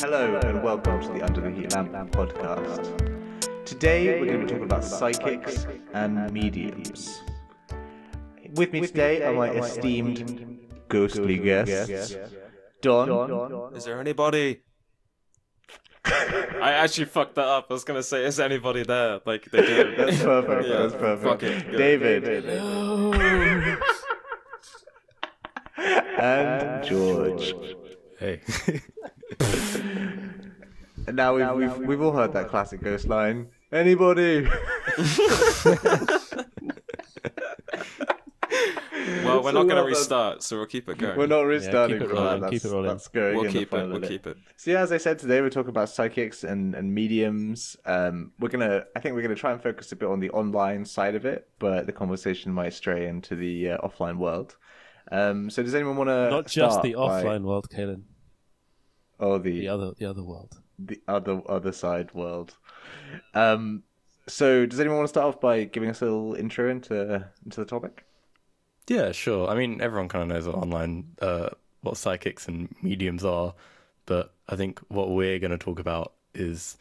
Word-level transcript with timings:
Hello 0.00 0.40
and 0.44 0.62
welcome 0.62 1.00
to 1.02 1.08
the 1.08 1.22
Under 1.22 1.42
the 1.42 1.50
Heat 1.50 1.74
Lamp 1.74 1.92
podcast. 2.12 2.96
Today 3.66 4.18
we're 4.18 4.24
going 4.26 4.40
to 4.40 4.46
be 4.46 4.50
talking 4.50 4.64
about 4.64 4.82
psychics 4.82 5.66
and 5.92 6.32
mediums. 6.32 7.20
With 8.54 8.72
me 8.72 8.80
today 8.80 9.22
are 9.22 9.34
my 9.34 9.50
esteemed 9.50 10.58
ghostly 10.88 11.36
guests, 11.36 12.16
Don. 12.80 13.74
Is 13.74 13.84
there 13.84 14.00
anybody? 14.00 14.62
I 16.06 16.72
actually 16.72 17.04
fucked 17.04 17.34
that 17.34 17.46
up. 17.46 17.66
I 17.68 17.74
was 17.74 17.84
gonna 17.84 18.02
say, 18.02 18.24
is 18.24 18.40
anybody 18.40 18.84
there? 18.84 19.20
Like 19.26 19.50
they 19.50 19.60
did. 19.60 19.98
That's 20.06 20.22
perfect. 20.22 20.66
Yeah, 20.66 20.76
That's 20.78 20.94
perfect. 20.94 21.24
fuck 21.24 21.42
it, 21.42 21.70
good. 21.70 21.76
David 21.76 22.24
and 26.18 26.84
George. 26.84 27.52
Hey. 28.18 28.40
And 29.38 31.16
now 31.16 31.34
we've, 31.34 31.50
we've 31.78 31.86
we've 31.88 32.02
all 32.02 32.12
heard 32.12 32.32
that 32.34 32.48
classic 32.48 32.82
ghost 32.82 33.08
line. 33.08 33.48
Anybody? 33.72 34.46
Well, 39.24 39.42
we're 39.42 39.52
So 39.52 39.58
not 39.62 39.68
gonna 39.68 39.74
well 39.74 39.84
done. 39.84 39.86
restart, 39.86 40.42
so 40.42 40.56
we'll 40.56 40.66
keep 40.66 40.88
it 40.88 40.98
going. 40.98 41.16
We're 41.16 41.26
not 41.26 41.42
restarting 41.42 41.98
keep 41.98 42.06
it 42.06 42.10
for 42.10 42.14
rolling, 42.16 42.40
that. 42.40 42.50
keep 42.50 42.62
That's, 42.62 42.72
it 42.72 42.74
rolling. 42.74 42.88
that's 42.90 43.08
going 43.08 43.36
We'll 43.36 43.50
keep 43.52 43.72
it. 43.72 43.88
We'll 43.88 44.00
keep 44.00 44.26
it. 44.26 44.36
So 44.56 44.70
yeah, 44.72 44.80
as 44.80 44.92
I 44.92 44.98
said 44.98 45.18
today, 45.18 45.40
we're 45.40 45.50
talking 45.50 45.70
about 45.70 45.88
psychics 45.88 46.42
and, 46.44 46.74
and 46.74 46.92
mediums. 46.94 47.76
Um, 47.86 48.32
we're 48.40 48.48
gonna, 48.48 48.84
I 48.96 49.00
think 49.00 49.14
we're 49.14 49.22
gonna 49.22 49.34
try 49.36 49.52
and 49.52 49.62
focus 49.62 49.92
a 49.92 49.96
bit 49.96 50.08
on 50.08 50.20
the 50.20 50.30
online 50.30 50.84
side 50.84 51.14
of 51.14 51.24
it, 51.26 51.48
but 51.58 51.86
the 51.86 51.92
conversation 51.92 52.52
might 52.52 52.72
stray 52.74 53.06
into 53.06 53.36
the 53.36 53.70
uh, 53.72 53.78
offline 53.78 54.16
world. 54.18 54.56
Um, 55.12 55.48
so 55.50 55.62
does 55.62 55.74
anyone 55.74 55.96
want 55.96 56.08
to 56.08 56.30
Not 56.30 56.46
just 56.46 56.82
the 56.82 56.94
offline 56.94 57.42
world, 57.42 57.68
Kalen. 57.70 58.02
Oh, 59.20 59.38
the 59.38 59.60
The 59.60 59.68
other, 59.68 59.92
the 59.98 60.06
other 60.06 60.22
world. 60.24 60.60
the 60.78 61.00
other 61.06 61.42
other 61.48 61.72
side 61.72 62.12
world. 62.14 62.56
Um, 63.34 63.84
so 64.26 64.66
does 64.66 64.80
anyone 64.80 64.98
want 64.98 65.08
to 65.08 65.12
start 65.12 65.26
off 65.34 65.40
by 65.40 65.64
giving 65.64 65.90
us 65.90 66.00
a 66.02 66.06
little 66.06 66.34
intro 66.34 66.70
into 66.70 67.28
into 67.44 67.60
the 67.60 67.66
topic? 67.66 68.04
Yeah, 68.88 69.12
sure. 69.12 69.48
I 69.48 69.54
mean, 69.54 69.80
everyone 69.80 70.08
kind 70.08 70.22
of 70.22 70.28
knows 70.28 70.46
what 70.46 70.56
online, 70.56 71.14
uh, 71.22 71.50
what 71.82 71.96
psychics 71.96 72.48
and 72.48 72.74
mediums 72.82 73.24
are, 73.24 73.54
but 74.06 74.34
I 74.48 74.56
think 74.56 74.80
what 74.88 75.10
we're 75.10 75.38
going 75.38 75.52
to 75.52 75.58
talk 75.58 75.78
about 75.78 76.12
is 76.34 76.76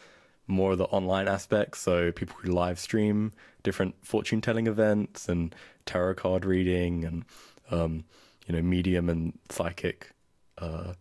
more 0.47 0.71
of 0.71 0.79
the 0.79 0.85
online 0.85 1.27
aspects. 1.27 1.79
So 1.79 2.11
people 2.11 2.35
who 2.41 2.51
live 2.51 2.79
stream 2.79 3.31
different 3.61 3.95
fortune 4.03 4.41
telling 4.41 4.65
events 4.65 5.29
and 5.29 5.53
tarot 5.85 6.15
card 6.15 6.45
reading 6.45 7.05
and, 7.05 7.25
um, 7.69 8.05
you 8.47 8.55
know, 8.55 8.61
medium 8.63 9.09
and 9.09 9.37
psychic, 9.49 10.11
uh, 10.57 10.93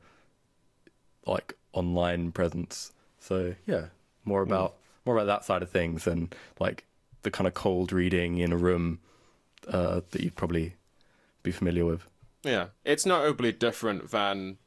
like 1.28 1.56
online 1.72 2.32
presence. 2.32 2.92
So 3.20 3.54
yeah, 3.66 3.86
more 4.24 4.42
about 4.42 4.76
more 5.04 5.16
about 5.16 5.26
that 5.26 5.44
side 5.44 5.62
of 5.62 5.70
things 5.70 6.06
and 6.06 6.34
like 6.60 6.84
the 7.22 7.30
kind 7.30 7.46
of 7.46 7.54
cold 7.54 7.92
reading 7.92 8.38
in 8.38 8.52
a 8.52 8.56
room 8.56 9.00
uh, 9.68 10.00
that 10.10 10.22
you'd 10.22 10.36
probably 10.36 10.74
be 11.42 11.50
familiar 11.50 11.84
with. 11.84 12.06
Yeah, 12.44 12.68
it's 12.84 13.04
notably 13.04 13.52
different 13.52 14.10
than 14.10 14.58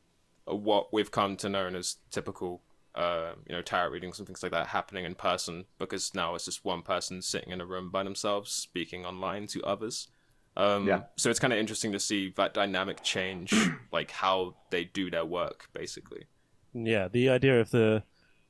what 0.45 0.91
we've 0.91 1.11
come 1.11 1.37
to 1.37 1.49
know 1.49 1.67
as 1.67 1.97
typical, 2.09 2.61
uh, 2.95 3.31
you 3.47 3.55
know, 3.55 3.61
tarot 3.61 3.89
readings 3.89 4.19
and 4.19 4.27
things 4.27 4.43
like 4.43 4.51
that 4.51 4.67
happening 4.67 5.05
in 5.05 5.15
person. 5.15 5.65
Because 5.77 6.13
now 6.13 6.35
it's 6.35 6.45
just 6.45 6.65
one 6.65 6.81
person 6.81 7.21
sitting 7.21 7.51
in 7.51 7.61
a 7.61 7.65
room 7.65 7.89
by 7.89 8.03
themselves, 8.03 8.51
speaking 8.51 9.05
online 9.05 9.47
to 9.47 9.63
others. 9.63 10.09
Um, 10.57 10.87
Yeah. 10.87 11.03
So 11.15 11.29
it's 11.29 11.39
kind 11.39 11.53
of 11.53 11.59
interesting 11.59 11.93
to 11.93 11.99
see 11.99 12.33
that 12.35 12.53
dynamic 12.53 13.03
change, 13.03 13.53
like 13.91 14.11
how 14.11 14.55
they 14.69 14.83
do 14.83 15.09
their 15.09 15.25
work, 15.25 15.69
basically. 15.73 16.25
Yeah, 16.73 17.08
the 17.08 17.30
idea 17.30 17.59
of 17.59 17.72
the 17.72 18.03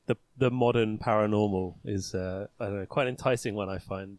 the 0.06 0.16
the 0.36 0.50
modern 0.50 0.98
paranormal 0.98 1.76
is 1.84 2.14
uh, 2.14 2.46
I 2.60 2.66
don't 2.66 2.78
know 2.80 2.86
quite 2.86 3.06
enticing 3.08 3.54
one 3.54 3.68
I 3.68 3.78
find. 3.78 4.18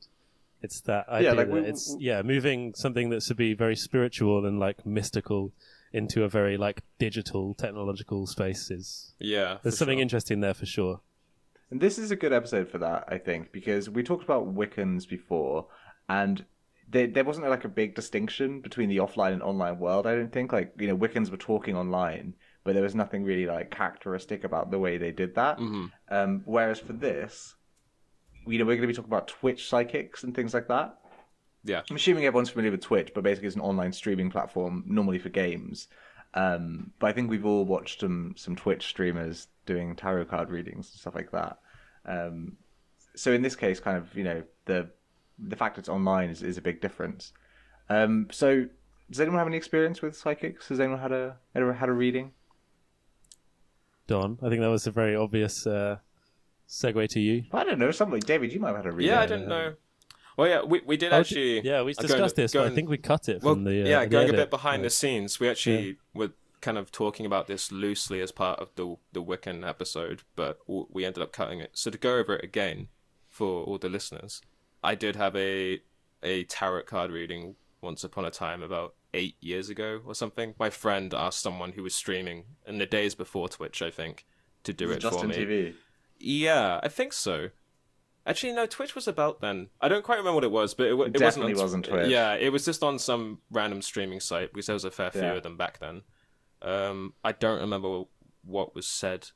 It's 0.62 0.80
that 0.82 1.10
idea 1.10 1.30
yeah, 1.32 1.38
like 1.38 1.48
that 1.48 1.54
we- 1.54 1.70
it's 1.70 1.96
yeah 2.00 2.22
moving 2.22 2.74
something 2.74 3.10
that's 3.10 3.28
to 3.28 3.36
be 3.36 3.54
very 3.54 3.76
spiritual 3.76 4.46
and 4.46 4.60
like 4.60 4.86
mystical 4.86 5.52
into 5.92 6.24
a 6.24 6.30
very 6.30 6.58
like 6.58 6.82
digital 7.00 7.54
technological 7.54 8.26
space 8.28 8.72
is 8.72 9.14
Yeah, 9.20 9.58
there's 9.62 9.78
something 9.78 9.98
sure. 9.98 10.02
interesting 10.02 10.40
there 10.40 10.54
for 10.54 10.66
sure. 10.66 11.02
And 11.70 11.82
this 11.82 11.98
is 11.98 12.12
a 12.12 12.16
good 12.16 12.34
episode 12.34 12.70
for 12.70 12.78
that, 12.80 13.06
I 13.08 13.18
think, 13.18 13.52
because 13.52 13.90
we 13.90 14.04
talked 14.04 14.24
about 14.24 14.54
Wiccans 14.56 15.08
before, 15.08 15.68
and 16.08 16.46
there, 16.90 17.08
there 17.08 17.24
wasn't 17.24 17.48
like 17.50 17.66
a 17.66 17.70
big 17.70 17.96
distinction 17.96 18.62
between 18.62 18.90
the 18.90 18.98
offline 18.98 19.34
and 19.34 19.42
online 19.44 19.80
world. 19.80 20.06
I 20.06 20.16
don't 20.16 20.32
think 20.32 20.52
like 20.54 20.74
you 20.80 20.88
know 20.88 20.98
Wiccans 20.98 21.32
were 21.32 21.38
talking 21.38 21.76
online, 21.76 22.36
but 22.64 22.74
there 22.74 22.84
was 22.84 22.96
nothing 22.96 23.24
really 23.24 23.46
like 23.46 23.72
characteristic 23.72 24.44
about 24.44 24.72
the 24.72 24.80
way 24.80 24.98
they 24.98 25.12
did 25.12 25.36
that. 25.36 25.58
Mhm. 25.58 25.92
Um, 26.10 26.42
whereas 26.46 26.80
for 26.80 26.94
this, 26.94 27.56
you 28.46 28.58
know, 28.58 28.66
we're 28.66 28.76
going 28.76 28.82
to 28.82 28.88
be 28.88 28.94
talking 28.94 29.10
about 29.12 29.28
Twitch 29.28 29.68
psychics 29.68 30.24
and 30.24 30.34
things 30.36 30.54
like 30.54 30.68
that. 30.68 30.98
Yeah. 31.64 31.82
I'm 31.90 31.96
assuming 31.96 32.26
everyone's 32.26 32.50
familiar 32.50 32.72
with 32.72 32.82
Twitch, 32.82 33.12
but 33.14 33.24
basically 33.24 33.48
it's 33.48 33.56
an 33.56 33.62
online 33.62 33.94
streaming 33.94 34.30
platform, 34.30 34.84
normally 34.86 35.20
for 35.20 35.30
games. 35.30 35.88
Um, 36.34 36.92
but 37.00 37.08
I 37.08 37.14
think 37.14 37.30
we've 37.30 37.46
all 37.46 37.64
watched 37.66 38.00
some 38.00 38.34
some 38.36 38.56
Twitch 38.56 38.88
streamers 38.88 39.48
doing 39.66 39.96
tarot 39.96 40.26
card 40.26 40.50
readings 40.50 40.90
and 40.92 41.00
stuff 41.00 41.16
like 41.16 41.32
that. 41.32 41.60
Um, 42.06 42.58
so 43.16 43.32
in 43.32 43.44
this 43.44 43.56
case, 43.56 43.80
kind 43.80 43.98
of 43.98 44.14
you 44.16 44.24
know 44.24 44.44
the 44.66 44.90
the 45.38 45.56
fact 45.56 45.78
it's 45.78 45.90
online 45.90 46.30
is, 46.30 46.42
is 46.44 46.58
a 46.58 46.62
big 46.62 46.82
difference. 46.82 47.34
Um, 47.90 48.28
so 48.32 48.66
does 49.10 49.22
anyone 49.22 49.38
have 49.38 49.48
any 49.48 49.58
experience 49.58 50.02
with 50.02 50.18
psychics? 50.18 50.70
Has 50.70 50.80
anyone 50.80 51.00
had 51.00 51.12
a 51.12 51.38
ever 51.56 51.72
had 51.74 51.90
a 51.90 51.94
reading? 51.94 52.32
Don, 54.08 54.38
I 54.42 54.50
think 54.50 54.62
that 54.62 54.68
was 54.70 54.88
a 54.88 54.92
very 54.92 55.16
obvious 55.16 55.66
uh, 55.66 55.98
segue 56.68 57.08
to 57.10 57.20
you. 57.20 57.44
I 57.54 57.64
don't 57.64 57.80
know. 57.80 57.92
Somebody, 57.92 58.22
David, 58.22 58.52
you 58.54 58.60
might 58.60 58.70
have 58.76 58.78
had 58.78 58.86
a 58.88 58.92
read. 58.92 59.08
Yeah, 59.08 59.22
I 59.22 59.26
didn't 59.26 59.48
know. 59.48 59.74
Well, 60.38 60.48
yeah, 60.48 60.64
we 60.64 60.82
we 60.86 60.98
did 60.98 61.14
Oh, 61.14 61.20
actually. 61.20 61.62
yeah, 61.62 61.84
we 61.84 61.94
discussed 61.94 62.36
this, 62.36 62.54
but 62.54 62.66
I 62.66 62.74
think 62.74 62.90
we 62.90 62.98
cut 62.98 63.30
it 63.30 63.44
Well, 63.44 63.54
from 63.54 63.64
the 63.66 63.84
uh, 63.84 63.88
yeah, 63.88 64.00
the 64.02 64.08
going 64.08 64.30
a 64.30 64.34
bit 64.34 64.50
behind 64.50 64.82
Yeah. 64.82 64.88
the 64.88 64.90
scenes, 64.90 65.40
we 65.40 65.48
actually 65.48 65.98
were 66.14 66.32
kind 66.60 66.78
of 66.78 66.92
talking 66.92 67.26
about 67.26 67.48
this 67.48 67.72
loosely 67.72 68.20
as 68.20 68.32
part 68.32 68.60
of 68.60 68.70
the 68.76 68.96
the 69.12 69.22
Wiccan 69.24 69.68
episode, 69.68 70.24
but 70.36 70.60
we 70.68 71.06
ended 71.06 71.22
up 71.22 71.32
cutting 71.34 71.60
it. 71.60 71.72
So 71.74 71.92
to 71.92 71.98
go 71.98 72.18
over 72.18 72.36
it 72.36 72.44
again 72.44 72.88
for 73.30 73.64
all 73.64 73.78
the 73.78 73.90
listeners, 73.90 74.42
I 74.84 74.96
did 74.96 75.16
have 75.16 75.36
a 75.36 75.82
a 76.24 76.46
tarot 76.46 76.84
card 76.84 77.12
reading 77.12 77.56
once 77.82 78.04
upon 78.04 78.26
a 78.26 78.32
time 78.32 78.64
about 78.64 78.96
eight 79.14 79.36
years 79.42 79.70
ago 79.70 80.02
or 80.06 80.16
something. 80.16 80.56
My 80.60 80.70
friend 80.70 81.14
asked 81.14 81.42
someone 81.42 81.74
who 81.74 81.84
was 81.84 81.94
streaming 81.96 82.46
in 82.68 82.78
the 82.80 82.86
days 82.86 83.16
before 83.16 83.48
Twitch, 83.50 83.82
I 83.82 83.90
think, 83.92 84.26
to 84.64 84.74
do 84.74 84.86
Is 84.86 84.92
it 84.92 84.98
it 84.98 85.00
just 85.02 85.16
for 85.20 85.24
on 85.26 85.30
me. 85.30 85.36
TV. 85.36 85.74
Yeah, 86.20 86.80
I 86.82 86.88
think 86.88 87.14
so. 87.14 87.50
Actually, 88.26 88.54
no. 88.54 88.66
Twitch 88.66 88.96
was 88.96 89.08
about 89.08 89.42
then. 89.42 89.68
I 89.82 89.90
don't 89.90 90.04
quite 90.04 90.18
remember 90.18 90.36
what 90.36 90.44
it 90.46 90.52
was, 90.52 90.74
but 90.74 90.88
it, 90.88 90.94
wa- 90.94 91.04
It 91.04 91.08
it 91.08 91.12
wasn't. 91.14 91.20
definitely 91.20 91.54
on 91.56 91.60
wasn't 91.60 91.86
Twitch. 91.86 92.10
Yeah, 92.10 92.36
it 92.36 92.52
was 92.54 92.64
just 92.64 92.82
on 92.82 92.98
some 92.98 93.40
random 93.52 93.82
streaming 93.82 94.20
site 94.22 94.54
because 94.54 94.68
there 94.68 94.74
was 94.76 94.86
a 94.86 94.92
fair 94.92 95.12
few 95.12 95.22
Yeah. 95.22 95.34
of 95.34 95.44
them 95.44 95.58
back 95.58 95.80
then. 95.80 96.04
Um, 96.62 97.14
I 97.24 97.34
don't 97.34 97.60
remember 97.60 98.04
what 98.46 98.74
was 98.74 98.88
said, 98.88 99.28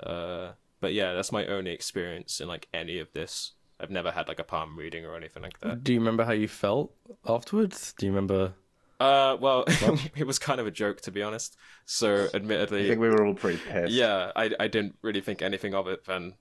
uh, 0.00 0.52
but 0.80 0.94
yeah, 0.94 1.12
that's 1.12 1.32
my 1.32 1.46
only 1.46 1.72
experience 1.72 2.40
in 2.40 2.48
like 2.48 2.68
any 2.72 2.98
of 2.98 3.12
this. 3.12 3.52
I've 3.78 3.90
never 3.90 4.10
had 4.12 4.28
like 4.28 4.38
a 4.38 4.44
palm 4.44 4.78
reading 4.78 5.04
or 5.04 5.16
anything 5.16 5.42
like 5.42 5.60
that. 5.60 5.84
Do 5.84 5.92
you 5.92 5.98
remember 5.98 6.24
how 6.24 6.32
you 6.32 6.48
felt 6.48 6.94
afterwards? 7.26 7.92
Do 7.98 8.06
you 8.06 8.12
remember? 8.12 8.54
Uh, 9.04 9.36
well, 9.40 9.64
it 10.16 10.26
was 10.26 10.38
kind 10.38 10.60
of 10.60 10.66
a 10.66 10.70
joke 10.70 11.00
to 11.02 11.10
be 11.10 11.22
honest. 11.22 11.56
So, 11.84 12.28
admittedly, 12.32 12.34
I 12.34 12.36
admittedly, 12.38 12.88
think 12.88 13.00
we 13.00 13.08
were 13.08 13.26
all 13.26 13.34
pretty 13.34 13.58
pissed. 13.58 13.92
yeah, 13.92 14.32
I 14.34 14.50
I 14.58 14.68
didn't 14.68 14.96
really 15.02 15.20
think 15.20 15.42
anything 15.42 15.74
of 15.74 15.86
it. 15.88 16.04
Then, 16.04 16.34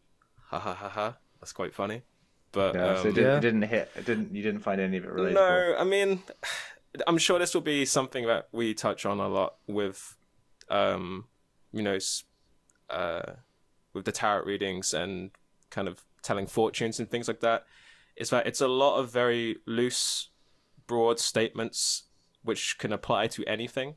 ha 0.46 0.59
ha 0.59 0.74
ha 0.74 0.90
ha. 0.90 1.18
That's 1.40 1.53
quite 1.53 1.74
funny. 1.74 2.03
But 2.53 2.75
Yeah, 2.75 2.96
so 2.96 3.01
um, 3.01 3.07
it, 3.07 3.13
didn't, 3.16 3.24
Yeah. 3.29 3.38
it 3.38 3.41
didn't 3.41 3.62
hit. 3.63 3.91
It 3.96 4.06
didn't. 4.06 4.34
You 4.35 4.44
didn't 4.44 4.62
find 4.62 4.79
any 4.79 4.97
of 4.97 5.03
it 5.03 5.09
relatable. 5.09 5.34
No, 5.34 5.75
I 5.78 5.84
mean, 5.84 6.22
I'm 7.07 7.18
sure 7.18 7.40
this 7.40 7.53
will 7.53 7.62
be 7.62 7.84
something 7.85 8.25
that 8.28 8.48
we 8.51 8.74
touch 8.74 9.06
on 9.06 9.19
a 9.19 9.27
lot 9.27 9.56
with, 9.68 10.16
um, 10.69 11.25
you 11.71 11.81
know, 11.81 11.98
uh, 12.89 13.33
with 13.94 14.06
the 14.06 14.12
tarot 14.12 14.45
readings 14.45 14.94
and 14.94 15.31
kind 15.69 15.88
of 15.88 16.06
telling 16.21 16.48
fortunes 16.48 17.00
and 17.00 17.09
things 17.09 17.27
like 17.27 17.42
that. 17.42 17.66
Is 18.16 18.30
that 18.30 18.45
it's 18.45 18.62
a 18.62 18.68
lot 18.68 19.00
of 19.00 19.12
very 19.12 19.57
loose, 19.66 20.30
broad 20.86 21.19
statements 21.19 22.04
which 22.44 22.78
can 22.78 22.94
apply 22.94 23.28
to 23.28 23.45
anything. 23.45 23.95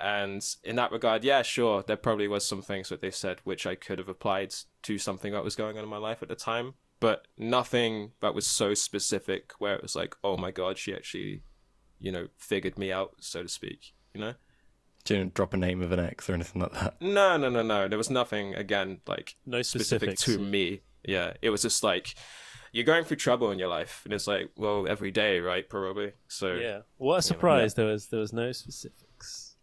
And 0.00 0.44
in 0.62 0.76
that 0.76 0.92
regard, 0.92 1.24
yeah, 1.24 1.42
sure, 1.42 1.82
there 1.82 1.96
probably 1.96 2.28
was 2.28 2.46
some 2.46 2.62
things 2.62 2.88
that 2.88 3.00
they 3.00 3.10
said 3.10 3.40
which 3.42 3.66
I 3.66 3.74
could 3.74 3.98
have 3.98 4.08
applied 4.08 4.54
to 4.82 4.98
something 4.98 5.32
that 5.32 5.42
was 5.42 5.56
going 5.56 5.76
on 5.76 5.82
in 5.82 5.90
my 5.90 5.96
life 5.96 6.22
at 6.22 6.28
the 6.28 6.36
time, 6.36 6.74
but 7.00 7.26
nothing 7.36 8.12
that 8.20 8.34
was 8.34 8.46
so 8.46 8.74
specific 8.74 9.52
where 9.58 9.74
it 9.74 9.82
was 9.82 9.96
like, 9.96 10.14
oh 10.22 10.36
my 10.36 10.52
god, 10.52 10.78
she 10.78 10.94
actually, 10.94 11.42
you 11.98 12.12
know, 12.12 12.28
figured 12.36 12.78
me 12.78 12.92
out, 12.92 13.16
so 13.20 13.42
to 13.42 13.48
speak. 13.48 13.94
You 14.14 14.20
know? 14.20 14.34
Do 15.04 15.16
you 15.16 15.24
drop 15.24 15.54
a 15.54 15.56
name 15.56 15.82
of 15.82 15.90
an 15.90 16.00
ex 16.00 16.28
or 16.28 16.34
anything 16.34 16.62
like 16.62 16.72
that? 16.72 17.00
No, 17.00 17.36
no, 17.36 17.48
no, 17.48 17.62
no. 17.62 17.88
There 17.88 17.98
was 17.98 18.10
nothing 18.10 18.54
again 18.54 19.00
like 19.06 19.36
No 19.46 19.62
specific 19.62 20.18
to 20.18 20.38
me. 20.38 20.82
Yeah, 21.04 21.32
it 21.40 21.50
was 21.50 21.62
just 21.62 21.82
like 21.82 22.14
you're 22.72 22.84
going 22.84 23.04
through 23.04 23.16
trouble 23.18 23.50
in 23.50 23.58
your 23.58 23.68
life, 23.68 24.02
and 24.04 24.12
it's 24.12 24.26
like, 24.26 24.50
well, 24.56 24.86
every 24.88 25.10
day, 25.10 25.40
right? 25.40 25.68
Probably. 25.68 26.12
So 26.28 26.54
Yeah. 26.54 26.80
What 26.96 27.16
a 27.18 27.22
surprise! 27.22 27.74
There 27.74 27.86
was 27.86 28.06
there 28.08 28.20
was 28.20 28.32
no 28.32 28.52
specifics. 28.52 29.56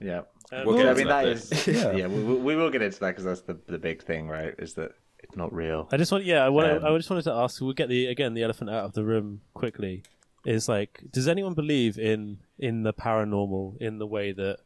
Yeah. 0.00 0.22
Uh, 0.52 0.62
We'll 0.64 0.76
get 0.76 0.86
I 0.86 0.90
into 0.90 0.98
mean 0.98 1.08
that 1.08 1.24
that 1.24 1.50
bit. 1.50 1.68
is 1.68 1.82
yeah. 1.82 1.92
yeah 1.92 2.06
we, 2.06 2.22
we 2.22 2.34
we 2.34 2.56
will 2.56 2.70
get 2.70 2.82
into 2.82 3.00
that 3.00 3.08
because 3.08 3.24
that's 3.24 3.40
the 3.42 3.58
the 3.66 3.78
big 3.78 4.02
thing, 4.02 4.28
right? 4.28 4.54
Is 4.58 4.74
that 4.74 4.92
it's 5.18 5.36
not 5.36 5.52
real. 5.52 5.88
I 5.90 5.96
just 5.96 6.12
want, 6.12 6.24
yeah, 6.24 6.44
I 6.44 6.50
want. 6.50 6.70
Um, 6.70 6.84
I 6.84 6.96
just 6.96 7.08
wanted 7.10 7.24
to 7.24 7.32
ask. 7.32 7.60
We'll 7.60 7.72
get 7.72 7.88
the 7.88 8.06
again 8.06 8.34
the 8.34 8.42
elephant 8.42 8.70
out 8.70 8.84
of 8.84 8.92
the 8.92 9.02
room 9.04 9.40
quickly. 9.54 10.02
Is 10.44 10.68
like, 10.68 11.02
does 11.10 11.26
anyone 11.26 11.54
believe 11.54 11.98
in 11.98 12.38
in 12.58 12.82
the 12.84 12.92
paranormal 12.92 13.78
in 13.80 13.98
the 13.98 14.06
way 14.06 14.30
that 14.32 14.58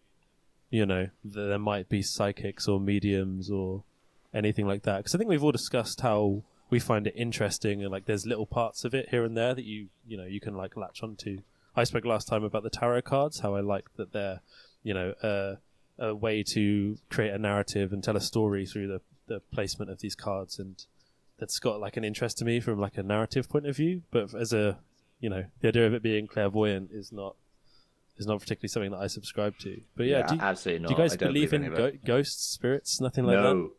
you 0.70 0.84
know 0.84 1.08
that 1.24 1.40
there 1.40 1.58
might 1.58 1.88
be 1.88 2.02
psychics 2.02 2.68
or 2.68 2.78
mediums 2.80 3.50
or 3.50 3.84
anything 4.34 4.66
like 4.66 4.82
that? 4.82 4.98
Because 4.98 5.14
I 5.14 5.18
think 5.18 5.30
we've 5.30 5.42
all 5.42 5.52
discussed 5.52 6.00
how 6.02 6.42
we 6.70 6.78
find 6.78 7.06
it 7.06 7.14
interesting 7.17 7.82
and 7.82 7.90
like 7.90 8.06
there's 8.06 8.26
little 8.26 8.46
parts 8.46 8.84
of 8.84 8.94
it 8.94 9.08
here 9.11 9.25
and 9.25 9.37
there 9.37 9.55
that 9.55 9.64
you 9.64 9.88
you 10.06 10.17
know 10.17 10.25
you 10.25 10.40
can 10.40 10.55
like 10.55 10.76
latch 10.76 11.02
onto. 11.02 11.40
I 11.76 11.84
spoke 11.84 12.05
last 12.05 12.26
time 12.26 12.43
about 12.43 12.62
the 12.62 12.70
tarot 12.70 13.02
cards, 13.02 13.40
how 13.40 13.55
I 13.55 13.61
like 13.61 13.87
that 13.96 14.12
they're 14.12 14.40
you 14.82 14.94
know 14.94 15.11
uh, 15.22 15.56
a 15.99 16.14
way 16.14 16.43
to 16.43 16.99
create 17.11 17.32
a 17.32 17.38
narrative 17.38 17.93
and 17.93 18.02
tell 18.02 18.17
a 18.17 18.20
story 18.20 18.67
through 18.67 18.88
the 18.88 19.00
the 19.26 19.40
placement 19.52 19.90
of 19.90 20.00
these 20.00 20.14
cards 20.14 20.58
and 20.58 20.87
that's 21.38 21.58
got 21.58 21.81
like 21.81 21.96
an 21.96 22.05
interest 22.05 22.38
to 22.38 22.44
me 22.44 22.58
from 22.58 22.81
like 22.81 22.99
a 22.99 23.02
narrative 23.02 23.49
point 23.49 23.64
of 23.64 23.76
view 23.76 24.02
but 24.11 24.34
as 24.34 24.52
a 24.52 24.76
you 25.20 25.31
know 25.31 25.44
the 25.61 25.69
idea 25.69 25.87
of 25.87 25.94
it 25.94 26.02
being 26.02 26.26
clairvoyant 26.26 26.90
is 26.93 27.12
not 27.12 27.37
is 28.19 28.26
not 28.26 28.40
particularly 28.40 28.69
something 28.69 28.90
that 28.90 28.99
i 28.99 29.06
subscribe 29.06 29.56
to 29.56 29.81
but 29.96 30.06
yeah, 30.06 30.26
do, 30.26 30.34
you, 30.34 30.40
absolutely 30.40 30.82
not. 30.82 30.88
do 30.88 30.94
you 30.94 30.99
guys 30.99 31.12
I 31.12 31.16
don't 31.16 31.28
believe, 31.32 31.52
in 31.52 31.73
go- 31.73 31.93
ghosts 32.05 32.52
spirits 32.52 33.00
nothing 33.00 33.25
like 33.25 33.37
that 33.37 33.43
no. 33.43 33.70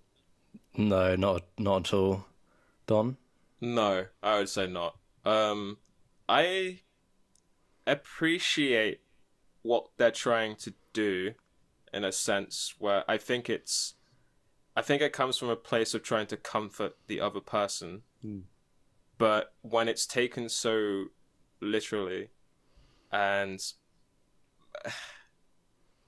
No, 0.78 1.16
not 1.16 1.44
not 1.58 1.88
at 1.88 1.94
all. 1.94 2.26
Don. 2.92 3.16
No, 3.62 4.08
I 4.22 4.38
would 4.38 4.50
say 4.50 4.68
not. 4.68 4.98
Um, 5.24 5.78
I 6.28 6.82
appreciate 7.88 9.00
what 9.62 9.88
they're 9.96 10.12
trying 10.12 10.58
to 10.58 10.74
do 10.92 11.36
in 11.94 12.04
a 12.04 12.12
sense 12.12 12.76
where 12.80 13.10
I 13.10 13.18
think 13.18 13.50
it's 13.50 13.94
I 14.76 14.82
think 14.82 15.02
it 15.02 15.14
comes 15.14 15.38
from 15.38 15.50
a 15.50 15.56
place 15.56 15.94
of 15.94 16.04
trying 16.04 16.28
to 16.28 16.38
comfort 16.38 16.98
the 17.08 17.22
other 17.22 17.40
person. 17.40 18.02
Hmm. 18.22 18.40
But 19.18 19.54
when 19.62 19.88
it's 19.88 20.06
taken 20.06 20.50
so 20.50 21.06
literally 21.62 22.32
and 23.10 23.62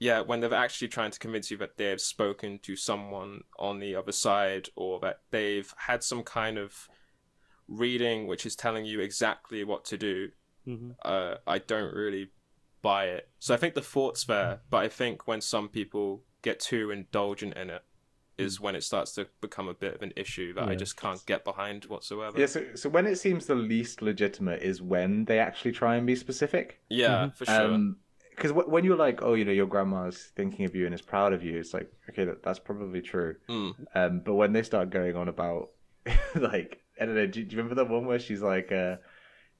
yeah, 0.04 0.20
when 0.20 0.40
they're 0.40 0.52
actually 0.52 0.88
trying 0.88 1.10
to 1.12 1.18
convince 1.18 1.50
you 1.50 1.56
that 1.56 1.78
they've 1.78 1.98
spoken 1.98 2.58
to 2.58 2.76
someone 2.76 3.40
on 3.58 3.78
the 3.78 3.96
other 3.96 4.12
side 4.12 4.68
or 4.76 5.00
that 5.00 5.20
they've 5.30 5.72
had 5.78 6.02
some 6.02 6.22
kind 6.22 6.58
of 6.58 6.90
reading 7.68 8.26
which 8.26 8.44
is 8.44 8.54
telling 8.54 8.84
you 8.84 9.00
exactly 9.00 9.64
what 9.64 9.86
to 9.86 9.96
do, 9.96 10.28
hmm 10.66 10.90
uh, 11.02 11.36
I 11.46 11.56
don't 11.56 11.94
really 11.94 12.28
buy 12.82 13.06
it. 13.06 13.30
So 13.38 13.54
I 13.54 13.56
think 13.56 13.72
the 13.72 13.80
thought's 13.80 14.24
there, 14.24 14.60
but 14.68 14.84
I 14.84 14.88
think 14.88 15.26
when 15.26 15.40
some 15.40 15.70
people 15.70 16.22
get 16.42 16.60
too 16.60 16.90
indulgent 16.90 17.54
in 17.56 17.70
it, 17.70 17.82
is 18.36 18.60
when 18.60 18.74
it 18.74 18.82
starts 18.82 19.12
to 19.12 19.26
become 19.40 19.68
a 19.68 19.74
bit 19.74 19.94
of 19.94 20.02
an 20.02 20.12
issue 20.16 20.52
that 20.54 20.68
I 20.68 20.74
just 20.74 20.96
can't 20.96 21.24
get 21.24 21.44
behind 21.44 21.84
whatsoever. 21.84 22.38
Yeah, 22.38 22.46
so, 22.46 22.64
so 22.74 22.88
when 22.88 23.06
it 23.06 23.16
seems 23.16 23.46
the 23.46 23.54
least 23.54 24.02
legitimate 24.02 24.60
is 24.60 24.82
when 24.82 25.24
they 25.24 25.38
actually 25.38 25.72
try 25.72 25.96
and 25.96 26.06
be 26.06 26.16
specific. 26.16 26.80
Yeah, 26.90 27.30
for 27.30 27.46
sure. 27.46 27.94
Because 28.34 28.50
w- 28.50 28.68
when 28.68 28.84
you're 28.84 28.96
like, 28.96 29.22
oh, 29.22 29.34
you 29.34 29.44
know, 29.44 29.52
your 29.52 29.66
grandma's 29.66 30.32
thinking 30.36 30.64
of 30.64 30.74
you 30.74 30.86
and 30.86 30.94
is 30.94 31.02
proud 31.02 31.32
of 31.32 31.42
you, 31.42 31.58
it's 31.58 31.74
like, 31.74 31.90
okay, 32.10 32.24
that, 32.24 32.42
that's 32.42 32.58
probably 32.58 33.00
true. 33.00 33.36
Mm. 33.48 33.74
Um, 33.94 34.20
but 34.24 34.34
when 34.34 34.52
they 34.52 34.62
start 34.62 34.90
going 34.90 35.16
on 35.16 35.28
about, 35.28 35.70
like, 36.34 36.82
I 37.00 37.06
don't 37.06 37.14
know, 37.14 37.26
do, 37.26 37.44
do 37.44 37.56
you 37.56 37.62
remember 37.62 37.76
that 37.76 37.88
one 37.90 38.06
where 38.06 38.18
she's 38.18 38.42
like, 38.42 38.72
uh, 38.72 38.96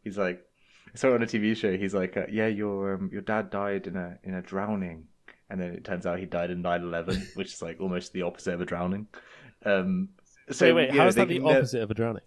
he's 0.02 0.18
like, 0.18 0.44
I 0.92 0.96
saw 0.96 1.08
it 1.08 1.14
on 1.14 1.22
a 1.22 1.26
TV 1.26 1.56
show. 1.56 1.76
He's 1.76 1.94
like, 1.94 2.16
uh, 2.16 2.26
yeah, 2.30 2.46
your 2.46 2.94
um, 2.94 3.10
your 3.12 3.22
dad 3.22 3.50
died 3.50 3.86
in 3.86 3.96
a 3.96 4.18
in 4.22 4.34
a 4.34 4.42
drowning, 4.42 5.04
and 5.50 5.60
then 5.60 5.72
it 5.72 5.84
turns 5.84 6.06
out 6.06 6.20
he 6.20 6.26
died 6.26 6.50
in 6.50 6.62
9-11, 6.62 7.34
which 7.36 7.52
is 7.54 7.62
like 7.62 7.80
almost 7.80 8.12
the 8.12 8.22
opposite 8.22 8.54
of 8.54 8.60
a 8.60 8.64
drowning. 8.64 9.08
Um, 9.64 10.10
so 10.50 10.66
wait 10.66 10.72
wait 10.74 10.86
you 10.90 10.92
know, 10.94 11.00
how 11.02 11.08
is 11.08 11.14
that 11.16 11.28
the 11.28 11.34
can 11.36 11.44
never- 11.44 11.58
opposite 11.58 11.82
of 11.82 11.90
a 11.90 11.94
drowning 11.94 12.22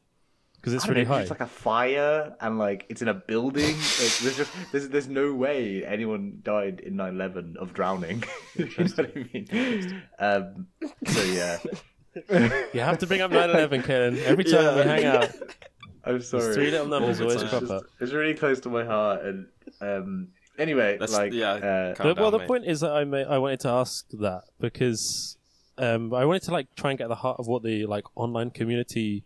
because 0.57 0.73
it's 0.73 0.85
I 0.85 0.89
really 0.89 1.03
know, 1.03 1.09
high 1.09 1.21
It's 1.21 1.29
like 1.29 1.39
a 1.41 1.45
fire, 1.47 2.35
and 2.41 2.57
like 2.59 2.85
it's 2.89 3.01
in 3.01 3.07
a 3.07 3.13
building. 3.13 3.75
Like, 3.75 4.17
there's 4.21 4.37
just 4.37 4.51
there's 4.71 4.89
there's 4.89 5.07
no 5.07 5.33
way 5.33 5.85
anyone 5.85 6.39
died 6.43 6.79
in 6.81 6.95
9/11 6.95 7.55
of 7.57 7.73
drowning. 7.73 8.23
you 8.55 8.65
know 8.65 8.85
what 8.85 8.99
I 9.15 9.27
mean? 9.33 10.03
Um, 10.19 10.67
so 11.05 11.23
yeah, 11.23 11.57
you 12.73 12.79
have 12.81 12.97
to 12.99 13.07
bring 13.07 13.21
up 13.21 13.31
9-11 13.31 13.83
Ken. 13.85 14.17
every 14.25 14.43
time 14.43 14.63
Yeah. 14.63 14.75
we 14.75 14.81
hang 14.81 15.05
out 15.05 15.29
I'm 16.03 16.21
sorry. 16.21 16.53
three 16.53 16.71
little 16.71 16.87
numbers 16.87 17.19
All 17.21 17.27
the 17.27 17.35
always 17.35 17.49
crop 17.49 17.61
It's, 17.63 17.71
up 17.71 17.83
it's 17.99 18.13
really 18.13 18.33
close 18.33 18.59
to 18.61 18.69
my 18.69 18.83
heart, 18.85 19.23
and 19.25 19.47
um, 19.81 20.29
anyway, 20.57 20.93
That's- 20.97 21.13
like 21.17 21.33
yeah, 21.33 21.51
uh, 21.51 21.95
Calm 21.95 22.07
But, 22.07 22.19
well, 22.21 22.31
the 22.31 22.39
mate. 22.39 22.47
point 22.47 22.65
is 22.65 22.79
that 22.79 22.91
I 22.91 23.03
may, 23.03 23.23
I 23.25 23.37
wanted 23.37 23.59
to 23.61 23.69
ask 23.69 24.07
that 24.19 24.43
because 24.59 25.37
um, 25.77 26.13
I 26.13 26.25
wanted 26.25 26.43
to 26.43 26.51
like 26.51 26.73
try 26.75 26.91
and 26.91 26.97
get 26.97 27.09
the 27.09 27.15
heart 27.15 27.37
of 27.39 27.47
what 27.47 27.61
the 27.63 27.85
like 27.85 28.05
online 28.15 28.49
community 28.51 29.25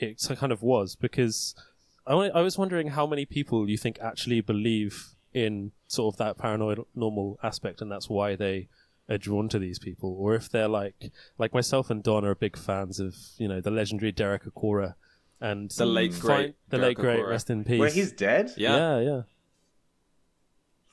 it 0.00 0.20
kind 0.38 0.52
of 0.52 0.62
was 0.62 0.96
because 0.96 1.54
I 2.06 2.12
I 2.14 2.40
was 2.42 2.56
wondering 2.58 2.88
how 2.88 3.06
many 3.06 3.24
people 3.26 3.68
you 3.68 3.76
think 3.76 3.98
actually 4.00 4.40
believe 4.40 5.08
in 5.34 5.72
sort 5.88 6.14
of 6.14 6.18
that 6.18 6.38
paranormal 6.38 7.36
aspect 7.42 7.80
and 7.82 7.90
that's 7.92 8.08
why 8.08 8.34
they 8.36 8.68
are 9.10 9.18
drawn 9.18 9.48
to 9.48 9.58
these 9.58 9.78
people 9.78 10.16
or 10.18 10.34
if 10.34 10.48
they're 10.50 10.68
like 10.68 11.10
like 11.38 11.52
myself 11.54 11.90
and 11.90 12.02
Don 12.02 12.24
are 12.24 12.34
big 12.34 12.56
fans 12.56 13.00
of 13.00 13.14
you 13.38 13.48
know 13.48 13.60
the 13.60 13.70
legendary 13.70 14.12
Derek 14.12 14.44
Acorah 14.44 14.94
and 15.40 15.70
The 15.70 15.86
late 15.86 16.12
find- 16.12 16.22
great 16.22 16.54
the 16.70 16.78
Derek 16.78 16.98
late 16.98 17.02
great 17.04 17.20
Acorah. 17.20 17.28
rest 17.30 17.50
in 17.50 17.64
peace 17.64 17.78
where 17.80 17.90
he's 17.90 18.12
dead. 18.12 18.50
Yeah. 18.56 18.76
yeah 18.76 19.00
yeah 19.00 19.20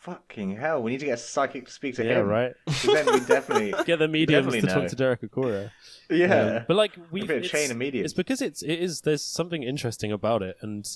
Fucking 0.06 0.56
hell, 0.58 0.84
we 0.84 0.92
need 0.92 1.00
to 1.00 1.06
get 1.08 1.16
a 1.16 1.18
psychic 1.18 1.66
to 1.66 1.72
speak 1.72 1.96
to 1.96 2.06
yeah 2.06 2.20
him. 2.20 2.28
right 2.28 2.54
'Cause 2.68 2.84
then 2.84 3.06
we 3.08 3.20
definitely, 3.26 3.74
get 3.86 3.98
the 4.00 4.08
mediums 4.08 4.46
Definitely 4.46 4.62
to 4.62 4.68
know. 4.76 4.82
talk 4.82 4.90
to 4.90 4.96
Derek 4.96 5.22
Acorah 5.22 5.72
yeah. 6.10 6.36
Um, 6.60 6.66
but 6.68 6.78
like 6.78 6.92
we, 7.12 7.22
A 7.22 7.26
bit 7.26 7.38
of 7.38 7.44
it's, 7.44 7.52
chain 7.52 7.72
of 7.72 7.78
mediums. 7.78 8.06
it's 8.06 8.14
because 8.14 8.42
it's 8.42 8.62
it 8.62 8.80
is 8.80 9.02
there's 9.02 9.24
something 9.24 9.64
interesting 9.64 10.12
about 10.12 10.42
it, 10.44 10.58
and 10.62 10.88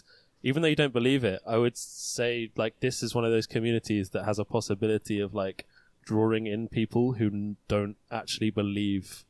even 0.44 0.62
though 0.62 0.68
you 0.70 0.76
don't 0.76 0.94
believe 0.94 1.24
it, 1.24 1.42
I 1.48 1.58
would 1.58 1.76
say 1.78 2.52
like 2.56 2.80
this 2.82 3.02
is 3.04 3.16
one 3.16 3.26
of 3.26 3.32
those 3.32 3.48
communities 3.48 4.12
that 4.12 4.26
has 4.26 4.38
a 4.40 4.46
possibility 4.46 5.20
of 5.20 5.34
like 5.34 5.66
drawing 6.06 6.46
in 6.48 6.68
people 6.68 7.14
who 7.14 7.26
n- 7.28 7.58
don't 7.68 7.96
actually 8.12 8.50
believe 8.52 9.26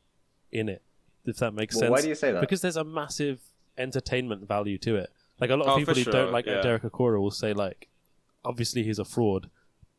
in 0.52 0.68
it. 0.68 0.82
If 1.24 1.36
that 1.38 1.52
makes 1.52 1.74
Well, 1.74 1.80
sense. 1.82 1.90
why 1.90 2.00
do 2.02 2.08
you 2.08 2.14
say 2.14 2.32
that? 2.32 2.40
Because 2.40 2.60
there's 2.60 2.76
a 2.76 2.84
massive 2.84 3.40
entertainment 3.78 4.46
value 4.46 4.78
to 4.78 4.96
it. 4.96 5.10
Like 5.40 5.50
a 5.50 5.56
lot 5.56 5.66
of 5.68 5.72
Oh, 5.74 5.76
people 5.78 5.94
who 5.94 6.02
sure, 6.02 6.12
don't 6.12 6.32
like 6.32 6.46
yeah. 6.46 6.60
Derek 6.60 6.82
Acorah 6.82 7.20
will 7.20 7.30
say 7.30 7.52
like, 7.54 7.88
obviously 8.44 8.82
he's 8.82 8.98
a 8.98 9.04
fraud, 9.04 9.48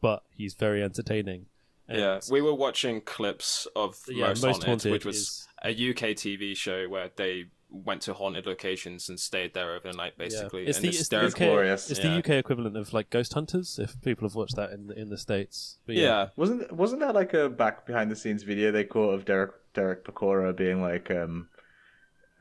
but 0.01 0.23
he's 0.35 0.53
very 0.55 0.83
entertaining. 0.83 1.45
And- 1.87 1.99
Yeah, 1.99 2.19
we 2.29 2.41
were 2.41 2.53
watching 2.55 3.01
clips 3.01 3.67
of 3.75 3.97
Yeah, 4.07 4.27
Most, 4.29 4.43
Most 4.43 4.63
Haunted, 4.63 4.67
Haunted 4.67 4.91
which 4.93 5.05
was 5.05 5.17
is- 5.17 5.47
a 5.63 5.71
UK 5.71 6.13
TV 6.15 6.55
show 6.55 6.87
where 6.89 7.09
they 7.15 7.45
went 7.69 8.01
to 8.01 8.13
haunted 8.13 8.45
locations 8.45 9.07
and 9.07 9.17
stayed 9.17 9.53
there 9.53 9.73
overnight, 9.75 9.93
the 9.93 9.97
night, 9.97 10.17
basically. 10.17 10.65
It's 10.67 10.77
and 10.79 10.83
the, 10.85 10.89
it's 10.89 10.99
it's 11.01 11.09
the 11.09 11.25
UK, 11.25 11.37
glorious. 11.37 11.89
It's 11.89 11.99
Yeah. 12.03 12.09
the 12.11 12.17
UK 12.17 12.29
equivalent 12.37 12.75
of 12.75 12.91
like 12.93 13.09
Ghost 13.09 13.33
Hunters. 13.33 13.79
If 13.79 14.01
people 14.01 14.27
have 14.27 14.35
watched 14.35 14.57
that 14.57 14.71
in 14.71 14.87
the, 14.87 14.99
in 14.99 15.09
the 15.09 15.17
states, 15.17 15.77
but 15.85 15.95
yeah. 15.95 16.29
Wasn't 16.35 16.69
wasn't 16.73 16.99
that 17.01 17.15
like 17.15 17.33
a 17.33 17.47
back 17.49 17.85
behind 17.85 18.11
the 18.11 18.15
scenes 18.17 18.43
video 18.43 18.71
they 18.71 18.83
caught 18.83 19.13
of 19.13 19.23
Derek 19.23 19.51
Derek 19.73 20.03
Pecora 20.03 20.53
being 20.55 20.81
like 20.81 21.09
um 21.11 21.47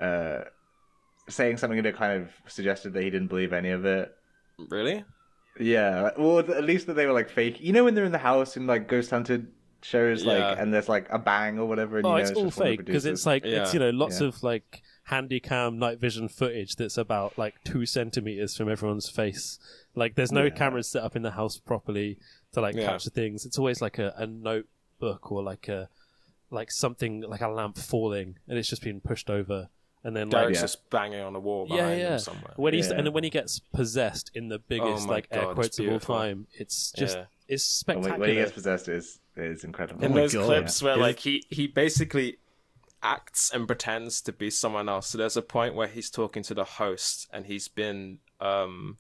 uh 0.01 0.41
saying 1.29 1.59
something 1.59 1.81
that 1.83 1.95
kind 1.95 2.23
of 2.23 2.31
suggested 2.51 2.93
that 2.95 3.03
he 3.05 3.11
didn't 3.11 3.29
believe 3.29 3.53
any 3.53 3.71
of 3.71 3.85
it. 3.85 4.13
really? 4.69 5.05
Yeah, 5.61 6.11
well 6.19 6.39
at 6.41 6.65
least 6.65 6.87
that 6.87 6.95
they 6.95 7.07
were 7.07 7.13
like 7.13 7.29
fake. 7.31 7.61
You 7.61 7.73
know 7.73 7.85
when 7.85 7.95
they're 7.95 8.05
in 8.05 8.13
the 8.13 8.19
house 8.19 8.57
in 8.57 8.67
like 8.67 8.89
Ghost 8.89 9.11
Hunted 9.11 9.49
shows 9.83 10.25
like 10.27 10.39
Yeah. 10.39 10.61
and 10.61 10.73
there's 10.75 10.89
like 10.89 11.07
a 11.11 11.19
bang 11.19 11.59
or 11.59 11.67
whatever 11.67 11.97
and 11.99 12.07
oh, 12.07 12.11
you 12.11 12.17
know 12.17 12.21
it's 12.23 12.31
all 12.33 12.45
just 12.47 12.59
one 12.59 12.67
of 12.67 12.71
the 12.73 12.77
fake 12.77 12.87
because 12.87 13.03
producers. 13.05 13.19
it's 13.21 13.27
like 13.27 13.45
it's 13.47 13.73
Yeah. 13.75 13.81
you 13.81 13.93
know 13.93 13.97
lots 13.97 14.21
Yeah. 14.21 14.27
of 14.29 14.43
like 14.43 14.83
handy 15.05 15.41
cam 15.41 15.79
night 15.79 15.99
vision 15.99 16.29
footage 16.29 16.77
that's 16.77 16.99
about 16.99 17.39
like 17.39 17.55
two 17.65 17.87
centimeters 17.87 18.57
from 18.57 18.69
everyone's 18.71 19.09
face. 19.09 19.59
Like 19.95 20.17
there's 20.17 20.33
no 20.33 20.45
Yeah. 20.45 20.51
cameras 20.51 20.89
set 20.89 21.03
up 21.03 21.17
in 21.17 21.23
the 21.23 21.31
house 21.33 21.59
properly 21.59 22.19
to 22.53 22.61
like 22.61 22.75
Yeah. 22.77 22.87
capture 22.87 23.11
things. 23.11 23.47
It's 23.47 23.59
always 23.59 23.81
like 23.81 23.99
a, 23.99 24.13
a 24.19 24.27
notebook 24.27 25.33
or 25.33 25.43
like 25.43 25.67
a 25.69 25.89
like 26.51 26.71
something 26.71 27.23
like 27.23 27.41
a 27.41 27.49
lamp 27.49 27.79
falling 27.79 28.37
and 28.49 28.59
it's 28.59 28.69
just 28.69 28.83
been 28.83 29.01
pushed 29.01 29.31
over 29.31 29.69
and 30.05 30.17
then 30.17 30.31
like 30.31 30.43
Derek's 30.45 30.57
yeah. 30.59 30.63
just 30.63 30.91
banging 30.91 31.21
on 31.21 31.35
a 31.37 31.41
wall 31.41 31.67
yeah, 31.69 31.77
behind 31.77 32.01
yeah. 32.01 32.13
him 32.15 32.19
somewhere. 32.19 32.53
When 32.57 32.75
he's 32.75 32.89
Yeah. 32.89 32.95
and 32.97 33.07
then 33.07 33.13
when 33.13 33.25
he 33.25 33.31
gets 33.31 33.59
possessed 33.59 34.31
in 34.35 34.49
the 34.49 34.59
biggest 34.59 35.05
Oh 35.05 35.07
my 35.07 35.15
like 35.15 35.29
air 35.31 35.47
quotes 35.55 35.79
of 35.79 35.89
all 35.89 36.01
time, 36.01 36.47
it's 36.53 36.93
just 36.93 37.17
Yeah. 37.17 37.25
it's 37.49 37.85
And 37.87 37.97
when, 37.97 38.05
spectacular. 38.05 38.19
when 38.21 38.29
he 38.31 38.35
gets 38.37 38.53
possessed 38.53 38.89
is 38.89 39.19
is 39.37 39.65
incredible. 39.65 40.05
in 40.05 40.13
my 40.13 40.21
those 40.23 40.35
God. 40.35 40.47
clips 40.47 40.83
where 40.83 40.95
Is- 40.95 41.01
like 41.01 41.19
he 41.21 41.45
he 41.51 41.67
basically 41.67 42.39
acts 43.03 43.51
and 43.53 43.67
pretends 43.67 44.21
to 44.23 44.33
be 44.33 44.51
someone 44.51 44.89
else. 44.89 45.07
So 45.09 45.19
there's 45.19 45.37
a 45.37 45.43
point 45.43 45.75
where 45.75 45.89
he's 45.89 46.11
talking 46.11 46.43
to 46.45 46.55
the 46.55 46.65
host 46.65 47.29
and 47.33 47.47
he's 47.47 47.69
been 47.69 48.19
um 48.41 48.99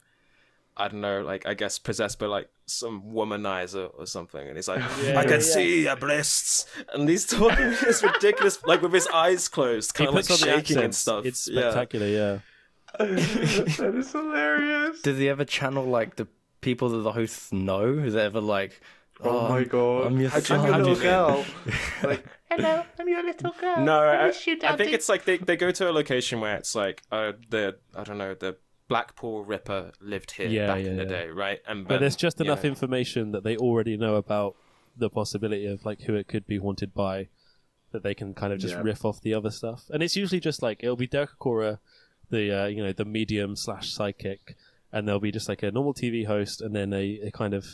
I 0.77 0.89
don't 0.89 1.01
know, 1.01 1.23
like 1.23 1.47
I 1.47 1.55
guess 1.55 1.79
possessed 1.79 2.19
by 2.19 2.27
like 2.27 2.49
some 2.67 3.03
womanizer 3.03 3.91
or 3.99 4.07
something, 4.07 4.47
and 4.47 4.57
he's 4.57 4.69
like, 4.69 4.83
Yeah, 5.03 5.19
"I 5.19 5.23
can 5.25 5.33
yeah. 5.33 5.39
see 5.41 5.83
your 5.85 5.97
breasts," 5.97 6.67
and 6.93 7.09
he's 7.09 7.27
talking 7.27 7.71
this 7.71 8.03
ridiculous, 8.03 8.63
like 8.65 8.83
with 8.83 8.93
his 8.93 9.07
eyes 9.09 9.49
closed, 9.49 9.97
he 9.97 10.05
kind 10.05 10.09
of 10.09 10.15
like 10.15 10.27
puts 10.27 10.43
on 10.43 10.49
the 10.49 10.55
shaking 10.57 10.79
and 10.79 10.95
stuff. 10.95 11.27
It's 11.27 11.41
spectacular, 11.41 12.07
yeah. 12.07 12.39
that 12.99 13.95
is 13.97 14.13
hilarious. 14.13 15.01
Does 15.03 15.19
he 15.19 15.29
ever 15.29 15.45
channel 15.45 15.85
like 15.85 16.17
the 16.17 16.27
people 16.61 16.89
that 16.91 16.99
the 16.99 17.13
hosts 17.13 17.53
know? 17.53 17.99
Is 17.99 18.15
it 18.15 18.21
ever 18.21 18.41
like 18.41 18.81
Oh, 19.23 19.49
my 19.49 19.65
god! 19.65 20.07
I'm 20.07 20.21
your 20.21 20.31
I'm 20.33 20.67
your 20.67 20.79
little 20.79 20.97
girl. 20.97 21.45
like, 22.03 22.25
hello, 22.51 22.85
I'm 22.99 23.09
your 23.09 23.23
little 23.23 23.55
girl. 23.61 23.85
No, 23.85 24.01
I, 24.01 24.29
miss 24.29 24.49
I 24.65 24.77
think 24.77 24.93
it's 24.93 25.09
like 25.09 25.25
they, 25.25 25.37
they 25.37 25.57
go 25.57 25.71
to 25.71 25.91
a 25.91 25.93
location 25.93 26.41
where 26.41 26.57
it's 26.57 26.75
like 26.75 27.03
uh 27.13 27.33
the 27.51 27.77
I 27.95 28.05
don't 28.05 28.19
know 28.19 28.35
the 28.35 28.57
Blackpool 28.91 29.45
Ripper 29.45 29.93
lived 30.01 30.33
here 30.33 30.49
Yeah, 30.49 30.67
back 30.67 30.83
yeah, 30.85 30.91
in 30.91 30.97
the 30.99 31.05
yeah. 31.05 31.09
day, 31.09 31.27
right? 31.29 31.61
And 31.67 31.85
But 31.87 31.95
then, 31.95 32.01
there's 32.03 32.17
just 32.17 32.41
enough 32.41 32.65
know, 32.65 32.69
information 32.69 33.33
that 33.33 33.45
they 33.45 33.57
already 33.57 33.97
know 33.97 34.17
about 34.17 34.57
the 34.97 35.09
possibility 35.09 35.65
of 35.67 35.87
like 35.87 36.03
who 36.03 36.15
it 36.17 36.27
could 36.29 36.47
be 36.47 36.59
haunted 36.59 36.93
by 36.93 37.29
that 37.93 38.03
they 38.03 38.15
can 38.15 38.35
kind 38.35 38.53
of 38.53 38.59
just 38.59 38.75
Yeah. 38.75 38.83
riff 38.83 39.05
off 39.05 39.23
the 39.23 39.33
other 39.33 39.51
stuff. 39.51 39.85
And 39.91 40.03
it's 40.03 40.17
usually 40.17 40.41
just 40.41 40.61
like 40.63 40.83
it'll 40.83 40.97
be 40.97 41.07
Derek 41.07 41.31
Acorah, 41.41 41.79
the 42.31 42.65
uh, 42.65 42.67
you 42.67 42.83
know 42.85 42.93
the 42.93 43.05
medium 43.05 43.55
slash 43.57 43.93
psychic, 43.93 44.57
and 44.93 45.07
there'll 45.07 45.21
be 45.21 45.33
just 45.33 45.49
like 45.49 45.63
a 45.63 45.71
normal 45.71 45.95
TV 45.95 46.27
host 46.27 46.61
and 46.61 46.75
then 46.75 46.93
a, 46.93 47.21
a 47.25 47.31
kind 47.31 47.55
of 47.55 47.65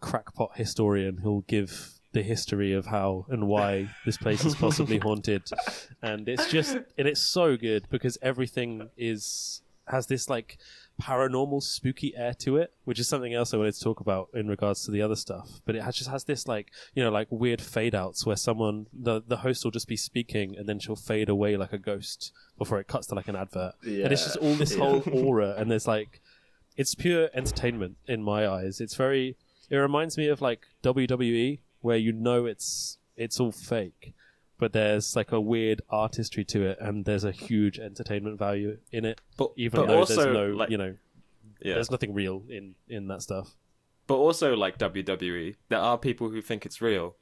crackpot 0.00 0.50
historian 0.56 1.18
who'll 1.18 1.40
give 1.42 1.92
the 2.12 2.22
history 2.22 2.72
of 2.72 2.86
how 2.86 3.26
and 3.28 3.46
why 3.46 3.88
this 4.04 4.16
place 4.16 4.44
is 4.44 4.54
possibly 4.54 4.98
haunted. 5.06 5.42
And 6.02 6.28
it's 6.28 6.50
just 6.50 6.76
and 6.98 7.06
it's 7.08 7.20
so 7.32 7.56
good 7.56 7.86
because 7.90 8.18
everything 8.22 8.88
is 8.96 9.62
has 9.88 10.06
this 10.06 10.28
like 10.28 10.58
paranormal 11.00 11.62
spooky 11.62 12.14
air 12.16 12.32
to 12.32 12.56
it 12.56 12.72
which 12.84 12.98
is 12.98 13.06
something 13.06 13.34
else 13.34 13.52
i 13.52 13.56
wanted 13.56 13.74
to 13.74 13.80
talk 13.84 14.00
about 14.00 14.28
in 14.34 14.48
regards 14.48 14.84
to 14.84 14.90
the 14.90 15.02
other 15.02 15.14
stuff 15.16 15.60
but 15.66 15.74
it 15.76 15.82
has, 15.82 15.94
just 15.94 16.08
has 16.10 16.24
this 16.24 16.48
like 16.48 16.68
you 16.94 17.04
know 17.04 17.10
like 17.10 17.26
weird 17.30 17.60
fade 17.60 17.94
outs 17.94 18.24
where 18.24 18.36
someone 18.36 18.86
the 18.92 19.22
the 19.26 19.38
host 19.38 19.62
will 19.62 19.70
just 19.70 19.86
be 19.88 19.96
speaking 19.96 20.56
and 20.56 20.66
then 20.66 20.78
she'll 20.78 20.96
fade 20.96 21.28
away 21.28 21.56
like 21.56 21.72
a 21.72 21.78
ghost 21.78 22.32
before 22.56 22.80
it 22.80 22.88
cuts 22.88 23.06
to 23.08 23.14
like 23.14 23.28
an 23.28 23.36
advert 23.36 23.74
yeah. 23.84 24.04
and 24.04 24.12
it's 24.12 24.24
just 24.24 24.36
all 24.38 24.54
this 24.54 24.74
Yeah. 24.74 24.84
whole 24.84 25.02
aura 25.12 25.54
and 25.58 25.70
there's 25.70 25.86
like 25.86 26.20
it's 26.76 26.94
pure 26.94 27.28
entertainment 27.34 27.96
in 28.06 28.22
my 28.22 28.48
eyes 28.48 28.80
it's 28.80 28.94
very 28.94 29.36
it 29.68 29.76
reminds 29.76 30.16
me 30.16 30.28
of 30.28 30.40
like 30.40 30.66
wwe 30.82 31.58
where 31.80 31.96
you 31.98 32.12
know 32.12 32.46
it's 32.46 32.96
it's 33.16 33.38
all 33.38 33.52
fake 33.52 34.14
but 34.58 34.72
there's 34.72 35.14
like 35.16 35.32
a 35.32 35.40
weird 35.40 35.82
artistry 35.90 36.44
to 36.44 36.62
it 36.64 36.78
and 36.80 37.04
there's 37.04 37.24
a 37.24 37.32
huge 37.32 37.78
entertainment 37.78 38.38
value 38.38 38.76
in 38.92 39.04
it 39.04 39.20
but, 39.36 39.50
even 39.56 39.80
but 39.80 39.86
though 39.88 39.98
also 39.98 40.16
there's 40.16 40.34
no 40.34 40.46
like, 40.48 40.70
you 40.70 40.78
know 40.78 40.94
yeah. 41.60 41.74
there's 41.74 41.90
nothing 41.90 42.12
real 42.14 42.42
in 42.48 42.74
in 42.88 43.08
that 43.08 43.22
stuff 43.22 43.54
but 44.06 44.16
also 44.16 44.54
like 44.54 44.78
WWE, 44.78 45.56
there 45.68 45.80
are 45.80 45.98
people 45.98 46.30
who 46.30 46.40
think 46.40 46.64
it's 46.64 46.80
real. 46.80 47.16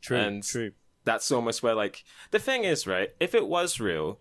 true 0.00 0.16
And- 0.18 0.44
true 0.44 0.70
That's 1.04 1.32
almost 1.32 1.62
where 1.64 1.74
like 1.74 2.04
the 2.30 2.38
thing 2.38 2.62
is, 2.64 2.86
right? 2.86 3.10
If 3.18 3.34
it 3.34 3.48
was 3.48 3.80
real, 3.80 4.20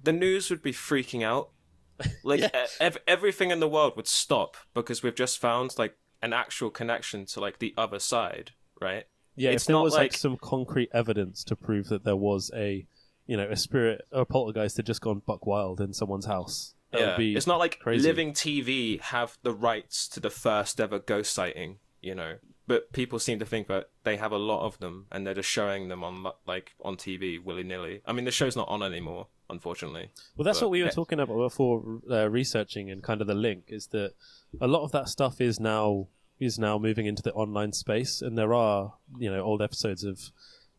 the 0.00 0.12
news 0.12 0.48
would 0.50 0.62
be 0.62 0.72
freaking 0.72 1.22
out. 1.22 1.50
Like 2.24 2.40
Yeah. 2.40 2.66
ev- 2.80 2.98
everything 3.06 3.50
in 3.50 3.60
the 3.60 3.68
world 3.68 3.94
would 3.96 4.08
stop 4.08 4.56
because 4.74 5.02
we've 5.02 5.14
just 5.14 5.38
found 5.38 5.74
like 5.78 5.96
an 6.22 6.32
actual 6.32 6.70
connection 6.70 7.26
to 7.26 7.40
like 7.40 7.58
the 7.58 7.74
other 7.76 7.98
side, 7.98 8.52
right? 8.80 9.04
Yeah 9.36 9.50
It's 9.50 9.64
if 9.64 9.66
there 9.68 9.76
not 9.76 9.82
was 9.84 9.92
like... 9.94 10.12
like- 10.12 10.12
some 10.14 10.36
concrete 10.36 10.88
evidence 10.92 11.44
to 11.44 11.56
prove 11.56 11.88
that 11.88 12.04
there 12.04 12.16
was 12.16 12.50
a 12.54 12.86
you 13.26 13.36
know 13.36 13.48
a 13.48 13.56
spirit 13.56 14.06
or 14.12 14.22
a 14.22 14.26
poltergeist 14.26 14.76
had 14.76 14.86
just 14.86 15.00
gone 15.00 15.22
buck 15.26 15.46
wild 15.46 15.80
in 15.80 15.92
someone's 15.92 16.26
house 16.26 16.74
that 16.92 17.00
yeah, 17.00 17.06
would 17.08 17.18
be 17.18 17.34
it's 17.36 17.46
not 17.46 17.58
like 17.58 17.78
crazy. 17.80 18.06
living 18.06 18.32
TV 18.32 19.00
have 19.00 19.36
the 19.42 19.52
rights 19.52 20.06
to 20.08 20.20
the 20.20 20.30
first 20.30 20.80
ever 20.80 20.98
ghost 21.00 21.32
sighting, 21.32 21.78
you 22.00 22.14
know. 22.14 22.36
But 22.68 22.92
people 22.92 23.18
seem 23.18 23.38
to 23.40 23.44
think 23.46 23.66
that 23.68 23.90
they 24.04 24.16
have 24.16 24.30
a 24.32 24.38
lot 24.38 24.64
of 24.64 24.78
them, 24.78 25.06
and 25.12 25.26
they're 25.26 25.34
just 25.34 25.48
showing 25.50 25.88
them 25.88 26.02
on 26.04 26.24
like 26.46 26.74
on 26.84 26.96
TV 26.96 27.42
willy 27.42 27.64
nilly. 27.64 28.02
I 28.06 28.12
mean, 28.12 28.24
the 28.24 28.30
show's 28.30 28.54
not 28.56 28.68
on 28.68 28.82
anymore, 28.84 29.26
unfortunately. 29.50 30.10
Well, 30.36 30.44
that's 30.44 30.60
But- 30.60 30.66
what 30.66 30.70
we 30.72 30.80
were 30.80 30.86
yeah. 30.86 30.92
talking 30.92 31.18
about 31.20 31.36
before 31.36 32.00
uh, 32.10 32.28
researching 32.30 32.90
and 32.90 33.02
kind 33.02 33.20
of 33.20 33.26
the 33.26 33.34
link 33.34 33.64
is 33.68 33.88
that 33.88 34.12
a 34.60 34.68
lot 34.68 34.82
of 34.84 34.92
that 34.92 35.08
stuff 35.08 35.40
is 35.40 35.58
now 35.58 36.06
is 36.38 36.58
now 36.58 36.78
moving 36.78 37.06
into 37.06 37.22
the 37.22 37.32
online 37.32 37.72
space, 37.72 38.20
and 38.22 38.36
there 38.36 38.54
are 38.54 38.94
you 39.18 39.30
know 39.30 39.42
old 39.42 39.62
episodes 39.62 40.04
of 40.04 40.30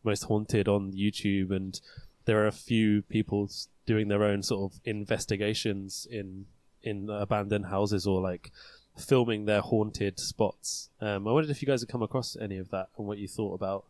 Most 0.04 0.24
Haunted 0.24 0.68
on 0.68 0.92
YouTube, 0.92 1.50
and 1.50 1.80
there 2.24 2.42
are 2.42 2.46
a 2.46 2.52
few 2.52 3.02
people 3.02 3.50
doing 3.86 4.08
their 4.08 4.22
own 4.22 4.42
sort 4.42 4.72
of 4.72 4.80
investigations 4.84 6.06
in 6.10 6.46
in 6.82 7.08
abandoned 7.10 7.66
houses 7.66 8.06
or 8.06 8.20
like 8.20 8.52
filming 8.96 9.44
their 9.44 9.60
haunted 9.60 10.18
spots. 10.18 10.90
Um, 11.00 11.26
I 11.26 11.32
wondered 11.32 11.50
if 11.50 11.62
you 11.62 11.66
guys 11.66 11.80
had 11.80 11.88
come 11.88 12.02
across 12.02 12.36
any 12.40 12.58
of 12.58 12.70
that 12.70 12.88
and 12.96 13.06
what 13.06 13.18
you 13.18 13.28
thought 13.28 13.54
about 13.54 13.84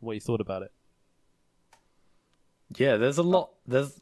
what 0.00 0.14
you 0.14 0.20
thought 0.20 0.40
about 0.40 0.62
it. 0.62 0.72
Yeah, 2.76 2.96
there's 2.96 3.18
a 3.18 3.22
lot. 3.22 3.50
There's 3.66 4.00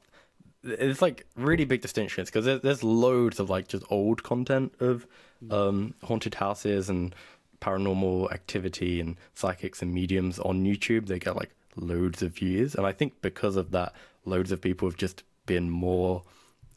it's 0.65 1.01
like 1.01 1.27
really 1.37 1.65
big 1.65 1.81
distinctions 1.81 2.29
because 2.29 2.45
there's, 2.45 2.61
there's 2.63 2.85
loads 2.85 3.39
of 3.39 3.49
like 3.49 3.69
just 3.69 3.85
old 3.91 4.23
content 4.23 4.75
of 4.81 5.07
um, 5.51 5.95
haunted 6.03 6.35
houses 6.35 6.89
and 6.89 7.15
paranormal 7.61 8.33
activity 8.33 9.01
and 9.01 9.17
psychics 9.35 9.83
and 9.83 9.93
mediums 9.93 10.39
on 10.39 10.65
YouTube. 10.65 11.07
They 11.07 11.19
get 11.19 11.37
like 11.37 11.51
loads 11.77 12.23
of 12.23 12.35
views, 12.37 12.75
and 12.75 12.87
I 12.87 12.93
think 12.93 13.21
because 13.23 13.57
of 13.57 13.71
that, 13.73 13.93
loads 14.25 14.53
of 14.53 14.61
people 14.61 14.89
have 14.89 14.97
just 14.97 15.23
been 15.47 15.71
more, 15.71 16.23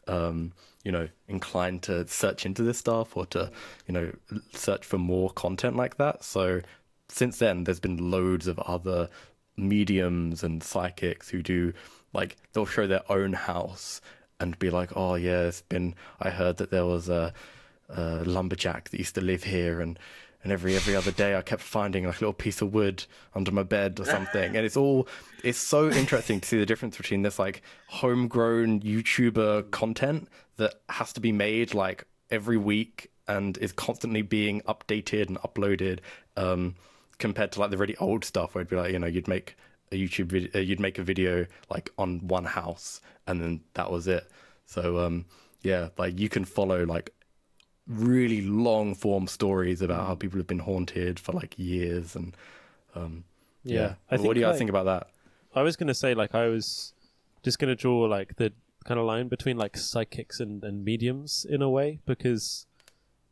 um, 0.08 0.52
you 0.84 0.92
know, 0.92 1.08
inclined 1.28 1.82
to 1.82 2.06
search 2.08 2.46
into 2.46 2.62
this 2.62 2.78
stuff 2.78 3.16
or 3.16 3.26
to, 3.26 3.50
you 3.86 3.94
know, 3.94 4.12
search 4.54 4.84
for 4.84 4.98
more 4.98 5.30
content 5.30 5.76
like 5.76 5.98
that. 5.98 6.24
So 6.24 6.60
since 7.08 7.38
then, 7.38 7.64
there's 7.64 7.80
been 7.80 8.10
loads 8.10 8.46
of 8.46 8.58
other 8.60 9.08
mediums 9.56 10.42
and 10.42 10.62
psychics 10.62 11.28
who 11.28 11.42
do 11.42 11.72
like 12.14 12.36
they'll 12.52 12.66
show 12.66 12.86
their 12.86 13.02
own 13.10 13.32
house 13.34 14.00
and 14.40 14.58
be 14.58 14.70
like, 14.70 14.96
oh 14.96 15.14
yeah, 15.14 15.42
it's 15.42 15.62
been. 15.62 15.94
I 16.20 16.30
heard 16.30 16.56
that 16.56 16.70
there 16.70 16.86
was 16.86 17.08
a, 17.08 17.32
a 17.92 18.24
lumberjack 18.24 18.90
that 18.90 18.98
used 18.98 19.14
to 19.14 19.20
live 19.20 19.44
here, 19.44 19.80
and 19.80 19.98
and 20.42 20.52
every 20.52 20.74
every 20.74 20.96
other 20.96 21.12
day 21.12 21.36
I 21.36 21.42
kept 21.42 21.62
finding 21.62 22.04
like 22.04 22.16
a 22.16 22.20
little 22.20 22.32
piece 22.32 22.60
of 22.62 22.74
wood 22.74 23.04
under 23.34 23.52
my 23.52 23.62
bed 23.62 24.00
or 24.00 24.04
something, 24.04 24.56
and 24.56 24.66
it's 24.66 24.76
all. 24.76 25.08
It's 25.44 25.58
so 25.58 25.90
interesting 25.90 26.40
to 26.40 26.48
see 26.48 26.58
the 26.58 26.66
difference 26.66 26.96
between 26.96 27.22
this 27.22 27.38
like 27.38 27.62
homegrown 27.88 28.80
YouTuber 28.80 29.70
content 29.70 30.28
that 30.56 30.74
has 30.88 31.12
to 31.14 31.20
be 31.20 31.32
made 31.32 31.74
like 31.74 32.06
every 32.30 32.56
week 32.56 33.10
and 33.28 33.56
is 33.58 33.72
constantly 33.72 34.22
being 34.22 34.60
updated 34.62 35.28
and 35.28 35.38
uploaded. 35.38 36.00
Um, 36.36 36.76
compared 37.18 37.52
to 37.52 37.60
like 37.60 37.70
the 37.70 37.78
really 37.78 37.96
old 37.98 38.24
stuff 38.24 38.54
where 38.54 38.62
it'd 38.62 38.70
be 38.70 38.76
like 38.76 38.92
you 38.92 38.98
know 38.98 39.06
you'd 39.06 39.28
make 39.28 39.56
a 39.92 39.94
YouTube 39.94 40.26
video, 40.26 40.50
uh, 40.54 40.58
you'd 40.58 40.80
make 40.80 40.98
a 40.98 41.04
video 41.04 41.46
like 41.70 41.90
on 41.96 42.26
one 42.26 42.44
house 42.44 43.00
and 43.26 43.40
then 43.40 43.60
that 43.74 43.90
was 43.90 44.08
it. 44.08 44.28
So 44.66 44.98
um 44.98 45.24
yeah, 45.62 45.90
like 45.96 46.18
you 46.18 46.28
can 46.28 46.44
follow 46.44 46.84
like 46.84 47.14
really 47.92 48.42
long 48.42 48.94
form 48.94 49.26
stories 49.26 49.82
about 49.82 50.06
how 50.06 50.14
people 50.14 50.38
have 50.38 50.46
been 50.46 50.58
haunted 50.58 51.18
for 51.18 51.32
like 51.32 51.58
years 51.58 52.16
and 52.16 52.36
um 52.94 53.24
yeah. 53.64 53.94
I 54.10 54.16
what 54.16 54.34
do 54.34 54.40
you 54.40 54.46
guys 54.46 54.52
like- 54.52 54.58
think 54.58 54.70
about 54.70 54.84
that? 54.84 55.08
I 55.54 55.62
was 55.62 55.76
gonna 55.76 55.94
say 55.94 56.14
like 56.14 56.34
I 56.34 56.48
was 56.48 56.94
just 57.42 57.58
gonna 57.58 57.76
draw 57.76 58.00
like 58.02 58.36
the 58.36 58.52
kind 58.84 58.98
of 58.98 59.06
line 59.06 59.28
between 59.28 59.56
like 59.56 59.76
psychics 59.76 60.40
and, 60.40 60.64
and 60.64 60.84
mediums 60.84 61.46
in 61.48 61.62
a 61.62 61.70
way 61.70 62.00
because 62.06 62.66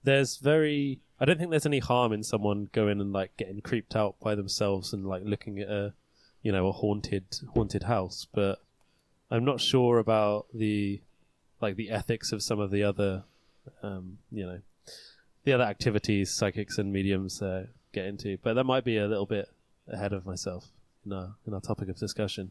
there's 0.05 0.37
very 0.37 1.00
I 1.19 1.25
don't 1.25 1.38
think 1.38 1.50
there's 1.50 1.67
any 1.67 1.81
harm 1.81 2.12
in 2.12 2.23
someone 2.23 2.69
going 2.73 3.00
and 3.00 3.12
like 3.12 3.37
getting 3.37 3.61
creeped 3.61 3.97
out 3.97 4.17
by 4.21 4.35
themselves 4.35 4.93
and 4.93 5.07
like 5.07 5.23
looking 5.25 5.59
at 5.59 5.69
a 5.69 5.95
you 6.43 6.52
know 6.52 6.69
a 6.69 6.73
haunted 6.73 7.25
haunted 7.55 7.85
house 7.85 8.26
but 8.33 8.61
I'm 9.31 9.45
not 9.45 9.61
sure 9.61 9.99
about 9.99 10.47
the 10.55 11.00
like 11.61 11.76
the 11.76 11.90
ethics 11.90 12.33
of 12.33 12.43
some 12.43 12.59
of 12.59 12.71
the 12.71 12.83
other 12.83 13.25
um 13.83 14.19
you 14.31 14.45
know 14.45 14.61
the 15.45 15.52
other 15.52 15.64
activities 15.64 16.31
psychics 16.33 16.79
and 16.79 16.93
mediums 16.93 17.40
uh, 17.43 17.67
get 17.93 18.05
into 18.05 18.37
but 18.43 18.55
that 18.55 18.64
might 18.64 18.85
be 18.85 18.97
a 18.99 19.07
little 19.07 19.26
bit 19.26 19.49
ahead 19.88 20.12
of 20.12 20.25
myself 20.26 20.67
in 21.05 21.12
our 21.12 21.35
in 21.47 21.55
our 21.55 21.61
topic 21.61 21.88
of 21.88 21.97
discussion. 21.99 22.50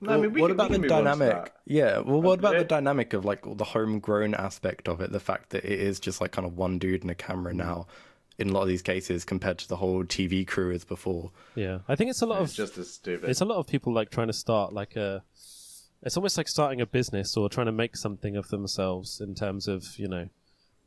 No, 0.00 0.12
I 0.12 0.16
mean, 0.18 0.32
we 0.34 0.42
what 0.42 0.48
can- 0.48 0.56
about 0.56 0.68
the 0.68 0.74
can 0.74 0.80
move 0.82 0.90
dynamic? 0.90 1.54
Yeah, 1.64 1.98
well, 2.00 2.20
what 2.20 2.38
about 2.38 2.56
the 2.58 2.64
dynamic 2.64 3.14
of 3.14 3.24
like 3.24 3.40
the 3.56 3.64
homegrown 3.64 4.34
aspect 4.34 4.88
of 4.88 5.00
it? 5.00 5.10
The 5.10 5.20
fact 5.20 5.50
that 5.50 5.64
it 5.64 5.78
is 5.80 5.98
just 6.00 6.20
like 6.20 6.32
kind 6.32 6.46
of 6.46 6.56
one 6.56 6.78
dude 6.78 7.00
and 7.02 7.10
a 7.10 7.14
camera 7.14 7.52
Mm. 7.54 7.56
now, 7.56 7.86
in 8.38 8.50
a 8.50 8.52
lot 8.52 8.60
of 8.62 8.68
these 8.68 8.82
cases, 8.82 9.24
compared 9.24 9.56
to 9.58 9.68
the 9.68 9.76
whole 9.76 10.04
TV 10.04 10.46
crew 10.46 10.70
as 10.72 10.84
before. 10.84 11.30
Yeah, 11.54 11.78
I 11.88 11.96
think 11.96 12.10
it's 12.10 12.20
a 12.20 12.26
lot 12.26 12.42
It's 12.42 12.52
of 12.52 12.56
just 12.58 12.76
as 12.78 12.92
stupid. 12.92 13.30
it's 13.30 13.40
a 13.40 13.46
lot 13.46 13.56
of 13.56 13.66
people 13.66 13.90
like 13.94 14.10
trying 14.10 14.26
to 14.26 14.34
start 14.34 14.74
like 14.74 14.96
a. 14.96 15.22
It's 16.06 16.16
almost 16.16 16.38
like 16.38 16.46
starting 16.46 16.80
a 16.80 16.86
business 16.86 17.36
or 17.36 17.48
trying 17.48 17.66
to 17.66 17.72
make 17.72 17.96
something 17.96 18.36
of 18.36 18.48
themselves 18.48 19.20
in 19.20 19.34
terms 19.34 19.66
of 19.66 19.98
you 19.98 20.06
know, 20.06 20.28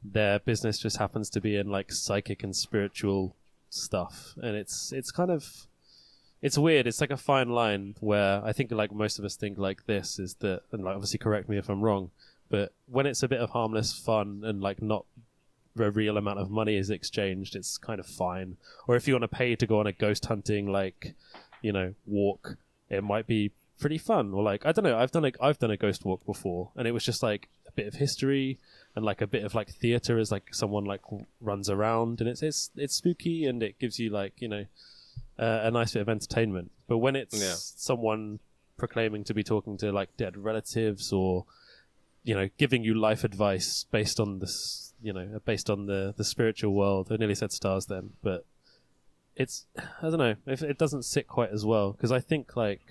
their 0.02 0.40
business 0.40 0.80
just 0.80 0.96
happens 0.96 1.30
to 1.32 1.42
be 1.42 1.58
in 1.58 1.68
like 1.68 1.92
psychic 1.92 2.42
and 2.42 2.56
spiritual 2.56 3.36
stuff, 3.70 4.34
and 4.42 4.56
it's 4.56 4.94
it's 4.94 5.12
kind 5.12 5.30
of 5.30 5.68
it's 6.42 6.58
weird. 6.58 6.88
It's 6.88 7.02
like 7.02 7.12
a 7.12 7.18
fine 7.18 7.50
line 7.50 7.96
where 8.00 8.42
I 8.46 8.54
think 8.54 8.72
like 8.72 8.94
most 8.94 9.20
of 9.20 9.26
us 9.26 9.36
think 9.36 9.58
like 9.58 9.88
this 9.88 10.20
is 10.20 10.36
that, 10.36 10.62
and 10.72 10.86
like 10.86 10.96
obviously 10.96 11.20
correct 11.20 11.50
me 11.50 11.58
if 11.58 11.68
I'm 11.68 11.82
wrong, 11.82 12.12
but 12.50 12.72
when 12.88 13.06
it's 13.06 13.22
a 13.22 13.28
bit 13.28 13.42
of 13.42 13.50
harmless 13.50 13.92
fun 13.92 14.44
and 14.46 14.62
like 14.62 14.82
not 14.82 15.06
a 15.78 15.92
real 15.92 16.16
amount 16.16 16.40
of 16.40 16.50
money 16.50 16.78
is 16.78 16.90
exchanged, 16.90 17.58
it's 17.58 17.78
kind 17.78 18.00
of 18.00 18.06
fine. 18.06 18.56
Or 18.88 18.96
if 18.96 19.06
you 19.06 19.16
want 19.16 19.24
to 19.24 19.28
pay 19.28 19.58
to 19.58 19.68
go 19.68 19.82
on 19.82 19.88
a 19.88 19.92
ghost 19.92 20.28
hunting 20.28 20.72
like 20.72 21.14
you 21.62 21.74
know 21.74 21.94
walk, 22.08 22.56
it 22.90 23.04
might 23.04 23.28
be 23.28 23.52
pretty 23.80 23.98
fun. 23.98 24.34
Or 24.34 24.44
like 24.44 24.66
I 24.66 24.72
don't 24.72 24.84
know, 24.84 24.98
I've 24.98 25.12
done 25.12 25.26
a 25.26 25.32
I've 25.42 25.60
done 25.60 25.72
a 25.72 25.78
ghost 25.78 26.06
walk 26.06 26.26
before, 26.26 26.72
and 26.76 26.88
it 26.88 26.92
was 26.92 27.04
just 27.04 27.24
like 27.24 27.50
a 27.68 27.72
bit 27.72 27.88
of 27.88 27.96
history 27.96 28.60
and 28.96 29.06
like 29.06 29.22
a 29.22 29.28
bit 29.28 29.44
of 29.44 29.56
like 29.56 29.70
theater 29.70 30.18
as 30.20 30.32
like 30.32 30.54
someone 30.54 30.86
like 30.86 31.02
runs 31.42 31.70
around, 31.70 32.22
and 32.22 32.30
it's 32.30 32.42
it's 32.44 32.72
it's 32.76 32.96
spooky 32.96 33.46
and 33.46 33.64
it 33.64 33.80
gives 33.80 34.00
you 34.00 34.10
like 34.10 34.34
you 34.40 34.48
know 34.48 34.66
uh, 35.38 35.62
a 35.64 35.72
nice 35.72 35.94
bit 35.94 36.02
of 36.02 36.10
entertainment. 36.10 36.72
But 36.88 36.98
when 37.00 37.16
it's 37.16 37.40
Yeah. 37.40 37.56
someone 37.58 38.40
proclaiming 38.78 39.24
to 39.26 39.34
be 39.34 39.44
talking 39.44 39.78
to 39.78 39.92
like 39.92 40.16
dead 40.16 40.38
relatives 40.38 41.12
or 41.12 41.46
you 42.24 42.34
know 42.34 42.50
giving 42.58 42.84
you 42.84 42.94
life 42.94 43.24
advice 43.26 43.86
based 43.92 44.20
on 44.20 44.40
this 44.40 44.94
you 45.02 45.12
know 45.12 45.40
based 45.46 45.70
on 45.70 45.86
the 45.86 46.14
the 46.18 46.24
spiritual 46.24 46.74
world 46.74 47.08
i 47.12 47.16
nearly 47.18 47.36
said 47.36 47.52
stars 47.52 47.86
then 47.88 48.12
but 48.22 48.46
it's 49.36 49.66
i 50.02 50.10
don't 50.10 50.18
know 50.18 50.36
if 50.46 50.62
it 50.62 50.78
doesn't 50.78 51.04
sit 51.04 51.28
quite 51.28 51.50
as 51.52 51.66
well 51.66 51.92
because 51.92 52.12
i 52.12 52.20
think 52.22 52.56
like 52.56 52.82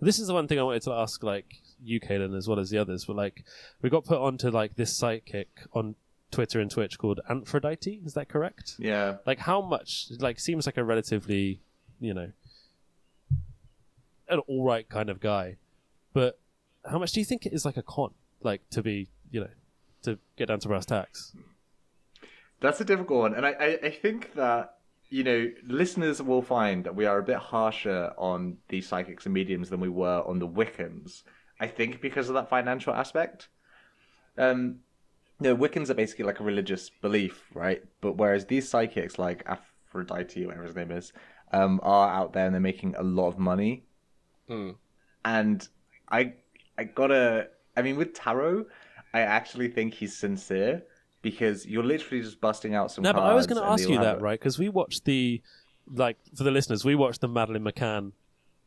this 0.00 0.18
is 0.18 0.26
the 0.26 0.34
one 0.34 0.46
thing 0.46 0.58
i 0.58 0.62
wanted 0.62 0.82
to 0.82 0.92
ask 0.92 1.22
like 1.22 1.62
you 1.82 2.00
Kaylin, 2.00 2.36
as 2.36 2.48
well 2.48 2.58
as 2.58 2.70
the 2.70 2.78
others 2.78 3.04
but 3.04 3.16
like 3.16 3.44
we 3.82 3.90
got 3.90 4.04
put 4.04 4.18
onto 4.18 4.48
like 4.50 4.76
this 4.76 4.96
psychic 4.96 5.48
on 5.72 5.94
twitter 6.30 6.60
and 6.60 6.70
twitch 6.70 6.98
called 6.98 7.20
aphrodite 7.28 8.00
is 8.04 8.14
that 8.14 8.28
correct? 8.28 8.74
Yeah. 8.78 9.16
like 9.26 9.38
how 9.38 9.60
much 9.60 10.08
like 10.18 10.40
seems 10.40 10.66
like 10.66 10.76
a 10.76 10.84
relatively 10.84 11.60
you 12.00 12.14
know 12.14 12.32
an 14.28 14.40
all 14.40 14.64
right 14.64 14.88
kind 14.88 15.08
of 15.08 15.20
guy 15.20 15.56
but 16.12 16.38
how 16.90 16.98
much 16.98 17.12
do 17.12 17.20
you 17.20 17.26
think 17.26 17.46
it 17.46 17.52
is 17.52 17.64
like 17.64 17.76
a 17.76 17.82
con 17.82 18.12
like 18.42 18.62
to 18.70 18.82
be 18.82 19.08
you 19.30 19.40
know 19.40 19.50
to 20.06 20.18
get 20.36 20.48
down 20.48 20.60
to 20.60 20.68
brass 20.68 20.86
tacks? 20.86 21.34
That's 22.60 22.80
a 22.80 22.84
difficult 22.84 23.20
one, 23.20 23.34
and 23.34 23.44
I, 23.44 23.50
I, 23.50 23.78
I 23.84 23.90
think 23.90 24.34
that 24.34 24.75
you 25.08 25.22
know 25.24 25.50
listeners 25.66 26.20
will 26.20 26.42
find 26.42 26.84
that 26.84 26.94
we 26.94 27.06
are 27.06 27.18
a 27.18 27.22
bit 27.22 27.36
harsher 27.36 28.12
on 28.18 28.56
the 28.68 28.80
psychics 28.80 29.26
and 29.26 29.34
mediums 29.34 29.70
than 29.70 29.80
we 29.80 29.88
were 29.88 30.22
on 30.26 30.38
the 30.38 30.48
Wiccans. 30.48 31.22
I 31.60 31.66
think 31.66 32.00
because 32.00 32.28
of 32.28 32.34
that 32.34 32.48
financial 32.48 32.92
aspect. 32.92 33.48
Um, 34.38 34.80
no, 35.40 35.56
Wiccans 35.56 35.90
are 35.90 35.94
basically 35.94 36.24
like 36.24 36.40
a 36.40 36.44
religious 36.44 36.90
belief, 36.90 37.44
right? 37.54 37.82
But 38.00 38.16
whereas 38.16 38.46
these 38.46 38.68
psychics, 38.68 39.18
like 39.18 39.44
Aphrodite, 39.46 40.44
whatever 40.46 40.64
his 40.64 40.76
name 40.76 40.90
is, 40.90 41.12
um, 41.52 41.80
are 41.82 42.08
out 42.10 42.32
there 42.32 42.46
and 42.46 42.54
they're 42.54 42.60
making 42.60 42.94
a 42.96 43.02
lot 43.02 43.28
of 43.28 43.38
money. 43.38 43.84
Hmm. 44.48 44.70
And 45.24 45.66
I, 46.10 46.34
I 46.78 46.84
gotta. 46.84 47.48
I 47.76 47.82
mean, 47.82 47.96
with 47.96 48.14
tarot, 48.14 48.66
I 49.12 49.20
actually 49.20 49.68
think 49.68 49.94
he's 49.94 50.16
sincere 50.16 50.82
because 51.30 51.66
you're 51.66 51.82
literally 51.94 52.22
just 52.22 52.40
busting 52.40 52.72
out 52.78 52.90
some. 52.92 53.02
no 53.02 53.12
but 53.12 53.22
i 53.22 53.34
was 53.34 53.46
going 53.48 53.60
to 53.60 53.68
ask 53.68 53.88
you 53.88 53.98
that 53.98 54.20
right 54.20 54.38
because 54.38 54.58
we 54.58 54.68
watched 54.68 55.04
the 55.04 55.42
like 56.04 56.16
for 56.36 56.44
the 56.44 56.50
listeners 56.52 56.84
we 56.84 56.94
watched 56.94 57.20
the 57.20 57.28
madeleine 57.28 57.64
mccann 57.64 58.12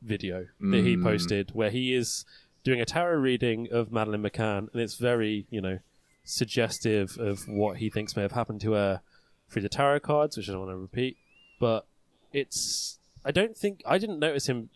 video 0.01 0.37
that 0.71 0.83
he 0.89 0.95
Mm. 0.97 1.03
posted 1.03 1.51
where 1.53 1.69
he 1.69 1.93
is 1.93 2.25
doing 2.63 2.81
a 2.81 2.85
tarot 2.85 3.17
reading 3.19 3.67
of 3.71 3.91
madeleine 3.91 4.23
mccann 4.23 4.63
and 4.73 4.81
it's 4.85 4.95
very 4.95 5.45
you 5.49 5.61
know 5.61 5.79
suggestive 6.25 7.17
of 7.17 7.47
what 7.47 7.77
he 7.77 7.89
thinks 7.89 8.15
may 8.15 8.21
have 8.21 8.33
happened 8.33 8.61
to 8.61 8.71
her 8.73 9.01
through 9.49 9.61
the 9.61 9.69
tarot 9.69 9.99
cards 10.01 10.35
which 10.37 10.47
i 10.49 10.51
don't 10.51 10.61
want 10.65 10.71
to 10.71 10.77
repeat 10.77 11.15
but 11.59 11.85
it's 12.33 12.99
i 13.25 13.31
don't 13.31 13.55
think 13.57 13.81
i 13.85 13.97
didn't 13.97 14.19
notice 14.19 14.47
him 14.47 14.69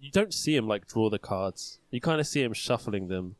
you 0.00 0.10
don't 0.10 0.34
see 0.34 0.54
him 0.56 0.66
like 0.68 0.86
draw 0.86 1.08
the 1.10 1.18
cards 1.18 1.78
you 1.90 2.00
kind 2.00 2.20
of 2.20 2.26
see 2.26 2.42
him 2.42 2.52
shuffling 2.52 3.08
them 3.08 3.36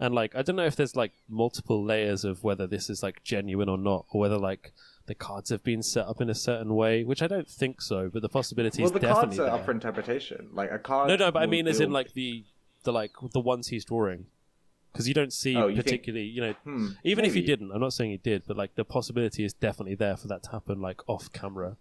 and 0.00 0.14
like 0.14 0.34
i 0.36 0.42
don't 0.42 0.56
know 0.56 0.64
if 0.64 0.76
there's 0.76 0.94
like 0.96 1.12
multiple 1.28 1.84
layers 1.84 2.24
of 2.24 2.42
whether 2.44 2.66
this 2.66 2.88
is 2.90 3.02
like 3.02 3.22
genuine 3.24 3.68
or 3.68 3.78
not 3.78 4.06
or 4.10 4.20
whether 4.20 4.38
like 4.38 4.72
the 5.06 5.14
cards 5.14 5.50
have 5.50 5.62
been 5.64 5.82
set 5.82 6.06
up 6.06 6.20
in 6.20 6.28
a 6.30 6.34
certain 6.34 6.74
way 6.74 7.02
which 7.04 7.22
i 7.22 7.26
don't 7.26 7.48
think 7.48 7.80
so 7.80 8.08
but 8.12 8.22
the 8.22 8.28
possibility 8.28 8.82
Well, 8.82 8.86
is 8.88 8.92
the 8.92 9.00
definitely 9.00 9.36
cards 9.36 9.38
are 9.40 9.44
there. 9.44 9.54
up 9.54 9.64
for 9.64 9.70
interpretation. 9.72 10.48
Like 10.52 10.70
a 10.70 10.78
card. 10.78 11.08
no 11.08 11.16
no 11.16 11.30
but 11.32 11.40
i 11.42 11.44
will 11.46 11.50
mean 11.50 11.66
as 11.66 11.80
in 11.80 11.90
like 11.90 12.12
the 12.12 12.44
the 12.84 12.92
like 12.92 13.12
the 13.32 13.40
ones 13.40 13.68
he's 13.68 13.84
drawing 13.84 14.26
because 14.92 15.06
you 15.08 15.14
don't 15.14 15.32
see 15.32 15.56
Oh, 15.56 15.66
you 15.66 15.74
think- 15.76 15.84
particularly 15.86 16.26
you 16.26 16.40
know 16.40 16.52
Hmm, 16.64 16.88
even 17.04 17.24
if 17.24 17.34
he 17.34 17.42
didn't 17.42 17.72
i'm 17.72 17.80
not 17.80 17.92
saying 17.92 18.10
he 18.10 18.16
did 18.18 18.42
but 18.46 18.56
like 18.56 18.74
the 18.76 18.84
possibility 18.84 19.44
is 19.44 19.52
definitely 19.52 19.94
there 19.96 20.16
for 20.16 20.28
that 20.28 20.42
to 20.44 20.50
happen 20.50 20.80
like 20.80 21.00
off 21.08 21.32
camera 21.32 21.76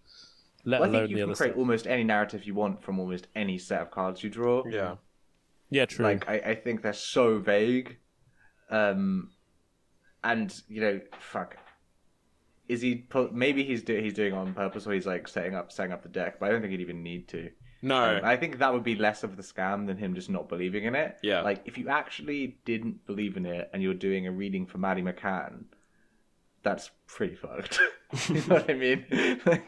let 0.65 0.81
Well, 0.81 0.89
I 0.89 0.91
alone 0.91 1.01
think 1.03 1.09
you 1.11 1.15
the 1.17 1.21
can 1.21 1.29
other 1.29 1.37
create 1.37 1.49
stuff 1.51 1.59
almost 1.59 1.87
any 1.87 2.03
narrative 2.03 2.45
you 2.45 2.53
want 2.55 2.81
from 2.83 2.99
almost 2.99 3.27
any 3.35 3.57
set 3.57 3.81
of 3.81 3.89
cards 3.91 4.21
you 4.23 4.29
draw. 4.29 4.65
Yeah. 4.67 4.95
yeah 5.69 5.85
true 5.85 6.03
Like 6.03 6.27
I, 6.27 6.35
I 6.39 6.55
think 6.55 6.81
they're 6.81 6.91
so 6.91 7.37
vague. 7.39 7.97
Um, 8.69 9.31
and 10.23 10.53
you 10.67 10.81
know, 10.81 11.01
fuck. 11.19 11.57
Is 12.67 12.81
he? 12.81 12.95
pu- 12.95 13.29
Maybe 13.31 13.63
he's 13.63 13.81
do, 13.83 13.97
he's 13.99 14.13
doing 14.13 14.33
it 14.33 14.37
on 14.37 14.53
purpose, 14.53 14.85
or 14.85 14.93
he's 14.93 15.05
like 15.05 15.27
setting 15.27 15.55
up 15.55 15.71
setting 15.71 15.93
up 15.93 16.03
the 16.03 16.09
deck. 16.09 16.39
But 16.39 16.47
I 16.47 16.51
don't 16.51 16.61
think 16.61 16.71
he'd 16.71 16.81
even 16.81 17.01
need 17.03 17.27
to. 17.29 17.49
No. 17.81 18.17
Um, 18.17 18.25
I 18.25 18.35
think 18.35 18.57
that 18.57 18.73
would 18.73 18.83
be 18.83 18.95
less 18.95 19.23
of 19.23 19.37
the 19.37 19.43
scam 19.43 19.85
than 19.87 19.97
him 19.97 20.15
just 20.15 20.29
not 20.29 20.49
believing 20.49 20.83
in 20.85 20.95
it. 20.95 21.17
Yeah. 21.23 21.41
Like 21.41 21.61
if 21.65 21.77
you 21.77 21.89
actually 21.89 22.57
didn't 22.65 23.05
believe 23.05 23.37
in 23.37 23.45
it 23.45 23.69
and 23.71 23.81
you're 23.83 23.93
doing 23.93 24.27
a 24.27 24.31
reading 24.31 24.65
for 24.65 24.79
Maddie 24.79 25.03
McCann, 25.03 25.65
that's 26.63 26.89
pretty 27.05 27.35
fucked. 27.35 27.79
you 28.29 28.35
know 28.35 28.41
what 28.55 28.69
I 28.69 28.73
mean? 28.73 29.05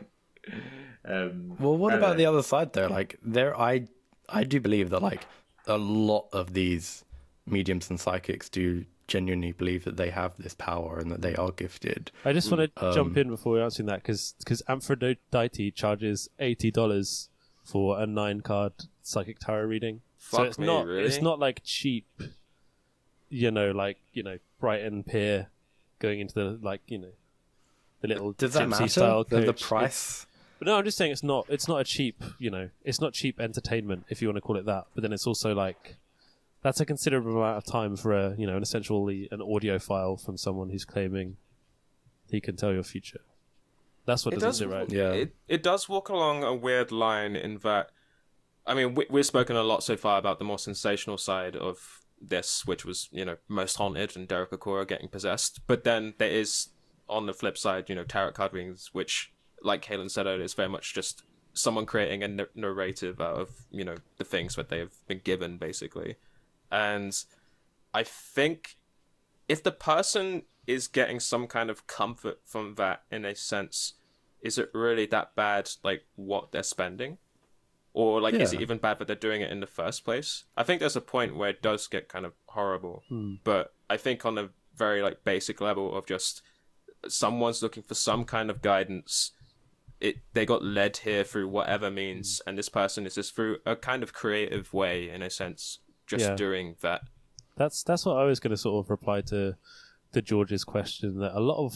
um, 1.05 1.55
Well, 1.59 1.77
what 1.77 1.93
about 1.93 2.11
know. 2.11 2.17
the 2.17 2.25
other 2.25 2.43
side 2.43 2.73
though? 2.73 2.87
Like 2.87 3.17
there, 3.23 3.57
I 3.57 3.85
I 4.27 4.43
do 4.43 4.59
believe 4.59 4.89
that 4.89 5.01
like 5.01 5.21
a 5.67 5.77
lot 5.77 6.29
of 6.33 6.53
these 6.53 7.05
mediums 7.51 7.89
and 7.89 7.99
psychics 7.99 8.49
do 8.49 8.85
genuinely 9.07 9.51
believe 9.51 9.83
that 9.85 9.97
they 9.97 10.11
have 10.11 10.33
this 10.37 10.53
power 10.53 10.99
and 10.99 11.09
that 11.11 11.21
they 11.21 11.35
are 11.35 11.51
gifted. 11.51 12.11
I 12.23 12.31
just 12.33 12.51
want 12.51 12.75
to 12.75 12.87
Um, 12.87 12.93
jump 12.93 13.17
in 13.17 13.29
before 13.29 13.53
we 13.53 13.61
answering 13.61 13.87
that 13.87 14.03
because 14.03 14.35
Aphrodite 14.67 15.71
charges 15.71 16.29
eighty 16.39 16.69
dollars 16.71 17.29
for 17.63 17.99
a 17.99 18.05
nine 18.05 18.41
card 18.41 18.73
psychic 19.01 19.39
tarot 19.39 19.65
reading. 19.65 20.01
so 20.17 20.37
Fuck 20.37 20.47
it's 20.47 20.59
me, 20.59 20.65
not 20.67 20.85
really? 20.85 21.05
it's 21.07 21.21
not 21.21 21.39
like 21.39 21.61
cheap, 21.63 22.05
you 23.29 23.51
know, 23.51 23.71
like 23.71 23.97
you 24.13 24.23
know 24.23 24.37
Brighton 24.59 25.03
Pier 25.03 25.47
going 25.99 26.19
into 26.19 26.33
the 26.35 26.59
like 26.61 26.81
you 26.87 26.97
know 26.97 27.11
the 28.01 28.07
little 28.07 28.31
Does 28.33 28.53
that 28.53 28.69
matter? 28.69 28.87
style 28.87 29.23
The, 29.23 29.39
the 29.41 29.45
coach. 29.47 29.61
price? 29.63 30.25
But 30.59 30.67
no, 30.67 30.75
I'm 30.77 30.83
just 30.83 30.97
saying 30.97 31.11
it's 31.11 31.23
not 31.23 31.45
it's 31.49 31.67
not 31.67 31.79
a 31.81 31.83
cheap 31.83 32.23
you 32.37 32.49
know 32.49 32.69
it's 32.83 32.99
not 33.01 33.13
cheap 33.13 33.39
entertainment 33.39 34.05
if 34.09 34.21
you 34.21 34.27
want 34.27 34.37
to 34.37 34.41
call 34.41 34.57
it 34.57 34.65
that. 34.65 34.85
But 34.93 35.01
then 35.01 35.13
it's 35.13 35.25
also 35.27 35.53
like 35.53 35.97
that's 36.61 36.79
a 36.79 36.85
considerable 36.85 37.37
amount 37.37 37.57
of 37.57 37.65
time 37.65 37.95
for 37.95 38.13
a 38.13 38.35
you 38.37 38.45
know 38.45 38.57
an 38.57 38.63
essentially 38.63 39.27
an 39.31 39.41
audio 39.41 39.79
file 39.79 40.17
from 40.17 40.37
someone 40.37 40.69
who's 40.69 40.85
claiming 40.85 41.37
he 42.29 42.41
can 42.41 42.55
tell 42.55 42.73
your 42.73 42.83
future. 42.83 43.21
That's 44.05 44.25
what 44.25 44.33
it 44.33 44.39
doesn't 44.39 44.69
does 44.69 44.75
right. 44.75 44.91
Yeah. 44.91 45.11
It, 45.11 45.35
it 45.47 45.63
does 45.63 45.87
walk 45.87 46.09
along 46.09 46.43
a 46.43 46.53
weird 46.53 46.91
line 46.91 47.35
in 47.35 47.59
that 47.59 47.91
I 48.65 48.73
mean 48.73 48.95
we, 48.95 49.05
we've 49.09 49.25
spoken 49.25 49.55
a 49.55 49.63
lot 49.63 49.83
so 49.83 49.95
far 49.95 50.17
about 50.17 50.39
the 50.39 50.45
more 50.45 50.59
sensational 50.59 51.17
side 51.17 51.55
of 51.55 52.01
this 52.21 52.65
which 52.65 52.85
was 52.85 53.07
you 53.11 53.23
know 53.23 53.37
most 53.47 53.77
haunted 53.77 54.15
and 54.15 54.27
Derek 54.27 54.51
Acorah 54.51 54.87
getting 54.87 55.07
possessed 55.07 55.61
but 55.67 55.83
then 55.83 56.13
there 56.17 56.29
is 56.29 56.69
on 57.07 57.25
the 57.25 57.33
flip 57.33 57.57
side 57.57 57.89
you 57.89 57.95
know 57.95 58.03
tarot 58.03 58.33
card 58.33 58.53
readings 58.53 58.89
which 58.91 59.31
like 59.63 59.85
Kalen 59.85 60.11
said 60.11 60.25
earlier 60.25 60.43
is 60.43 60.53
very 60.53 60.69
much 60.69 60.93
just 60.93 61.23
someone 61.53 61.85
creating 61.85 62.21
a 62.21 62.25
n- 62.25 62.47
narrative 62.55 63.21
out 63.21 63.35
of 63.35 63.49
you 63.71 63.85
know 63.85 63.95
the 64.17 64.25
things 64.25 64.55
that 64.55 64.69
they 64.69 64.79
have 64.79 64.93
been 65.07 65.21
given 65.23 65.57
basically 65.57 66.15
and 66.71 67.15
I 67.93 68.03
think 68.03 68.77
if 69.47 69.63
the 69.63 69.71
person 69.71 70.43
is 70.67 70.87
getting 70.87 71.19
some 71.19 71.47
kind 71.47 71.69
of 71.69 71.87
comfort 71.87 72.39
from 72.45 72.75
that 72.75 73.03
in 73.11 73.25
a 73.25 73.35
sense, 73.35 73.93
is 74.41 74.57
it 74.57 74.69
really 74.73 75.05
that 75.07 75.35
bad 75.35 75.69
like 75.83 76.03
what 76.15 76.51
they're 76.51 76.63
spending? 76.63 77.17
Or 77.93 78.21
like 78.21 78.35
is 78.35 78.53
it 78.53 78.61
even 78.61 78.77
bad 78.77 78.99
that 78.99 79.07
they're 79.07 79.15
doing 79.15 79.41
it 79.41 79.51
in 79.51 79.61
the 79.61 79.67
first 79.67 80.05
place? 80.05 80.45
I 80.55 80.63
think 80.63 80.79
there's 80.79 80.95
a 80.95 81.01
point 81.01 81.35
where 81.35 81.49
it 81.49 81.61
does 81.61 81.87
get 81.87 82.07
kind 82.07 82.25
of 82.25 82.33
horrible. 82.45 83.03
Hmm. 83.09 83.35
But 83.43 83.73
I 83.89 83.97
think 83.97 84.25
on 84.25 84.37
a 84.37 84.49
very 84.77 85.01
like 85.01 85.23
basic 85.23 85.59
level 85.59 85.97
of 85.97 86.05
just 86.05 86.41
someone's 87.07 87.63
looking 87.63 87.83
for 87.83 87.95
some 87.95 88.23
kind 88.23 88.49
of 88.49 88.61
guidance 88.61 89.31
it 89.99 90.17
they 90.33 90.45
got 90.45 90.63
led 90.63 90.97
here 90.97 91.23
through 91.23 91.47
whatever 91.47 91.91
means 91.91 92.41
hmm. 92.43 92.49
and 92.49 92.57
this 92.57 92.69
person 92.69 93.05
is 93.05 93.15
just 93.15 93.35
through 93.35 93.57
a 93.65 93.75
kind 93.75 94.03
of 94.03 94.13
creative 94.13 94.73
way 94.73 95.09
in 95.09 95.21
a 95.21 95.29
sense 95.29 95.79
just 96.09 96.25
Yeah. 96.25 96.35
doing 96.35 96.75
that 96.81 97.01
That's 97.55 97.83
that's 97.83 98.05
what 98.05 98.17
I 98.17 98.23
was 98.23 98.39
going 98.39 98.51
to 98.51 98.57
sort 98.57 98.83
of 98.83 98.89
reply 98.89 99.21
to 99.33 99.55
to 100.13 100.21
George's 100.21 100.63
question. 100.63 101.19
That 101.19 101.37
a 101.37 101.39
lot 101.39 101.63
of, 101.63 101.73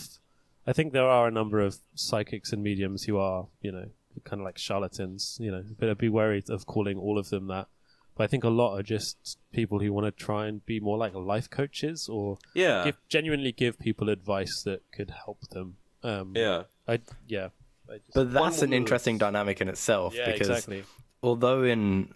I 0.66 0.74
think 0.74 0.92
there 0.92 1.08
are 1.08 1.28
a 1.28 1.32
number 1.32 1.60
of 1.60 1.78
psychics 1.94 2.52
and 2.54 2.64
mediums 2.64 3.04
who 3.04 3.18
are 3.18 3.48
you 3.62 3.72
know 3.72 3.88
kind 4.24 4.42
of 4.42 4.46
like 4.46 4.58
charlatans. 4.58 5.38
You 5.40 5.52
know, 5.52 5.64
but 5.78 5.90
I'd 5.90 5.98
be 5.98 6.10
wary 6.10 6.42
of 6.50 6.66
calling 6.66 6.98
all 6.98 7.18
of 7.20 7.30
them 7.30 7.48
that. 7.48 7.68
But 8.16 8.24
I 8.26 8.28
think 8.28 8.44
a 8.44 8.50
lot 8.50 8.78
are 8.78 8.84
just 8.84 9.38
people 9.52 9.80
who 9.80 9.92
want 9.92 10.06
to 10.06 10.12
try 10.12 10.48
and 10.48 10.66
be 10.66 10.80
more 10.80 10.98
like 10.98 11.14
life 11.16 11.50
coaches 11.50 12.08
or 12.08 12.38
yeah 12.54 12.86
give, 12.86 12.98
genuinely 13.10 13.52
give 13.52 13.78
people 13.78 14.08
advice 14.10 14.64
that 14.64 14.82
could 14.96 15.12
help 15.26 15.40
them. 15.52 15.76
Um, 16.02 16.34
yeah 16.36 16.64
I 16.88 17.00
yeah. 17.28 17.50
I 17.90 17.98
just, 17.98 18.14
But 18.14 18.32
that's 18.32 18.62
an 18.62 18.72
interesting 18.72 19.18
dynamic 19.18 19.60
in 19.62 19.68
itself 19.68 20.16
yeah, 20.16 20.32
because 20.32 20.50
exactly. 20.50 20.84
although 21.22 21.64
in 21.64 22.14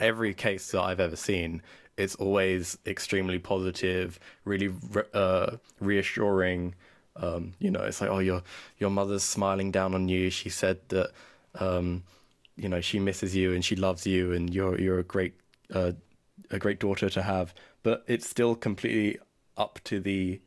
every 0.00 0.34
case 0.34 0.70
that 0.72 0.82
I've 0.82 1.00
ever 1.00 1.16
seen, 1.16 1.62
it's 1.96 2.14
always 2.16 2.78
extremely 2.86 3.38
positive, 3.38 4.18
really 4.44 4.68
re- 4.68 5.02
uh, 5.12 5.56
reassuring. 5.80 6.74
Um, 7.16 7.52
you 7.58 7.70
know, 7.70 7.82
it's 7.82 8.00
like, 8.00 8.10
oh, 8.10 8.20
your 8.20 8.42
your 8.78 8.90
mother's 8.90 9.22
smiling 9.22 9.70
down 9.70 9.94
on 9.94 10.08
you. 10.08 10.30
She 10.30 10.48
said 10.48 10.78
that, 10.88 11.10
um, 11.58 12.04
you 12.56 12.68
know, 12.68 12.80
she 12.80 12.98
misses 12.98 13.36
you 13.36 13.52
and 13.52 13.64
she 13.64 13.76
loves 13.76 14.06
you, 14.06 14.32
and 14.32 14.52
you're 14.52 14.80
you're 14.80 14.98
a 14.98 15.04
great 15.04 15.34
uh, 15.74 15.92
a 16.50 16.58
great 16.58 16.80
daughter 16.80 17.10
to 17.10 17.22
have. 17.22 17.54
But 17.82 18.04
it's 18.06 18.28
still 18.28 18.54
completely 18.54 19.18
up 19.56 19.80
to 19.84 20.00
the 20.00 20.40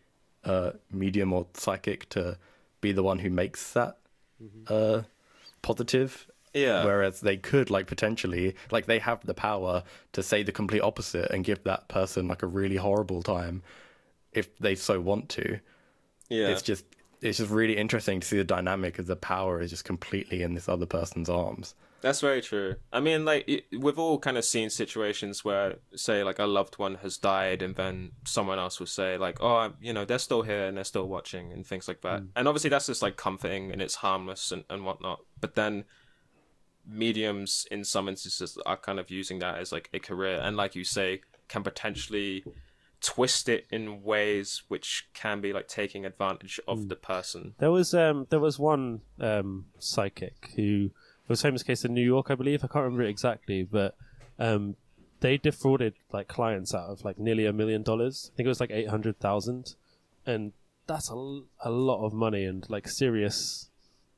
uh, 0.43 0.71
medium 0.91 1.33
or 1.33 1.47
psychic 1.53 2.09
to 2.09 2.37
be 2.81 2.91
the 2.91 3.03
one 3.03 3.19
who 3.19 3.29
makes 3.29 3.73
that 3.73 3.97
uh, 4.67 5.03
positive. 5.61 6.27
Yeah. 6.53 6.85
Whereas 6.85 7.21
they 7.21 7.37
could 7.37 7.69
like 7.69 7.87
potentially 7.87 8.55
like 8.71 8.85
they 8.85 8.99
have 8.99 9.25
the 9.25 9.33
power 9.33 9.83
to 10.11 10.23
say 10.23 10.43
the 10.43 10.51
complete 10.51 10.81
opposite 10.81 11.31
and 11.31 11.43
give 11.43 11.63
that 11.63 11.87
person 11.87 12.27
like 12.27 12.43
a 12.43 12.47
really 12.47 12.75
horrible 12.75 13.23
time 13.23 13.63
if 14.33 14.55
they 14.59 14.75
so 14.75 14.99
want 14.99 15.29
to. 15.29 15.59
yeah. 16.29 16.47
It's 16.47 16.61
just 16.61 16.85
it's 17.21 17.37
just 17.37 17.49
really 17.51 17.77
interesting 17.77 18.19
to 18.19 18.27
see 18.27 18.37
the 18.37 18.43
dynamic 18.43 18.99
of 18.99 19.07
the 19.07 19.15
power 19.15 19.61
is 19.61 19.69
just 19.69 19.85
completely 19.85 20.41
in 20.43 20.53
this 20.55 20.67
other 20.67 20.85
person's 20.85 21.29
arms. 21.29 21.73
That's 22.01 22.19
very 22.19 22.41
true. 22.41 22.75
I 22.91 22.99
mean, 22.99 23.23
like 23.23 23.47
it, 23.47 23.63
we've 23.79 23.97
all 23.97 24.19
kind 24.19 24.37
of 24.37 24.43
seen 24.43 24.69
situations 24.69 25.45
where, 25.45 25.75
say, 25.95 26.21
like 26.21 26.37
a 26.37 26.45
loved 26.45 26.77
one 26.77 26.95
has 26.95 27.17
died, 27.17 27.61
and 27.61 27.77
then 27.77 28.11
someone 28.25 28.59
else 28.59 28.77
will 28.77 28.87
say, 28.87 29.17
like, 29.17 29.37
"Oh, 29.39 29.55
I'm- 29.55 29.77
you 29.79 29.93
know, 29.93 30.03
they're 30.03 30.19
still 30.19 30.41
here 30.41 30.65
and 30.65 30.75
they're 30.75 30.83
still 30.83 31.07
watching," 31.07 31.53
and 31.53 31.65
things 31.65 31.87
like 31.87 32.01
that. 32.01 32.23
Mm. 32.23 32.27
And 32.35 32.47
obviously, 32.49 32.69
that's 32.69 32.87
just 32.87 33.01
like 33.01 33.15
comforting 33.15 33.71
and 33.71 33.81
it's 33.81 33.95
harmless 33.95 34.51
and 34.51 34.65
and 34.69 34.83
whatnot. 34.83 35.21
But 35.39 35.55
then, 35.55 35.85
mediums 36.88 37.65
in 37.72 37.84
some 37.84 38.10
instances 38.10 38.58
are 38.65 38.78
kind 38.78 39.00
of 39.00 39.10
using 39.10 39.39
that 39.39 39.58
as 39.60 39.72
like 39.72 39.89
a 39.93 40.00
career, 40.00 40.39
and 40.41 40.58
like 40.58 40.76
you 40.76 40.84
say, 40.84 41.22
can 41.48 41.63
potentially 41.63 42.43
twist 43.02 43.50
it 43.50 43.67
in 43.69 44.02
ways 44.02 44.63
which 44.69 45.08
can 45.13 45.41
be 45.41 45.52
like 45.52 45.67
taking 45.67 46.06
advantage 46.06 46.60
of 46.67 46.88
the 46.88 46.96
person. 46.96 47.54
There 47.60 47.72
was 47.72 47.93
um 47.93 48.28
there 48.30 48.39
was 48.39 48.58
one 48.58 49.02
um 49.19 49.65
psychic 49.78 50.52
who 50.56 50.91
was 51.28 51.41
famous 51.41 51.63
case 51.63 51.84
in 51.84 51.93
New 51.93 52.06
York, 52.06 52.32
I 52.32 52.36
believe. 52.36 52.63
I 52.63 52.67
can't 52.67 52.86
remember 52.86 53.04
it 53.04 53.10
exactly, 53.10 53.63
but 53.63 53.96
um 54.39 54.76
they 55.19 55.38
defrauded 55.38 55.93
like 56.12 56.28
clients 56.28 56.74
out 56.74 56.89
of 56.89 57.04
like 57.04 57.19
nearly 57.19 57.46
a 57.46 57.54
million 57.54 57.84
dollars. 57.84 58.32
I 58.34 58.38
think 58.38 58.46
it 58.46 58.50
was 58.50 58.60
like 58.60 58.72
eight 58.72 58.89
hundred 58.89 59.19
thousand, 59.19 59.76
and 60.26 60.54
that's 60.88 61.10
a, 61.10 61.41
a 61.62 61.72
lot 61.72 62.06
of 62.06 62.13
money 62.13 62.46
and 62.46 62.69
like 62.69 62.88
serious 62.88 63.69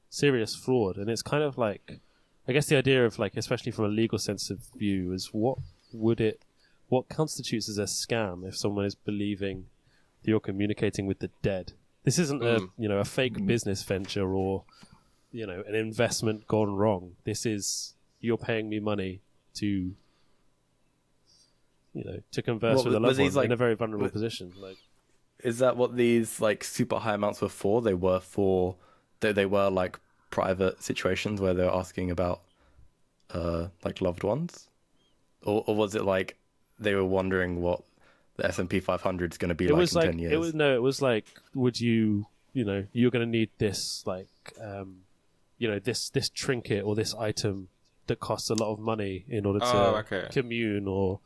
serious 0.09 0.55
fraud. 0.55 0.97
And 0.97 1.09
it's 1.09 1.21
kind 1.21 1.43
of 1.43 1.57
like 1.57 1.99
I 2.47 2.53
guess 2.53 2.67
the 2.67 2.77
idea 2.77 3.05
of 3.05 3.17
like 3.19 3.35
especially 3.37 3.71
from 3.71 3.85
a 3.85 3.89
legal 3.89 4.19
sense 4.19 4.49
of 4.49 4.59
view 4.77 5.11
is 5.13 5.27
what 5.33 5.57
would 5.93 6.21
it 6.21 6.41
what 6.89 7.09
constitutes 7.09 7.67
as 7.69 7.77
a 7.77 7.83
scam 7.85 8.47
if 8.47 8.55
someone 8.55 8.85
is 8.85 8.93
believing 8.95 9.65
that 10.21 10.29
you're 10.29 10.39
communicating 10.39 11.07
with 11.07 11.19
the 11.19 11.29
dead. 11.41 11.73
This 12.03 12.19
isn't 12.19 12.43
a 12.43 12.59
Mm. 12.59 12.69
you 12.77 12.87
know 12.89 12.99
a 12.99 13.05
fake 13.05 13.45
business 13.45 13.81
venture 13.83 14.33
or 14.35 14.63
you 15.31 15.47
know 15.47 15.63
an 15.67 15.75
investment 15.75 16.47
gone 16.47 16.75
wrong. 16.75 17.15
This 17.23 17.45
is 17.45 17.95
you're 18.21 18.37
paying 18.37 18.69
me 18.69 18.79
money 18.79 19.21
to 19.55 19.93
you 21.93 22.03
know 22.03 22.19
to 22.31 22.41
converse 22.41 22.77
What, 22.77 22.85
with 22.85 22.95
a 22.95 22.99
loved 22.99 23.17
these, 23.17 23.33
one 23.35 23.41
like- 23.41 23.45
in 23.45 23.51
a 23.51 23.55
very 23.55 23.75
vulnerable 23.75 24.09
position. 24.09 24.53
Like 24.57 24.77
Is 25.43 25.59
that 25.59 25.77
what 25.77 25.95
these 25.95 26.39
like 26.39 26.63
super 26.63 26.97
high 26.99 27.15
amounts 27.15 27.41
were 27.41 27.49
for? 27.49 27.81
They 27.81 27.93
were 27.93 28.19
for 28.19 28.75
they 29.21 29.31
they 29.31 29.45
were 29.45 29.69
like 29.69 29.99
private 30.35 30.83
situations 30.83 31.39
where 31.39 31.53
they're 31.53 31.71
asking 31.83 32.11
about 32.11 32.41
uh 33.33 33.67
like 33.85 34.01
loved 34.01 34.23
ones, 34.23 34.67
or 35.43 35.63
or 35.67 35.75
was 35.75 35.95
it 35.95 36.03
like 36.03 36.35
they 36.77 36.93
were 36.93 37.05
wondering 37.19 37.61
what 37.61 37.81
the 38.37 38.45
S 38.45 38.59
and 38.59 38.69
P 38.69 38.79
500 38.81 39.31
is 39.31 39.37
going 39.37 39.49
to 39.49 39.55
be 39.55 39.65
it 39.67 39.71
like 39.71 39.79
was 39.79 39.93
in 39.93 39.99
like 40.01 40.09
ten 40.11 40.19
years? 40.19 40.33
it 40.33 40.37
was 40.37 40.53
no, 40.53 40.75
it 40.75 40.81
was 40.81 41.01
like 41.01 41.25
would 41.53 41.79
you 41.79 42.27
you 42.53 42.65
know 42.65 42.85
you're 42.91 43.11
going 43.11 43.25
to 43.25 43.37
need 43.39 43.49
this 43.57 44.03
like 44.05 44.27
um 44.61 44.89
you 45.57 45.67
know 45.69 45.79
this 45.79 46.09
this 46.09 46.27
trinket 46.29 46.83
or 46.83 46.95
this 46.95 47.13
item 47.15 47.69
that 48.07 48.19
costs 48.19 48.49
a 48.49 48.53
lot 48.55 48.71
of 48.73 48.79
money 48.79 49.25
in 49.29 49.45
order 49.45 49.59
to 49.59 49.65
Oh, 49.65 49.95
okay. 50.03 50.27
commune 50.31 50.85
or 50.87 51.19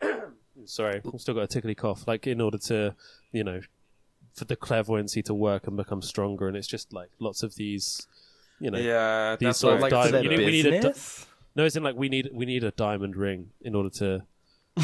sorry 0.64 1.00
i've 1.14 1.20
still 1.20 1.34
got 1.34 1.42
a 1.42 1.46
tickly 1.46 1.74
cough 1.74 2.06
like 2.06 2.26
in 2.26 2.40
order 2.40 2.58
to 2.58 2.94
you 3.30 3.44
know 3.44 3.60
for 4.34 4.44
the 4.46 4.56
clairvoyancy 4.56 5.22
to 5.22 5.34
work 5.34 5.66
and 5.66 5.76
become 5.76 6.02
stronger 6.02 6.48
and 6.48 6.56
it's 6.56 6.66
just 6.66 6.92
like 6.92 7.10
lots 7.18 7.42
of 7.42 7.54
these 7.56 8.06
you 8.62 8.70
know 8.70 8.78
Yeah, 8.78 9.36
These 9.38 9.46
that's 9.48 9.58
sort 9.58 9.74
of 9.74 9.80
why- 9.80 9.88
like 9.88 9.90
for 9.90 9.96
dive- 10.04 10.12
their 10.12 10.22
you 10.24 10.30
know, 10.30 10.36
we 10.44 10.50
need 10.58 10.66
a 10.66 10.70
di- 10.70 10.76
business. 10.78 11.26
no 11.56 11.64
it's 11.64 11.76
in 11.76 11.82
like 11.82 11.96
we 11.96 12.08
need 12.08 12.30
we 12.32 12.44
need 12.46 12.64
a 12.64 12.70
diamond 12.70 13.16
ring 13.16 13.50
in 13.62 13.74
order 13.74 13.90
to 13.90 14.22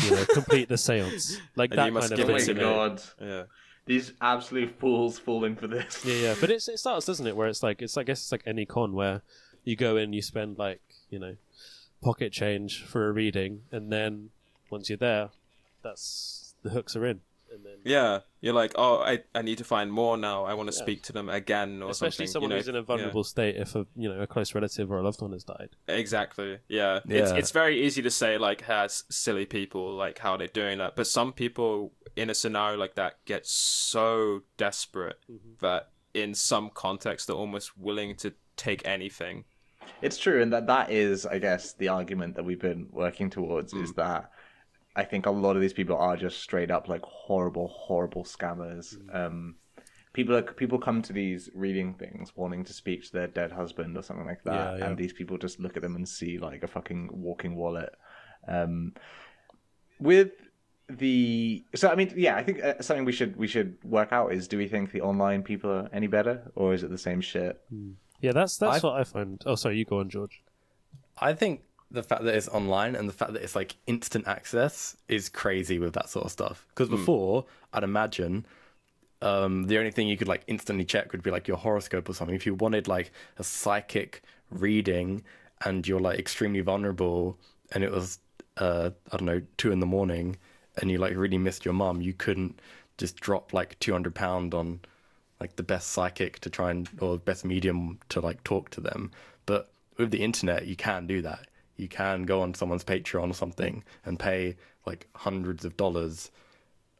you 0.04 0.10
know 0.10 0.24
complete 0.38 0.68
the 0.68 0.76
seance 0.76 1.38
like 1.56 1.70
And 1.70 1.78
that 1.78 1.86
you 1.86 1.92
must 1.92 2.08
kind 2.10 2.20
of 2.20 2.26
give 2.26 2.28
it 2.28 2.32
my 2.32 2.38
thing 2.38 2.54
to 2.56 2.60
you 2.60 2.66
know? 2.66 2.74
god. 2.88 3.02
yeah. 3.20 3.42
These 3.86 4.12
absolute 4.20 4.74
fools 4.78 5.18
falling 5.18 5.56
for 5.56 5.66
this. 5.66 6.04
Yeah, 6.04 6.14
yeah, 6.14 6.34
but 6.38 6.50
it's, 6.50 6.68
it 6.68 6.78
starts, 6.78 7.06
doesn't 7.06 7.26
it? 7.26 7.34
Where 7.34 7.48
it's 7.48 7.62
like 7.62 7.80
it's 7.80 7.96
I 7.96 8.02
guess 8.02 8.20
it's 8.20 8.30
like 8.32 8.42
any 8.44 8.66
con 8.66 8.92
where 8.92 9.22
you 9.64 9.76
go 9.76 9.96
in, 9.96 10.12
you 10.12 10.20
spend 10.20 10.58
like 10.58 10.82
you 11.08 11.18
know 11.18 11.36
pocket 12.02 12.30
change 12.30 12.82
for 12.84 13.08
a 13.08 13.12
reading, 13.12 13.62
and 13.72 13.90
then 13.90 14.28
once 14.68 14.90
you're 14.90 14.98
there, 14.98 15.30
that's 15.82 16.52
the 16.62 16.68
hooks 16.70 16.96
are 16.96 17.06
in, 17.06 17.20
and 17.58 17.66
then 17.66 17.78
Yeah, 17.84 18.20
you're 18.40 18.54
like, 18.54 18.72
oh, 18.76 18.98
I, 18.98 19.22
I 19.34 19.42
need 19.42 19.58
to 19.58 19.64
find 19.64 19.92
more 19.92 20.16
now. 20.16 20.44
I 20.44 20.54
want 20.54 20.68
to 20.68 20.72
speak 20.72 21.02
to 21.04 21.12
them 21.12 21.28
again 21.28 21.82
or 21.82 21.90
especially 21.90 22.26
something. 22.26 22.32
someone 22.32 22.50
you 22.50 22.54
know, 22.54 22.60
who's 22.60 22.68
in 22.68 22.76
a 22.76 22.82
vulnerable 22.82 23.24
state 23.24 23.56
if 23.56 23.74
a 23.74 23.86
you 23.96 24.08
know 24.08 24.20
a 24.20 24.26
close 24.26 24.54
relative 24.54 24.90
or 24.90 24.98
a 24.98 25.02
loved 25.02 25.20
one 25.20 25.32
has 25.32 25.44
died. 25.44 25.70
Exactly. 25.88 26.58
Yeah. 26.68 26.96
It's 26.98 27.06
Yeah. 27.06 27.18
it's 27.20 27.32
it's 27.32 27.50
very 27.50 27.82
easy 27.84 28.02
to 28.02 28.10
say 28.10 28.38
like, 28.38 28.62
has 28.62 29.04
silly 29.10 29.46
people 29.46 29.92
like 29.94 30.18
how 30.18 30.36
they're 30.36 30.48
doing 30.48 30.78
that, 30.78 30.96
but 30.96 31.06
some 31.06 31.32
people 31.32 31.92
in 32.16 32.30
a 32.30 32.34
scenario 32.34 32.76
like 32.78 32.94
that 32.94 33.24
get 33.24 33.46
so 33.46 34.42
desperate 34.56 35.18
Mm-hmm. 35.30 35.54
that 35.60 35.90
in 36.14 36.34
some 36.34 36.70
context 36.72 37.26
they're 37.26 37.36
almost 37.36 37.76
willing 37.76 38.16
to 38.16 38.32
take 38.56 38.86
anything. 38.86 39.44
It's 40.02 40.18
true, 40.18 40.40
and 40.42 40.52
that 40.52 40.66
that 40.66 40.90
is, 40.90 41.24
I 41.26 41.38
guess, 41.38 41.72
the 41.72 41.88
argument 41.88 42.36
that 42.36 42.44
we've 42.44 42.60
been 42.60 42.88
working 42.92 43.30
towards 43.30 43.72
is 43.72 43.92
that 43.94 44.30
I 44.98 45.04
think 45.04 45.26
a 45.26 45.30
lot 45.30 45.54
of 45.56 45.62
these 45.62 45.72
people 45.72 45.96
are 45.96 46.16
just 46.16 46.40
straight 46.40 46.70
up 46.70 46.88
like 46.88 47.02
horrible, 47.02 47.68
horrible 47.68 48.24
scammers. 48.24 48.86
Um, 49.14 49.54
people 50.12 50.34
are, 50.36 50.42
people 50.42 50.78
come 50.78 51.02
to 51.02 51.12
these 51.12 51.48
reading 51.54 51.94
things 51.94 52.32
wanting 52.34 52.64
to 52.64 52.72
speak 52.72 53.04
to 53.06 53.12
their 53.12 53.28
dead 53.28 53.52
husband 53.52 53.96
or 53.96 54.02
something 54.02 54.26
like 54.26 54.42
that, 54.44 54.54
Yeah, 54.72 54.76
yeah. 54.78 54.86
and 54.86 54.98
these 54.98 55.12
people 55.12 55.38
just 55.38 55.60
look 55.60 55.76
at 55.76 55.82
them 55.82 55.94
and 55.96 56.08
see 56.08 56.38
like 56.38 56.64
a 56.64 56.66
fucking 56.66 57.10
walking 57.12 57.54
wallet. 57.54 57.92
Um, 58.48 58.94
with 60.00 60.30
the 60.90 61.64
so 61.74 61.90
I 61.90 61.94
mean 61.94 62.10
yeah 62.16 62.34
I 62.36 62.42
think 62.42 62.64
uh, 62.64 62.80
something 62.80 63.04
we 63.04 63.12
should 63.12 63.36
we 63.36 63.46
should 63.46 63.76
work 63.84 64.10
out 64.10 64.32
is 64.32 64.48
do 64.48 64.56
we 64.56 64.68
think 64.68 64.90
the 64.90 65.02
online 65.02 65.42
people 65.42 65.70
are 65.70 65.88
any 65.92 66.06
better 66.06 66.50
or 66.54 66.72
is 66.72 66.82
it 66.82 66.90
the 66.90 66.96
same 66.98 67.20
shit? 67.20 67.60
Yeah, 68.20 68.32
that's 68.32 68.56
that's 68.56 68.82
I- 68.82 68.86
what 68.88 68.98
I 69.00 69.04
find. 69.04 69.40
Oh, 69.46 69.54
sorry, 69.54 69.76
you 69.78 69.84
go 69.84 70.00
on, 70.00 70.08
George. 70.08 70.42
I 71.20 71.34
think 71.34 71.60
the 71.90 72.02
fact 72.02 72.24
that 72.24 72.34
it's 72.34 72.48
online 72.48 72.94
and 72.94 73.08
the 73.08 73.12
fact 73.12 73.32
that 73.32 73.42
it's 73.42 73.56
like 73.56 73.76
instant 73.86 74.26
access 74.28 74.96
is 75.08 75.28
crazy 75.28 75.78
with 75.78 75.94
that 75.94 76.10
sort 76.10 76.26
of 76.26 76.30
stuff. 76.30 76.66
Because 76.68 76.88
before, 76.88 77.46
I'd 77.72 77.82
imagine 77.84 78.44
um, 79.22 79.64
the 79.64 79.78
only 79.78 79.90
thing 79.90 80.06
you 80.06 80.16
could 80.16 80.28
like 80.28 80.42
instantly 80.46 80.84
check 80.84 81.12
would 81.12 81.22
be 81.22 81.30
like 81.30 81.48
your 81.48 81.56
horoscope 81.56 82.08
or 82.08 82.14
something. 82.14 82.36
If 82.36 82.46
you 82.46 82.54
wanted 82.54 82.88
like 82.88 83.10
a 83.38 83.44
psychic 83.44 84.22
reading 84.50 85.24
and 85.64 85.86
you're 85.86 86.00
like 86.00 86.18
extremely 86.18 86.60
vulnerable 86.60 87.38
and 87.72 87.82
it 87.82 87.90
was 87.90 88.18
uh, 88.58 88.90
I 89.12 89.16
don't 89.16 89.26
know 89.26 89.42
two 89.56 89.72
in 89.72 89.80
the 89.80 89.86
morning 89.86 90.36
and 90.80 90.90
you 90.90 90.98
like 90.98 91.16
really 91.16 91.38
missed 91.38 91.64
your 91.64 91.74
mum, 91.74 92.00
you 92.00 92.12
couldn't 92.12 92.60
just 92.98 93.16
drop 93.16 93.52
like 93.52 93.78
two 93.80 93.92
hundred 93.92 94.14
pound 94.14 94.54
on 94.54 94.80
like 95.40 95.56
the 95.56 95.62
best 95.62 95.90
psychic 95.90 96.38
to 96.40 96.50
try 96.50 96.70
and 96.70 96.88
or 97.00 97.16
best 97.18 97.44
medium 97.44 97.98
to 98.10 98.20
like 98.20 98.44
talk 98.44 98.70
to 98.70 98.80
them. 98.80 99.10
But 99.46 99.70
with 99.96 100.10
the 100.10 100.22
internet, 100.22 100.66
you 100.66 100.76
can 100.76 101.06
do 101.06 101.22
that. 101.22 101.47
You 101.78 101.88
can 101.88 102.24
go 102.24 102.42
on 102.42 102.54
someone's 102.54 102.84
Patreon 102.84 103.30
or 103.30 103.34
something 103.34 103.84
and 104.04 104.18
pay 104.18 104.56
like 104.84 105.08
hundreds 105.14 105.64
of 105.64 105.76
dollars 105.76 106.30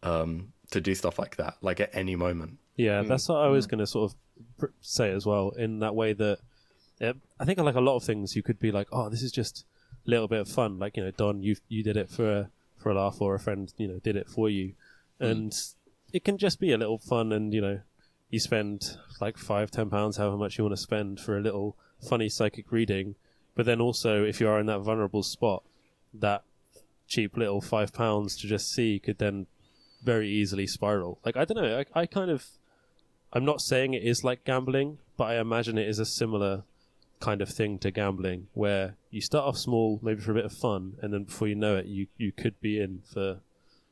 um, 0.03 0.53
to 0.71 0.81
do 0.81 0.95
stuff 0.95 1.19
like 1.19 1.37
that, 1.37 1.57
like 1.61 1.81
at 1.81 1.91
any 1.93 2.17
moment. 2.17 2.59
Yeah, 2.77 3.03
mm. 3.03 3.09
that's 3.09 3.29
what 3.29 3.39
I 3.39 3.49
was 3.49 3.67
mm. 3.67 3.71
going 3.71 3.79
to 3.81 3.87
sort 3.87 4.13
of 4.13 4.17
pr- 4.59 4.67
say 4.81 5.11
as 5.11 5.27
well. 5.27 5.51
In 5.51 5.81
that 5.81 5.95
way 5.95 6.13
that 6.15 6.39
yeah, 7.01 7.13
I 7.39 7.45
think 7.45 7.59
like 7.59 7.75
a 7.75 7.81
lot 7.81 7.97
of 7.97 8.05
things, 8.05 8.35
you 8.35 8.43
could 8.43 8.59
be 8.59 8.73
like, 8.73 8.89
oh, 8.93 9.09
this 9.09 9.23
is 9.23 9.33
just 9.33 9.65
a 10.07 10.11
little 10.11 10.29
bit 10.29 10.41
of 10.41 10.49
fun. 10.49 10.79
Like 10.79 10.97
you 10.97 11.05
know, 11.05 11.11
Don, 11.11 11.43
you 11.43 11.57
you 11.69 11.83
did 11.83 11.97
it 11.97 12.11
for 12.11 12.31
a, 12.31 12.51
for 12.77 12.91
a 12.91 12.95
laugh, 12.95 13.21
or 13.21 13.35
a 13.35 13.41
friend, 13.41 13.73
you 13.77 13.89
know, 13.89 13.99
did 13.99 14.17
it 14.17 14.29
for 14.29 14.49
you, 14.49 14.75
mm. 15.21 15.31
and 15.31 15.53
it 16.13 16.25
can 16.25 16.39
just 16.39 16.61
be 16.61 16.73
a 16.73 16.79
little 16.79 16.99
fun. 16.99 17.33
And 17.33 17.53
you 17.53 17.61
know, 17.61 17.81
you 18.31 18.41
spend 18.41 18.97
like 19.21 19.39
five, 19.39 19.71
ten 19.71 19.91
pounds, 19.91 20.17
however 20.17 20.37
much 20.37 20.59
you 20.59 20.65
want 20.65 20.77
to 20.77 20.83
spend 20.83 21.21
for 21.21 21.37
a 21.37 21.43
little 21.43 21.77
funny 22.09 22.29
psychic 22.29 22.73
reading. 22.73 23.15
But 23.59 23.67
then 23.67 23.81
also, 23.81 24.23
if 24.23 24.41
you 24.41 24.49
are 24.49 24.61
in 24.61 24.67
that 24.67 24.83
vulnerable 24.83 25.25
spot, 25.25 25.65
that 26.15 26.45
cheap 27.09 27.37
little 27.37 27.61
five 27.61 27.93
pounds 27.93 28.37
to 28.37 28.47
just 28.47 28.73
see 28.73 29.01
could 29.01 29.19
then 29.19 29.49
very 30.01 30.31
easily 30.31 30.65
spiral. 30.65 31.19
Like 31.25 31.37
I 31.37 31.45
don't 31.45 31.61
know, 31.61 31.83
I, 31.93 32.03
I 32.03 32.07
kind 32.07 32.31
of 32.31 32.47
I'm 33.33 33.45
not 33.45 33.61
saying 33.61 33.95
it 33.95 34.05
is 34.05 34.23
like 34.23 34.45
gambling, 34.45 34.99
but 35.17 35.25
I 35.25 35.41
imagine 35.41 35.77
it 35.77 35.89
is 35.89 35.99
a 35.99 36.07
similar 36.07 36.63
kind 37.19 37.43
of 37.43 37.49
thing 37.49 37.81
to 37.81 37.91
gambling 37.91 38.47
where 38.55 38.95
you 39.11 39.21
start 39.21 39.45
off 39.45 39.59
small, 39.59 39.99
maybe 40.05 40.21
for 40.21 40.31
a 40.31 40.35
bit 40.35 40.45
of 40.45 40.53
fun, 40.53 40.93
and 41.03 41.13
then 41.13 41.25
before 41.25 41.49
you 41.49 41.57
know 41.57 41.75
it, 41.75 41.87
you, 41.87 42.07
you 42.17 42.31
could 42.31 42.61
be 42.61 42.81
in 42.81 43.03
for 43.13 43.41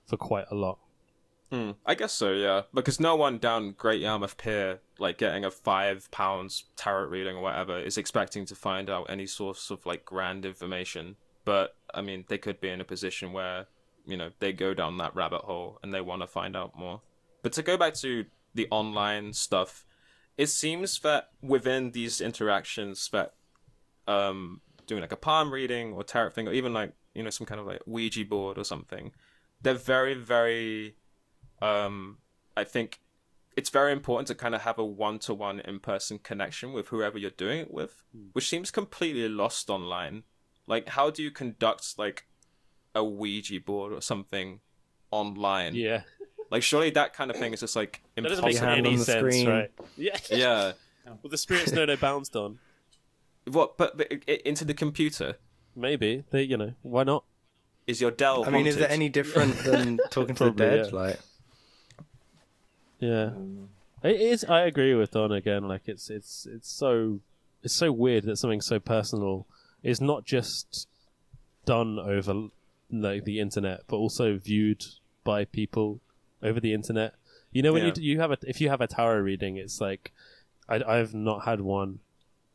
for 0.06 0.16
quite 0.16 0.46
a 0.48 0.54
lot. 0.54 0.78
Hmm, 1.50 1.72
I 1.84 1.96
guess 1.96 2.12
so, 2.12 2.30
yeah. 2.30 2.62
Because 2.72 3.00
no 3.00 3.16
one 3.16 3.38
down 3.38 3.74
Great 3.76 4.00
Yarmouth 4.00 4.36
Pier, 4.36 4.78
like 4.98 5.18
getting 5.18 5.44
a 5.44 5.50
five 5.50 6.10
pounds 6.10 6.64
tarot 6.76 7.08
reading 7.08 7.36
or 7.36 7.42
whatever, 7.42 7.78
is 7.78 7.98
expecting 7.98 8.44
to 8.46 8.54
find 8.54 8.88
out 8.88 9.06
any 9.08 9.26
source 9.26 9.70
of 9.70 9.84
like 9.86 10.04
grand 10.04 10.44
information. 10.44 11.16
But 11.44 11.76
I 11.94 12.02
mean, 12.02 12.24
they 12.28 12.38
could 12.38 12.60
be 12.60 12.70
in 12.70 12.80
a 12.80 12.84
position 12.84 13.32
where 13.32 13.66
you 14.06 14.16
know 14.16 14.30
they 14.38 14.52
go 14.52 14.74
down 14.74 14.98
that 14.98 15.14
rabbit 15.14 15.42
hole 15.42 15.78
and 15.82 15.92
they 15.92 16.00
want 16.00 16.22
to 16.22 16.26
find 16.26 16.56
out 16.56 16.76
more. 16.78 17.00
But 17.42 17.52
to 17.54 17.62
go 17.62 17.76
back 17.76 17.94
to 17.94 18.24
the 18.54 18.68
online 18.70 19.32
stuff, 19.32 19.84
it 20.36 20.46
seems 20.46 20.98
that 21.00 21.30
within 21.42 21.92
these 21.92 22.20
interactions 22.20 23.08
that 23.10 23.34
um 24.08 24.60
doing 24.86 25.00
like 25.00 25.12
a 25.12 25.16
palm 25.16 25.52
reading 25.52 25.92
or 25.92 26.04
tarot 26.04 26.30
thing 26.30 26.46
or 26.46 26.52
even 26.52 26.72
like 26.72 26.92
you 27.14 27.22
know 27.22 27.30
some 27.30 27.46
kind 27.46 27.60
of 27.60 27.66
like 27.66 27.82
Ouija 27.86 28.24
board 28.24 28.58
or 28.58 28.64
something, 28.64 29.12
they're 29.62 29.74
very 29.74 30.14
very 30.14 30.96
um 31.60 32.18
I 32.56 32.64
think 32.64 33.00
it's 33.56 33.70
very 33.70 33.90
important 33.92 34.28
to 34.28 34.34
kind 34.34 34.54
of 34.54 34.60
have 34.62 34.78
a 34.78 34.84
one-to-one 34.84 35.60
in-person 35.60 36.18
connection 36.20 36.72
with 36.72 36.88
whoever 36.88 37.16
you're 37.18 37.30
doing 37.30 37.60
it 37.60 37.72
with, 37.72 38.02
hmm. 38.14 38.26
which 38.32 38.48
seems 38.48 38.70
completely 38.70 39.28
lost 39.28 39.70
online. 39.70 40.22
Like 40.66 40.88
how 40.90 41.10
do 41.10 41.22
you 41.22 41.30
conduct 41.30 41.98
like 41.98 42.26
a 42.94 43.02
Ouija 43.02 43.60
board 43.60 43.92
or 43.92 44.00
something 44.02 44.60
online? 45.10 45.74
Yeah, 45.74 46.02
Like 46.50 46.62
surely 46.62 46.90
that 46.90 47.14
kind 47.14 47.30
of 47.30 47.36
thing 47.36 47.52
is 47.52 47.60
just 47.60 47.76
like 47.76 48.02
that 48.14 48.22
doesn't 48.22 48.44
make 48.44 48.56
impossible. 48.56 48.78
any 48.78 48.88
on 48.90 48.96
the 48.96 49.04
sense, 49.04 49.18
screen. 49.34 49.48
right? 49.48 49.70
Yeah. 49.96 50.18
Yeah. 50.30 50.72
Well, 51.06 51.30
the 51.30 51.38
spirits 51.38 51.70
know 51.72 51.86
they're 51.86 51.96
bounced 51.96 52.34
on. 52.34 52.58
What? 53.44 53.78
But, 53.78 53.96
but 53.96 54.12
i- 54.28 54.40
into 54.44 54.64
the 54.64 54.74
computer 54.74 55.36
Maybe 55.76 56.24
they, 56.30 56.42
you 56.42 56.56
know, 56.56 56.72
why 56.82 57.04
not? 57.04 57.24
is 57.86 58.00
your 58.00 58.10
Dell? 58.10 58.44
I 58.44 58.50
mean, 58.50 58.66
is 58.66 58.76
it 58.76 58.90
any 58.90 59.08
different 59.08 59.56
than 59.58 59.98
talking 60.10 60.34
to 60.36 60.44
the 60.46 60.50
dead? 60.50 60.86
yeah. 60.86 60.98
Like, 60.98 61.20
Yeah, 62.98 63.30
it 64.02 64.20
is. 64.20 64.44
I 64.44 64.62
agree 64.62 64.94
with 64.94 65.10
Don 65.12 65.32
again. 65.32 65.68
Like 65.68 65.82
it's 65.86 66.10
it's 66.10 66.46
it's 66.50 66.70
so 66.70 67.20
it's 67.62 67.74
so 67.74 67.92
weird 67.92 68.24
that 68.24 68.36
something 68.36 68.60
so 68.60 68.78
personal 68.80 69.46
is 69.82 70.00
not 70.00 70.24
just 70.24 70.88
done 71.64 71.98
over 71.98 72.48
like 72.90 73.24
the 73.24 73.40
internet, 73.40 73.82
but 73.88 73.96
also 73.96 74.36
viewed 74.38 74.84
by 75.24 75.44
people 75.44 76.00
over 76.42 76.60
the 76.60 76.72
internet. 76.72 77.14
You 77.52 77.62
know, 77.62 77.72
when 77.72 77.84
Yeah. 77.84 77.92
you 77.96 78.02
you 78.12 78.20
have 78.20 78.30
a 78.32 78.38
if 78.46 78.60
you 78.60 78.68
have 78.68 78.80
a 78.80 78.86
tarot 78.86 79.20
reading, 79.20 79.56
it's 79.56 79.80
like 79.80 80.12
I, 80.68 80.82
I've 80.82 81.14
not 81.14 81.44
had 81.44 81.60
one, 81.60 82.00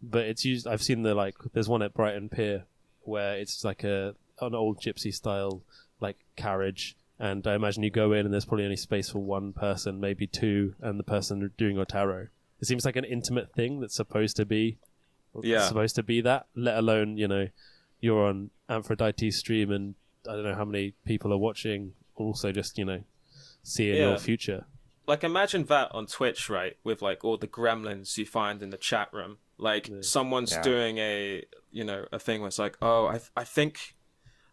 but 0.02 0.26
it's 0.26 0.44
used. 0.46 0.68
I've 0.68 0.82
seen 0.84 1.04
the 1.04 1.14
like. 1.16 1.36
There's 1.54 1.70
one 1.70 1.82
at 1.82 1.94
Brighton 1.94 2.30
Pier 2.30 2.64
where 3.04 3.36
it's 3.38 3.64
like 3.64 3.84
a 3.84 4.16
an 4.42 4.56
old 4.56 4.80
gypsy 4.80 5.14
style 5.14 5.62
like 6.00 6.18
carriage, 6.36 6.96
and 7.22 7.46
I 7.48 7.54
imagine 7.56 7.84
you 7.84 7.92
go 7.92 8.12
in 8.14 8.26
and 8.26 8.34
there's 8.34 8.46
probably 8.46 8.66
only 8.66 8.76
space 8.78 9.10
for 9.12 9.20
one 9.20 9.54
person, 9.54 10.00
maybe 10.00 10.26
two, 10.28 10.74
and 10.82 11.00
the 11.00 11.04
person 11.04 11.52
doing 11.58 11.76
your 11.76 11.86
tarot. 11.86 12.28
It 12.60 12.66
seems 12.66 12.84
like 12.84 12.96
an 12.96 13.06
intimate 13.06 13.54
thing 13.54 13.80
that's 13.80 13.96
supposed 13.96 14.36
to 14.38 14.46
be, 14.46 14.78
Yeah. 15.44 15.68
supposed 15.68 15.96
to 15.96 16.04
be 16.04 16.22
that. 16.22 16.48
Let 16.56 16.78
alone 16.78 17.18
you 17.18 17.28
know, 17.28 17.48
you're 18.00 18.26
on 18.26 18.50
Aphrodite's 18.68 19.38
stream 19.38 19.72
and 19.72 19.96
I 20.28 20.34
don't 20.34 20.44
know 20.44 20.56
how 20.56 20.66
many 20.66 20.94
people 21.06 21.32
are 21.34 21.38
watching. 21.38 21.94
Also, 22.16 22.52
just 22.52 22.78
you 22.78 22.86
know, 22.86 23.04
seeing 23.64 23.96
Yeah. 23.98 24.10
your 24.10 24.18
future. 24.18 24.66
like 25.08 25.24
imagine 25.26 25.66
that 25.66 25.92
on 25.94 26.06
Twitch, 26.06 26.50
right? 26.50 26.78
With 26.84 27.02
like 27.02 27.26
all 27.26 27.36
the 27.38 27.48
gremlins 27.48 28.18
you 28.18 28.26
find 28.26 28.62
in 28.64 28.70
the 28.70 28.78
chat 28.78 29.10
room. 29.12 29.40
Like 29.58 29.90
someone's 30.02 30.52
Yeah. 30.54 30.62
doing 30.62 30.98
a 31.00 31.44
you 31.72 31.84
know 31.84 32.06
a 32.12 32.20
thing 32.20 32.42
where 32.42 32.48
it's 32.48 32.60
like, 32.60 32.78
oh, 32.82 33.08
I 33.08 33.20
I 33.36 33.44
think, 33.44 33.96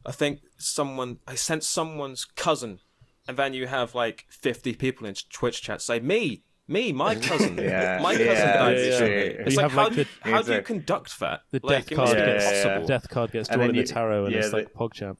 I 0.06 0.12
think 0.12 0.40
someone 0.58 1.18
I 1.26 1.34
sent 1.34 1.64
someone's 1.64 2.24
cousin, 2.24 2.80
and 3.26 3.36
then 3.36 3.52
you 3.54 3.66
have 3.66 3.94
like 3.94 4.26
fifty 4.30 4.74
people 4.74 5.06
in 5.06 5.14
Twitch 5.32 5.62
chat 5.62 5.82
say 5.82 6.00
me. 6.00 6.42
Me, 6.70 6.92
my 6.92 7.14
cousin, 7.30 7.56
Yeah, 7.56 7.98
my 8.02 8.12
cousin 8.14 8.26
yeah, 8.28 8.52
died 8.58 8.76
yeah, 8.76 8.82
this 8.82 9.00
yeah. 9.00 9.06
year. 9.06 9.30
You 9.40 9.44
It's 9.46 9.56
like, 9.56 9.70
how, 9.70 9.84
like, 9.84 9.94
do, 9.94 10.04
the- 10.04 10.30
how 10.30 10.42
do 10.42 10.52
you 10.52 10.60
conduct 10.60 11.18
that? 11.20 11.40
The 11.50 11.60
like, 11.62 11.86
death 11.86 11.96
card 11.96 12.08
Yeah, 12.18 12.26
gets 12.26 12.44
yeah, 12.64 12.78
death 12.86 13.08
card 13.08 13.32
gets 13.32 13.48
drawn 13.48 13.60
then 13.60 13.70
in 13.70 13.76
the 13.76 13.84
tarot, 13.84 14.24
and 14.26 14.34
yeah, 14.34 14.40
it's 14.40 14.50
the- 14.50 14.56
like 14.58 14.74
PogChamp. 14.74 15.16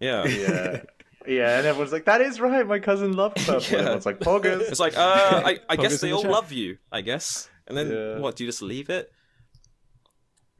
Yeah. 0.00 0.24
Yeah. 0.26 0.80
Yeah, 1.26 1.58
and 1.58 1.66
everyone's 1.66 1.92
like, 1.92 2.06
"That 2.06 2.22
is 2.22 2.40
right. 2.40 2.66
My 2.66 2.78
cousin 2.78 3.12
loved 3.12 3.36
purple." 3.44 3.60
Yeah. 3.70 3.80
Everyone's 3.80 4.06
like, 4.06 4.18
"Poggers." 4.20 4.62
It's 4.70 4.80
like, 4.80 4.96
uh, 4.96 5.42
I, 5.44 5.58
I 5.68 5.76
guess 5.76 6.00
they 6.00 6.08
the 6.08 6.14
all 6.14 6.22
chat. 6.22 6.30
love 6.30 6.52
you, 6.52 6.78
I 6.90 7.02
guess. 7.02 7.50
And 7.66 7.76
then, 7.76 7.90
Yeah. 7.90 8.18
what, 8.18 8.36
do 8.36 8.44
you 8.44 8.48
just 8.48 8.62
leave 8.62 8.88
it? 8.88 9.12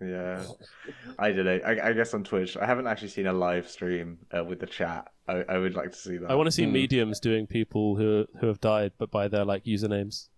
Yeah, 0.00 0.42
I 1.18 1.32
did 1.32 1.46
it. 1.46 1.62
I, 1.64 1.88
I 1.88 1.92
guess 1.92 2.14
on 2.14 2.24
Twitch, 2.24 2.56
I 2.56 2.66
haven't 2.66 2.86
actually 2.86 3.08
seen 3.08 3.26
a 3.26 3.32
live 3.32 3.68
stream 3.68 4.18
uh, 4.36 4.44
with 4.44 4.60
the 4.60 4.66
chat. 4.66 5.08
I, 5.26 5.44
I 5.48 5.58
would 5.58 5.74
like 5.74 5.90
to 5.92 5.98
see 5.98 6.16
that. 6.18 6.30
I 6.30 6.34
want 6.34 6.46
to 6.46 6.52
see 6.52 6.64
Hmm. 6.64 6.72
mediums 6.72 7.20
doing 7.20 7.46
people 7.46 7.96
who 7.96 8.26
who 8.40 8.46
have 8.46 8.60
died, 8.60 8.92
but 8.98 9.10
by 9.10 9.28
their 9.28 9.44
like 9.44 9.64
usernames. 9.64 10.28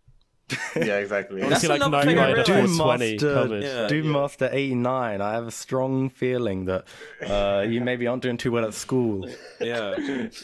Yeah, 0.75 0.96
exactly. 0.99 1.42
I 1.42 1.44
want 1.44 1.51
to 1.51 1.51
That's 1.51 1.61
see 1.62 1.68
like 1.68 1.77
another 1.81 1.99
Knight 1.99 2.07
thing 2.07 2.18
I 2.18 2.33
Rider 2.33 2.53
realised. 2.53 2.77
420 2.77 3.16
Doom 3.18 3.35
covered. 3.35 3.62
Yeah. 3.62 3.87
Doom 3.87 4.11
Master 4.12 4.49
89. 4.51 5.20
I 5.20 5.33
have 5.33 5.46
a 5.46 5.51
strong 5.53 6.11
feeling 6.11 6.64
that 6.64 6.85
uh, 7.25 7.64
you 7.68 7.81
maybe 7.90 8.09
aren't 8.09 8.23
doing 8.25 8.37
too 8.37 8.51
well 8.51 8.64
at 8.64 8.75
school. 8.75 9.29
Yeah, 9.61 9.94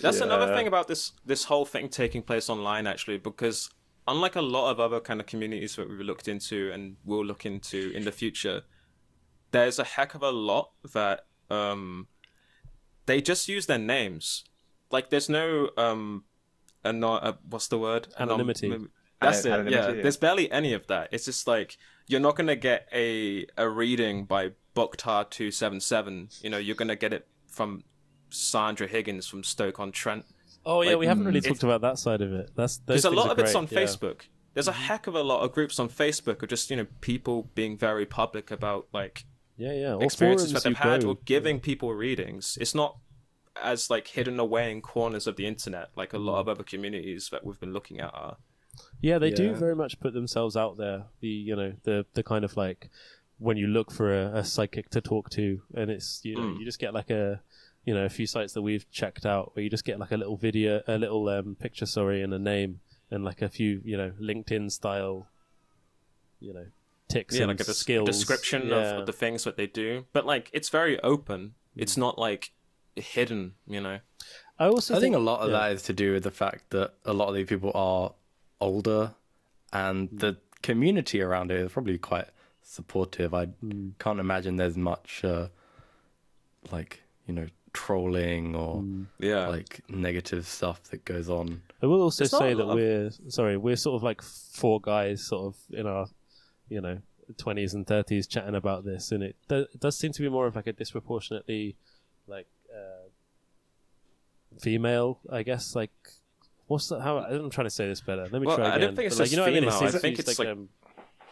that's 0.01 0.21
another 0.21 0.55
thing 0.55 0.69
about 0.69 0.87
this 0.87 1.13
this 1.25 1.45
whole 1.45 1.65
thing 1.65 1.89
taking 1.89 2.23
place 2.23 2.49
online 2.49 2.87
actually, 2.87 3.19
because 3.19 3.69
unlike 4.07 4.37
a 4.37 4.43
lot 4.43 4.71
of 4.71 4.79
other 4.79 5.01
kind 5.01 5.19
of 5.21 5.27
communities 5.27 5.75
that 5.75 5.89
we've 5.89 5.99
looked 6.01 6.29
into 6.29 6.71
and 6.73 6.97
will 7.05 7.25
look 7.25 7.45
into 7.45 7.91
in 7.93 8.05
the 8.05 8.13
future, 8.13 8.63
there's 9.51 9.79
a 9.79 9.85
heck 9.85 10.15
of 10.15 10.23
a 10.23 10.31
lot 10.31 10.71
that 10.93 11.27
um 11.51 12.09
they 13.07 13.21
just 13.21 13.49
use 13.49 13.67
their 13.67 13.79
names. 13.79 14.45
Like 14.91 15.11
there's 15.11 15.29
no 15.29 15.71
um, 15.77 16.25
ano- 16.85 17.15
uh, 17.15 17.33
what's 17.49 17.69
the 17.69 17.79
word? 17.79 18.09
Anom- 18.19 18.35
Anonymity. 18.35 18.77
That's 19.21 19.45
it. 19.45 19.51
anonymity, 19.51 19.77
yeah, 19.77 19.89
yeah. 19.93 20.03
there's 20.03 20.17
barely 20.17 20.51
any 20.53 20.73
of 20.75 20.87
that. 20.89 21.09
It's 21.11 21.25
just 21.25 21.47
like 21.47 21.79
you're 22.07 22.21
not 22.21 22.37
gonna 22.37 22.57
get 22.57 22.89
a 22.93 23.47
a 23.57 23.69
reading 23.69 24.25
by 24.25 24.51
Boktar 24.75 25.31
two 25.31 25.51
seven 25.51 25.81
seven. 25.81 26.29
You 26.43 26.51
know, 26.51 26.59
you're 26.59 26.77
gonna 26.77 26.97
get 26.97 27.13
it 27.13 27.27
from 27.49 27.85
Sandra 28.31 28.87
Higgins 28.87 29.27
from 29.27 29.43
Stoke 29.43 29.81
on 29.81 29.91
Trent. 29.91 30.27
Oh 30.65 30.83
yeah, 30.83 30.91
Like, 30.91 30.99
we 30.99 31.07
haven't 31.07 31.25
really 31.25 31.41
talked 31.41 31.63
about 31.63 31.81
that 31.81 31.99
side 31.99 32.21
of 32.21 32.33
it. 32.33 32.51
That's 32.57 32.79
There's 32.79 33.05
a 33.05 33.11
lot 33.11 33.29
are 33.29 33.33
of 33.33 33.39
it's 33.39 33.55
on 33.55 33.69
yeah. 33.71 33.79
Facebook. 33.79 34.23
There's 34.53 34.69
a 34.69 34.73
heck 34.73 35.07
of 35.07 35.15
a 35.15 35.23
lot 35.23 35.43
of 35.43 35.53
groups 35.53 35.79
on 35.79 35.89
Facebook 35.89 36.43
of 36.43 36.49
just 36.49 36.71
you 36.71 36.77
know 36.77 36.87
people 37.01 37.51
being 37.55 37.79
very 37.79 38.05
public 38.05 38.51
about 38.51 38.89
like 38.93 39.25
Yeah, 39.57 39.73
yeah. 39.73 39.95
Or 39.95 40.05
experiences 40.05 40.53
that 40.53 40.63
they've 40.65 40.77
had 40.77 41.03
go- 41.03 41.11
or 41.11 41.19
giving 41.25 41.61
people 41.61 41.93
readings. 41.95 42.59
It's 42.61 42.75
not 42.75 42.99
as 43.63 43.89
like 43.89 44.09
hidden 44.09 44.39
away 44.39 44.71
in 44.71 44.83
corners 44.83 45.27
of 45.27 45.37
the 45.37 45.47
internet 45.47 45.89
like 45.97 46.13
a 46.13 46.19
Mm. 46.19 46.25
lot 46.27 46.41
of 46.41 46.49
other 46.49 46.63
communities 46.63 47.31
that 47.31 47.43
we've 47.45 47.59
been 47.59 47.73
looking 47.73 48.01
at 48.01 48.13
are. 48.15 48.37
Yeah, 49.01 49.19
they 49.19 49.31
do 49.31 49.55
very 49.55 49.75
much 49.75 49.99
put 50.01 50.13
themselves 50.13 50.57
out 50.59 50.77
there. 50.77 51.05
The 51.21 51.29
you 51.29 51.57
know 51.57 51.73
the 51.85 52.05
the 52.13 52.23
kind 52.23 52.45
of 52.45 52.57
like 52.59 52.91
when 53.39 53.57
you 53.57 53.67
look 53.67 53.91
for 53.91 54.13
a, 54.15 54.37
a 54.39 54.45
psychic 54.45 54.91
to 54.91 55.01
talk 55.01 55.31
to, 55.31 55.63
and 55.75 55.91
it's 55.91 56.21
you 56.23 56.35
know 56.37 56.43
Mm. 56.43 56.59
you 56.59 56.65
just 56.67 56.79
get 56.79 56.93
like 56.93 57.09
a 57.09 57.41
you 57.87 57.95
know 57.95 58.05
a 58.05 58.11
few 58.11 58.27
sites 58.27 58.53
that 58.53 58.61
we've 58.63 58.91
checked 58.91 59.25
out 59.25 59.55
where 59.57 59.63
you 59.63 59.71
just 59.71 59.85
get 59.87 59.99
like 59.99 60.13
a 60.13 60.17
little 60.19 60.37
video, 60.37 60.83
a 60.87 60.99
little 60.99 61.27
um, 61.31 61.55
picture, 61.55 61.87
sorry, 61.87 62.21
and 62.23 62.35
a 62.35 62.39
name, 62.39 62.81
and 63.11 63.25
like 63.25 63.41
a 63.41 63.49
few 63.49 63.81
you 63.85 63.97
know 63.97 64.13
LinkedIn 64.21 64.71
style, 64.71 65.29
you 66.41 66.53
know 66.53 66.67
ticks 67.09 67.35
yeah, 67.35 67.43
and 67.43 67.49
like 67.49 67.61
a 67.61 67.65
des- 67.65 67.75
skills 67.75 68.09
description 68.09 68.69
yeah. 68.69 68.77
of, 68.77 69.01
of 69.01 69.07
the 69.07 69.13
things 69.13 69.45
that 69.45 69.57
they 69.57 69.67
do. 69.67 70.07
But 70.13 70.27
like, 70.27 70.51
it's 70.53 70.69
very 70.69 71.01
open. 71.03 71.55
Mm. 71.77 71.83
It's 71.83 71.97
not 71.97 72.19
like 72.19 72.53
hidden. 72.95 73.55
You 73.67 73.81
know. 73.81 73.99
I 74.59 74.67
also 74.67 74.97
I 74.97 75.01
think 75.01 75.15
a 75.15 75.19
lot 75.21 75.41
of 75.41 75.51
yeah. 75.51 75.59
that 75.59 75.73
is 75.73 75.83
to 75.83 75.93
do 75.93 76.13
with 76.15 76.23
the 76.23 76.31
fact 76.31 76.71
that 76.71 76.95
a 77.05 77.13
lot 77.13 77.29
of 77.29 77.35
these 77.35 77.47
people 77.47 77.73
are 77.75 78.13
older 78.61 79.15
and 79.73 80.09
the 80.11 80.39
community 80.63 81.21
around 81.21 81.51
it 81.51 81.61
is 81.61 81.73
probably 81.73 81.99
quite 81.99 82.27
supportive. 82.63 83.35
I 83.35 83.49
can't 83.99 84.21
imagine 84.21 84.57
there's 84.57 84.77
much 84.77 85.23
uh, 85.25 85.49
like, 86.73 87.03
you 87.27 87.35
know, 87.35 87.47
trolling 87.73 88.57
or 88.57 88.83
Yeah. 89.19 89.49
like 89.49 89.81
negative 89.89 90.47
stuff 90.47 90.83
that 90.85 91.05
goes 91.05 91.29
on. 91.29 91.63
I 91.83 91.87
will 91.87 92.01
also 92.01 92.25
There's 92.25 92.33
not 92.33 92.41
say 92.41 92.55
that 92.55 92.65
lot 92.65 92.77
we're 92.77 93.11
sorry, 93.29 93.57
we're 93.57 93.77
sort 93.77 93.97
of 93.97 94.03
like 94.03 94.23
four 94.23 94.81
guys, 94.81 95.23
sort 95.27 95.55
of 95.55 95.79
in 95.79 95.87
our, 95.87 96.07
you 96.69 96.81
know, 96.81 96.99
twenties 97.39 97.75
and 97.75 97.87
thirties, 97.87 98.27
chatting 98.27 98.55
about 98.55 98.85
this, 98.85 99.13
and 99.13 99.23
it, 99.23 99.37
do, 99.49 99.67
it 99.73 99.81
does 99.81 99.97
seem 99.99 100.13
to 100.13 100.23
be 100.23 100.29
more 100.29 100.47
of 100.47 100.57
like 100.57 100.67
a 100.67 100.73
disproportionately, 100.73 101.77
like, 102.27 102.47
uh, 102.75 103.09
female, 104.61 105.19
I 105.31 105.43
guess. 105.43 105.75
Like, 105.75 105.91
what's 106.67 106.89
that? 106.89 107.01
How 107.01 107.19
I'm 107.19 107.51
trying 107.51 107.67
to 107.67 107.71
say 107.71 107.87
this 107.89 108.01
better. 108.01 108.23
Let 108.23 108.41
me 108.41 108.47
Well, 108.47 108.57
try 108.57 108.75
I 108.75 108.79
don't 108.79 108.95
think 108.97 109.07
it's 109.07 109.17
But, 109.17 109.23
like, 109.23 109.31
just 109.31 109.33
you 109.33 109.37
know 109.39 109.43
what 109.45 109.49
I 109.51 109.61
mean? 109.61 109.71
female. 109.71 109.89
I 109.97 109.99
think 109.99 110.19
it's 110.19 110.29
it's 110.31 110.39
like- 110.39 110.49
um, 110.49 110.69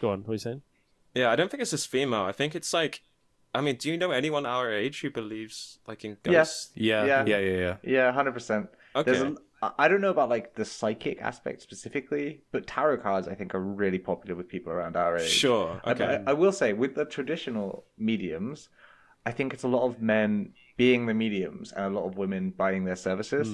go 0.01 0.11
on. 0.11 0.21
What 0.21 0.31
are 0.31 0.33
you 0.33 0.39
saying? 0.39 0.63
Yeah, 1.15 1.31
I 1.31 1.37
don't 1.37 1.51
think 1.51 1.61
it's 1.61 1.71
just 1.71 1.89
female. 1.89 2.23
I 2.23 2.33
think 2.33 2.55
it's 2.57 2.73
like, 2.73 3.03
I 3.55 3.61
mean, 3.61 3.77
do 3.77 3.89
you 3.89 3.97
know 3.97 4.11
anyone 4.11 4.47
our 4.47 4.73
age 4.73 5.01
who 5.03 5.11
believes 5.11 5.79
like 5.87 6.05
in 6.05 6.17
Yeah. 6.25 6.33
ghosts? 6.33 6.71
Yeah, 6.75 7.05
Yeah. 7.05 7.25
yeah, 7.25 7.39
yeah, 7.39 7.57
yeah. 7.59 7.77
Yeah, 7.85 8.13
hundred 8.13 8.33
percent. 8.33 8.69
Okay. 8.97 9.13
There's 9.13 9.23
a, 9.23 9.37
I- 9.65 9.85
I 9.85 9.89
don't 9.89 10.01
know 10.01 10.11
about 10.11 10.29
like 10.29 10.55
the 10.55 10.65
psychic 10.65 11.21
aspect 11.21 11.63
specifically, 11.63 12.43
but 12.53 12.67
tarot 12.67 12.99
cards 12.99 13.27
I 13.29 13.35
think 13.35 13.55
are 13.55 13.61
really 13.83 13.99
popular 13.99 14.35
with 14.37 14.49
people 14.49 14.73
around 14.73 14.97
our 14.97 15.17
age. 15.19 15.29
Sure. 15.31 15.81
I- 15.85 15.93
Okay. 15.93 16.23
I, 16.27 16.31
I 16.31 16.35
will 16.35 16.53
say 16.53 16.73
with 16.73 16.95
the 16.95 17.05
traditional 17.05 17.85
mediums, 17.99 18.69
I 19.27 19.31
think 19.33 19.55
it's 19.55 19.63
a 19.65 19.69
lot 19.69 19.85
of 19.89 20.01
men 20.03 20.53
being 20.77 21.07
the 21.07 21.15
mediums 21.15 21.73
and 21.73 21.85
a 21.85 21.91
lot 21.99 22.07
of 22.07 22.17
women 22.19 22.51
buying 22.51 22.85
their 22.85 22.97
services. 22.97 23.49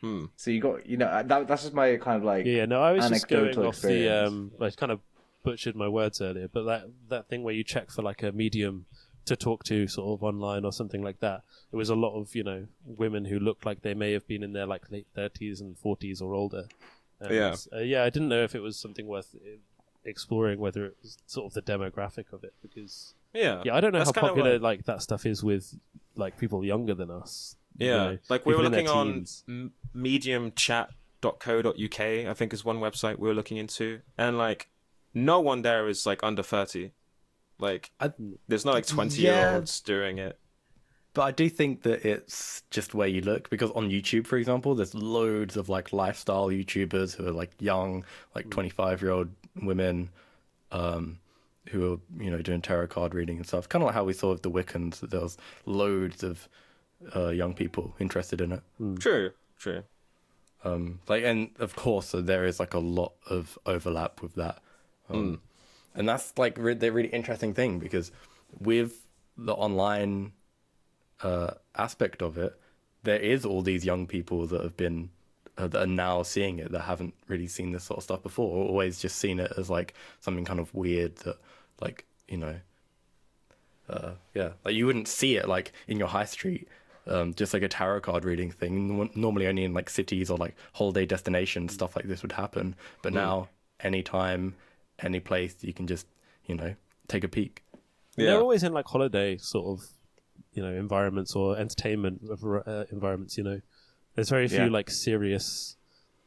Hmm. 0.00 0.24
So 0.36 0.50
you 0.50 0.60
got 0.60 0.86
you 0.86 0.96
know 0.98 1.06
uh, 1.06 1.22
that, 1.22 1.48
that's 1.48 1.62
just 1.62 1.74
my 1.74 1.96
kind 1.96 2.18
of 2.18 2.24
like 2.24 2.44
Yeah, 2.46 2.66
no, 2.66 2.82
I 2.82 2.92
was 2.92 3.08
just 3.08 3.26
going 3.28 3.44
anecdotal 3.44 3.68
off 3.68 3.80
the 3.80 4.08
um. 4.26 4.52
I 4.60 4.70
kind 4.70 4.92
of 4.92 5.00
butchered 5.42 5.76
my 5.76 5.88
words 5.88 6.20
earlier, 6.20 6.48
but 6.48 6.64
that 6.64 6.82
that 7.08 7.28
thing 7.28 7.42
where 7.42 7.54
you 7.54 7.64
check 7.64 7.90
for 7.90 8.02
like 8.02 8.22
a 8.22 8.30
medium 8.32 8.86
to 9.26 9.36
talk 9.36 9.64
to, 9.64 9.86
sort 9.88 10.18
of 10.18 10.22
online 10.24 10.64
or 10.64 10.72
something 10.72 11.02
like 11.02 11.20
that. 11.20 11.42
It 11.72 11.76
was 11.76 11.90
a 11.90 11.94
lot 11.94 12.18
of 12.18 12.34
you 12.34 12.44
know 12.44 12.66
women 12.84 13.24
who 13.24 13.38
looked 13.38 13.64
like 13.66 13.82
they 13.82 13.94
may 13.94 14.12
have 14.12 14.26
been 14.26 14.42
in 14.42 14.52
their 14.52 14.66
like 14.66 14.90
late 14.90 15.06
thirties 15.14 15.60
and 15.60 15.78
forties 15.78 16.20
or 16.20 16.34
older, 16.34 16.64
And, 17.20 17.34
Yeah. 17.34 17.56
uh, 17.72 17.78
yeah. 17.80 18.04
I 18.04 18.10
didn't 18.10 18.28
know 18.28 18.42
if 18.42 18.54
it 18.54 18.60
was 18.60 18.76
something 18.76 19.06
worth 19.06 19.34
uh, 19.34 19.56
exploring, 20.04 20.58
whether 20.58 20.84
it 20.84 20.96
was 21.02 21.16
sort 21.26 21.46
of 21.46 21.54
the 21.54 21.62
demographic 21.62 22.32
of 22.32 22.44
it, 22.44 22.54
because 22.62 23.14
Yeah. 23.32 23.62
yeah, 23.64 23.74
I 23.74 23.80
don't 23.80 23.92
know 23.92 23.98
That's 24.00 24.14
how 24.14 24.28
popular 24.28 24.52
like- 24.58 24.78
like 24.80 24.84
that 24.86 25.02
stuff 25.02 25.24
is 25.26 25.42
with 25.42 25.78
like 26.16 26.36
people 26.38 26.64
younger 26.64 26.94
than 26.94 27.10
us. 27.10 27.56
you 27.78 27.88
Yeah, 27.88 27.96
know, 27.96 28.18
like 28.28 28.46
we 28.46 28.54
were 28.54 28.62
looking 28.68 28.88
on 28.88 29.26
m- 29.48 29.72
mediumchat.co.uk, 29.94 32.00
I 32.00 32.34
think 32.34 32.52
is 32.52 32.64
one 32.64 32.78
website 32.80 33.18
we 33.18 33.28
were 33.28 33.34
looking 33.34 33.56
into, 33.56 34.00
and 34.18 34.36
like 34.38 34.68
no 35.12 35.40
one 35.40 35.62
there 35.62 35.88
is 35.88 36.06
like 36.06 36.22
under 36.22 36.42
thirty. 36.42 36.92
Like 37.58 37.90
I- 38.00 38.12
there's 38.48 38.64
not 38.64 38.74
like 38.74 38.86
twenty 38.86 39.22
Yeah. 39.22 39.48
year 39.50 39.54
olds 39.56 39.80
doing 39.80 40.18
it. 40.18 40.38
But 41.12 41.22
I 41.22 41.30
do 41.30 41.48
think 41.48 41.82
that 41.82 42.04
it's 42.04 42.64
just 42.70 42.92
where 42.92 43.06
you 43.06 43.20
look 43.20 43.48
because 43.48 43.70
on 43.70 43.88
YouTube, 43.88 44.26
for 44.26 44.36
example, 44.36 44.74
there's 44.74 44.94
loads 44.96 45.56
of 45.56 45.68
like 45.68 45.92
lifestyle 45.92 46.48
YouTubers 46.48 47.14
who 47.14 47.28
are 47.28 47.32
like 47.32 47.52
young, 47.60 48.04
like 48.34 48.50
25 48.50 49.00
year 49.00 49.12
old 49.12 49.28
women, 49.62 50.10
um, 50.72 51.20
who 51.68 51.92
are 51.94 52.22
you 52.22 52.30
know 52.30 52.42
doing 52.42 52.60
tarot 52.60 52.88
card 52.88 53.14
reading 53.14 53.36
and 53.36 53.46
stuff. 53.46 53.68
Kind 53.68 53.82
of 53.82 53.86
like 53.86 53.94
how 53.94 54.02
we 54.04 54.12
saw 54.12 54.30
with 54.32 54.42
the 54.42 54.50
Wiccans, 54.50 54.98
that 55.00 55.10
there 55.10 55.20
was 55.20 55.36
loads 55.66 56.24
of 56.24 56.48
uh, 57.14 57.28
young 57.28 57.54
people 57.54 57.94
interested 58.00 58.40
in 58.40 58.50
it. 58.50 58.62
True, 58.98 59.30
true. 59.56 59.84
Um, 60.64 60.98
like, 61.08 61.22
and 61.22 61.50
of 61.58 61.76
course, 61.76 62.14
uh, 62.14 62.22
there 62.22 62.44
is 62.44 62.58
like 62.58 62.74
a 62.74 62.78
lot 62.78 63.12
of 63.28 63.56
overlap 63.66 64.20
with 64.22 64.34
that, 64.34 64.62
um, 65.10 65.40
and 65.94 66.08
that's 66.08 66.32
like 66.36 66.56
re- 66.58 66.74
the 66.74 66.92
really 66.92 67.08
interesting 67.08 67.54
thing 67.54 67.78
because 67.78 68.10
with 68.58 69.06
the 69.36 69.52
online 69.52 70.32
uh, 71.22 71.52
aspect 71.76 72.22
of 72.22 72.38
it, 72.38 72.58
there 73.02 73.18
is 73.18 73.44
all 73.44 73.62
these 73.62 73.84
young 73.84 74.06
people 74.06 74.46
that 74.46 74.62
have 74.62 74.76
been 74.76 75.10
uh, 75.56 75.68
that 75.68 75.82
are 75.82 75.86
now 75.86 76.22
seeing 76.22 76.58
it 76.58 76.72
that 76.72 76.80
haven't 76.80 77.14
really 77.28 77.46
seen 77.46 77.72
this 77.72 77.84
sort 77.84 77.98
of 77.98 78.04
stuff 78.04 78.22
before, 78.22 78.56
or 78.56 78.68
always 78.68 78.98
just 79.00 79.16
seen 79.16 79.38
it 79.38 79.52
as 79.56 79.70
like 79.70 79.94
something 80.20 80.44
kind 80.44 80.58
of 80.60 80.74
weird 80.74 81.16
that, 81.16 81.36
like 81.80 82.04
you 82.28 82.36
know, 82.36 82.56
uh, 83.88 84.12
yeah, 84.34 84.50
like 84.64 84.74
you 84.74 84.86
wouldn't 84.86 85.08
see 85.08 85.36
it 85.36 85.48
like 85.48 85.72
in 85.86 85.98
your 85.98 86.08
high 86.08 86.24
street, 86.24 86.66
um, 87.06 87.34
just 87.34 87.54
like 87.54 87.62
a 87.62 87.68
tarot 87.68 88.00
card 88.00 88.24
reading 88.24 88.50
thing. 88.50 89.10
Normally, 89.14 89.46
only 89.46 89.64
in 89.64 89.74
like 89.74 89.90
cities 89.90 90.30
or 90.30 90.38
like 90.38 90.56
holiday 90.72 91.06
destinations, 91.06 91.74
stuff 91.74 91.94
like 91.94 92.06
this 92.06 92.22
would 92.22 92.32
happen. 92.32 92.74
But 93.02 93.12
now, 93.12 93.48
anytime, 93.80 94.54
any 95.00 95.20
place, 95.20 95.56
you 95.60 95.72
can 95.72 95.86
just 95.86 96.06
you 96.46 96.54
know 96.54 96.74
take 97.08 97.24
a 97.24 97.28
peek. 97.28 97.62
Yeah. 98.16 98.26
They're 98.26 98.40
always 98.40 98.62
in 98.62 98.72
like 98.72 98.86
holiday 98.86 99.36
sort 99.38 99.66
of, 99.66 99.86
you 100.52 100.62
know, 100.62 100.72
environments 100.72 101.34
or 101.34 101.56
entertainment 101.58 102.22
uh, 102.66 102.84
environments. 102.92 103.36
You 103.36 103.44
know, 103.44 103.60
there's 104.14 104.28
very 104.28 104.46
few 104.48 104.64
Yeah. 104.64 104.68
like 104.70 104.88
serious, 104.90 105.76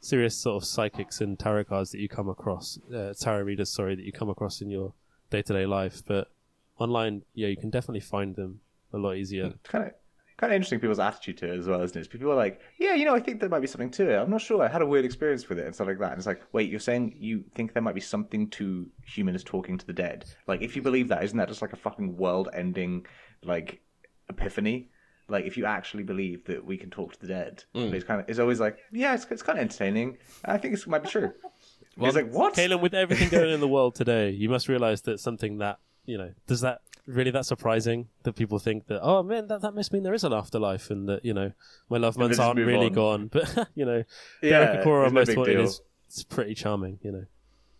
serious 0.01 0.35
sort 0.35 0.61
of 0.61 0.67
psychics 0.67 1.21
and 1.21 1.39
tarot 1.39 1.63
cards 1.65 1.91
that 1.91 1.99
you 1.99 2.09
come 2.09 2.27
across, 2.27 2.77
uh, 2.93 3.13
tarot 3.17 3.43
readers, 3.43 3.69
sorry, 3.69 3.95
that 3.95 4.03
you 4.03 4.11
come 4.11 4.29
across 4.29 4.61
in 4.61 4.69
your 4.69 4.93
day 5.29 5.41
to 5.43 5.53
day 5.53 5.65
life. 5.65 6.01
But 6.05 6.29
online, 6.77 7.23
yeah, 7.33 7.47
you 7.47 7.57
can 7.57 7.69
definitely 7.69 8.01
find 8.01 8.35
them 8.35 8.59
a 8.91 8.97
lot 8.97 9.13
easier. 9.15 9.53
Kind 9.63 9.85
of 9.87 9.91
kind 10.37 10.51
of 10.53 10.55
interesting 10.55 10.79
people's 10.79 10.99
attitude 10.99 11.37
to 11.39 11.51
it 11.51 11.57
as 11.57 11.67
well, 11.67 11.81
isn't 11.81 11.99
it? 11.99 12.09
People 12.09 12.31
are 12.31 12.35
like, 12.35 12.61
yeah, 12.79 12.93
you 12.93 13.05
know, 13.05 13.15
I 13.15 13.19
think 13.19 13.39
there 13.39 13.49
might 13.49 13.59
be 13.61 13.67
something 13.67 13.89
to 13.91 14.09
it. 14.11 14.15
I'm 14.17 14.29
not 14.29 14.41
sure. 14.41 14.63
I 14.63 14.67
had 14.67 14.81
a 14.83 14.85
weird 14.85 15.03
experience 15.03 15.49
with 15.49 15.57
it 15.59 15.65
and 15.65 15.73
stuff 15.73 15.87
like 15.87 15.97
that. 15.99 16.11
And 16.11 16.17
it's 16.19 16.27
like, 16.27 16.41
wait, 16.53 16.69
you're 16.69 16.79
saying 16.79 17.15
you 17.17 17.43
think 17.55 17.73
there 17.73 17.81
might 17.81 17.95
be 17.95 18.01
something 18.01 18.49
to 18.51 18.87
humans 19.03 19.43
talking 19.43 19.77
to 19.79 19.85
the 19.87 19.93
dead? 19.93 20.25
Like, 20.45 20.61
if 20.61 20.75
you 20.75 20.81
believe 20.83 21.07
that, 21.07 21.23
isn't 21.23 21.37
that 21.37 21.47
just 21.47 21.61
like 21.61 21.73
a 21.73 21.77
fucking 21.77 22.15
world-ending 22.17 23.05
like 23.43 23.81
epiphany? 24.29 24.89
Like, 25.29 25.45
if 25.45 25.57
you 25.57 25.65
actually 25.65 26.03
believe 26.03 26.45
that 26.45 26.63
we 26.63 26.77
can 26.77 26.89
talk 26.89 27.13
to 27.13 27.19
the 27.19 27.27
dead, 27.27 27.63
Mm. 27.75 27.91
it's 27.93 28.05
kind 28.05 28.21
of 28.21 28.29
it's 28.29 28.39
always 28.39 28.59
like, 28.59 28.77
yeah, 28.93 29.13
it's, 29.13 29.25
it's 29.29 29.41
kind 29.43 29.57
of 29.57 29.63
entertaining. 29.63 30.17
I 30.45 30.57
think 30.57 30.73
it 30.75 30.87
might 30.87 31.03
be 31.03 31.09
true. 31.09 31.33
well, 31.97 32.07
it's 32.07 32.15
like 32.15 32.31
what? 32.31 32.53
Caleb, 32.53 32.81
with 32.81 32.93
everything 32.93 33.29
going 33.29 33.49
in 33.51 33.59
the 33.59 33.67
world 33.67 33.95
today, 33.95 34.29
you 34.29 34.49
must 34.49 34.69
realize 34.69 35.01
that 35.01 35.19
something 35.19 35.57
that 35.57 35.79
you 36.05 36.17
know 36.17 36.31
does 36.47 36.61
that 36.61 36.79
really 37.07 37.31
that 37.31 37.45
surprising 37.45 38.07
that 38.23 38.33
people 38.33 38.59
think 38.59 38.85
that 38.87 38.99
oh 39.01 39.23
man 39.23 39.47
that, 39.47 39.61
that 39.61 39.73
must 39.73 39.91
mean 39.93 40.03
there 40.03 40.13
is 40.13 40.23
an 40.25 40.33
afterlife 40.33 40.89
and 40.91 41.07
that 41.09 41.23
you 41.25 41.33
know 41.33 41.51
my 41.89 41.97
loved 41.97 42.19
ones 42.19 42.37
aren't 42.37 42.59
really 42.59 42.87
on. 42.87 42.93
gone 42.93 43.27
but 43.31 43.69
you 43.75 43.85
know 43.85 44.03
Yeah, 44.43 44.49
Derek 44.73 44.85
Acorah 44.85 45.05
it's 45.05 45.13
no 45.13 45.19
most 45.21 45.27
big 45.27 45.37
wanted 45.37 45.59
is 45.61 45.81
it's 46.07 46.23
pretty 46.23 46.53
charming 46.53 46.99
you 47.01 47.11
know 47.13 47.25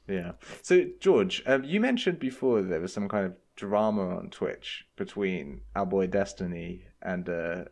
Yeah. 0.07 0.31
So, 0.61 0.85
George, 1.01 1.43
um, 1.45 1.63
you 1.65 1.81
mentioned 1.81 2.17
before 2.19 2.61
there 2.61 2.79
was 2.79 2.93
some 2.93 3.09
kind 3.09 3.25
of 3.25 3.33
drama 3.57 4.15
on 4.15 4.29
Twitch 4.29 4.85
between 4.95 5.59
our 5.75 5.85
boy 5.85 6.07
Destiny 6.07 6.85
and 7.01 7.27
uh, 7.27 7.65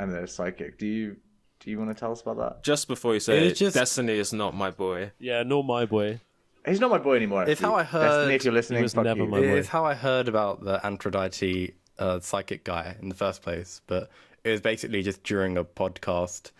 and 0.00 0.10
the 0.12 0.26
psychic. 0.26 0.78
Do 0.78 0.86
you 0.86 1.16
do 1.60 1.70
you 1.70 1.78
want 1.78 1.90
to 1.90 1.98
tell 1.98 2.10
us 2.10 2.22
about 2.22 2.38
that? 2.38 2.64
Just 2.64 2.88
before 2.88 3.14
you 3.14 3.20
say 3.20 3.36
It 3.38 3.52
it, 3.52 3.54
just- 3.54 3.76
Destiny 3.76 4.14
is 4.18 4.32
not 4.32 4.54
my 4.54 4.70
boy. 4.72 5.12
yeah 5.20 5.44
nor 5.44 5.62
my 5.62 5.86
boy 5.86 6.20
He's 6.66 6.80
not 6.80 6.90
my 6.90 6.98
boy 6.98 7.16
anymore. 7.16 7.42
It's 7.44 7.60
actually. 7.60 7.66
how 7.68 7.74
I 7.76 7.82
heard- 7.84 8.08
Destiny, 8.08 8.34
if 8.34 8.44
you're 8.44 8.54
listening, 8.54 8.78
He 8.78 8.82
was 8.82 8.94
fuck 8.94 9.04
never 9.04 9.20
you. 9.24 9.28
my 9.28 9.38
boy. 9.40 9.56
is 9.56 9.68
how 9.68 9.84
I 9.84 9.94
heard 9.94 10.28
about 10.28 10.64
the 10.64 10.84
Aphrodite 10.84 11.74
uh, 11.98 12.20
psychic 12.20 12.64
guy 12.64 12.96
in 13.00 13.08
the 13.08 13.14
first 13.14 13.42
place, 13.42 13.80
but 13.86 14.10
it 14.44 14.50
was 14.50 14.60
basically 14.60 15.02
just 15.02 15.22
during 15.22 15.56
a 15.56 15.64
podcast. 15.64 16.50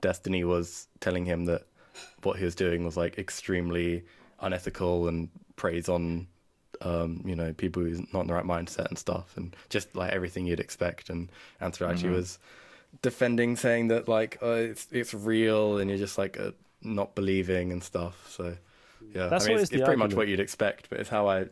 Destiny 0.00 0.44
was 0.44 0.86
telling 1.00 1.24
him 1.24 1.46
that 1.46 1.66
what 2.22 2.38
he 2.38 2.44
was 2.44 2.54
doing 2.54 2.84
was 2.84 2.96
like 2.96 3.18
extremely 3.18 4.04
unethical 4.40 5.08
and 5.08 5.28
preys 5.56 5.88
on, 5.88 6.28
um, 6.82 7.22
you 7.24 7.34
know, 7.34 7.52
people 7.52 7.82
who's 7.82 8.00
not 8.12 8.20
in 8.20 8.26
the 8.28 8.34
right 8.34 8.44
mindset 8.44 8.86
and 8.86 8.96
stuff, 8.98 9.36
and 9.36 9.56
just 9.70 9.94
like 9.96 10.12
everything 10.12 10.46
you'd 10.46 10.60
expect. 10.60 11.10
And 11.10 11.28
Aphrodite 11.60 12.08
was 12.08 12.38
defending, 13.02 13.56
saying 13.56 13.88
that 13.88 14.08
like 14.08 14.38
uh, 14.42 14.50
it's 14.70 14.86
it's 14.92 15.12
real, 15.12 15.78
and 15.78 15.90
you're 15.90 15.98
just 15.98 16.16
like 16.18 16.38
uh, 16.38 16.52
not 16.82 17.14
believing 17.16 17.72
and 17.72 17.82
stuff. 17.82 18.30
So 18.30 18.56
yeah, 19.14 19.26
That's 19.28 19.44
I 19.44 19.48
mean, 19.48 19.56
always 19.56 19.62
it's, 19.70 19.72
it's 19.72 19.84
pretty 19.84 19.98
much 19.98 20.14
what 20.14 20.28
you'd 20.28 20.40
expect, 20.40 20.88
but 20.90 21.00
it's 21.00 21.08
how 21.10 21.28
I 21.28 21.46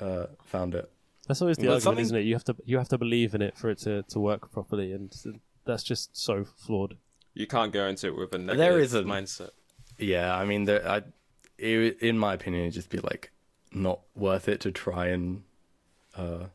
uh, 0.00 0.26
found 0.44 0.74
it. 0.74 0.90
that's 1.28 1.42
always 1.42 1.56
the 1.58 1.64
Well, 1.66 1.74
argument 1.74 1.82
something- 1.84 2.04
isn't 2.04 2.16
it 2.16 2.24
you 2.24 2.34
have 2.34 2.44
to 2.44 2.56
you 2.64 2.78
have 2.78 2.88
to 2.88 2.98
believe 2.98 3.34
in 3.34 3.42
it 3.42 3.56
for 3.56 3.70
it 3.70 3.78
to, 3.80 4.02
to 4.04 4.18
work 4.20 4.50
properly 4.50 4.92
and 4.92 5.14
that's 5.66 5.82
just 5.82 6.16
so 6.16 6.44
flawed 6.44 6.96
You 7.34 7.46
can't 7.46 7.72
go 7.72 7.86
into 7.86 8.06
it 8.08 8.16
with 8.16 8.34
a 8.34 8.38
negative 8.38 8.58
There 8.58 8.78
is 8.80 8.94
a- 8.94 9.02
mindset. 9.02 9.50
Yeah, 9.98 10.34
I 10.34 10.44
mean, 10.46 10.64
there, 10.64 10.86
I, 10.88 11.02
it, 11.58 12.00
in 12.00 12.18
my 12.18 12.32
opinion, 12.34 12.62
it'd 12.62 12.74
just 12.74 12.88
be 12.88 12.98
like 12.98 13.30
not 13.72 14.00
worth 14.16 14.48
it 14.48 14.60
to 14.60 14.72
try 14.72 15.08
and, 15.08 15.42
uh, 16.16 16.46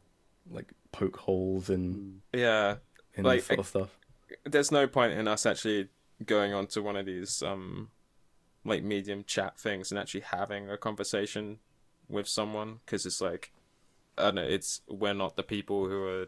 like 0.49 0.71
poke 0.91 1.17
holes 1.17 1.69
in 1.69 2.21
Yeah, 2.33 2.77
in 3.15 3.23
Like, 3.23 3.39
this 3.41 3.47
sort 3.47 3.59
of 3.59 3.67
stuff. 3.67 3.99
there's 4.45 4.71
no 4.71 4.87
point 4.87 5.13
in 5.13 5.27
us 5.27 5.45
actually 5.45 5.89
going 6.25 6.53
on 6.53 6.65
to 6.67 6.81
one 6.81 6.95
of 6.95 7.05
these 7.05 7.43
um 7.43 7.89
like 8.65 8.83
medium 8.83 9.23
chat 9.25 9.57
things 9.57 9.91
and 9.91 9.99
actually 9.99 10.21
having 10.21 10.69
a 10.69 10.77
conversation 10.77 11.59
with 12.09 12.27
someone 12.27 12.79
because 12.85 13.05
it's 13.05 13.21
like 13.21 13.51
I 14.17 14.23
don't 14.23 14.35
know 14.35 14.43
it's 14.43 14.81
we're 14.87 15.13
not 15.13 15.35
the 15.35 15.43
people 15.43 15.87
who 15.87 16.03
are 16.03 16.25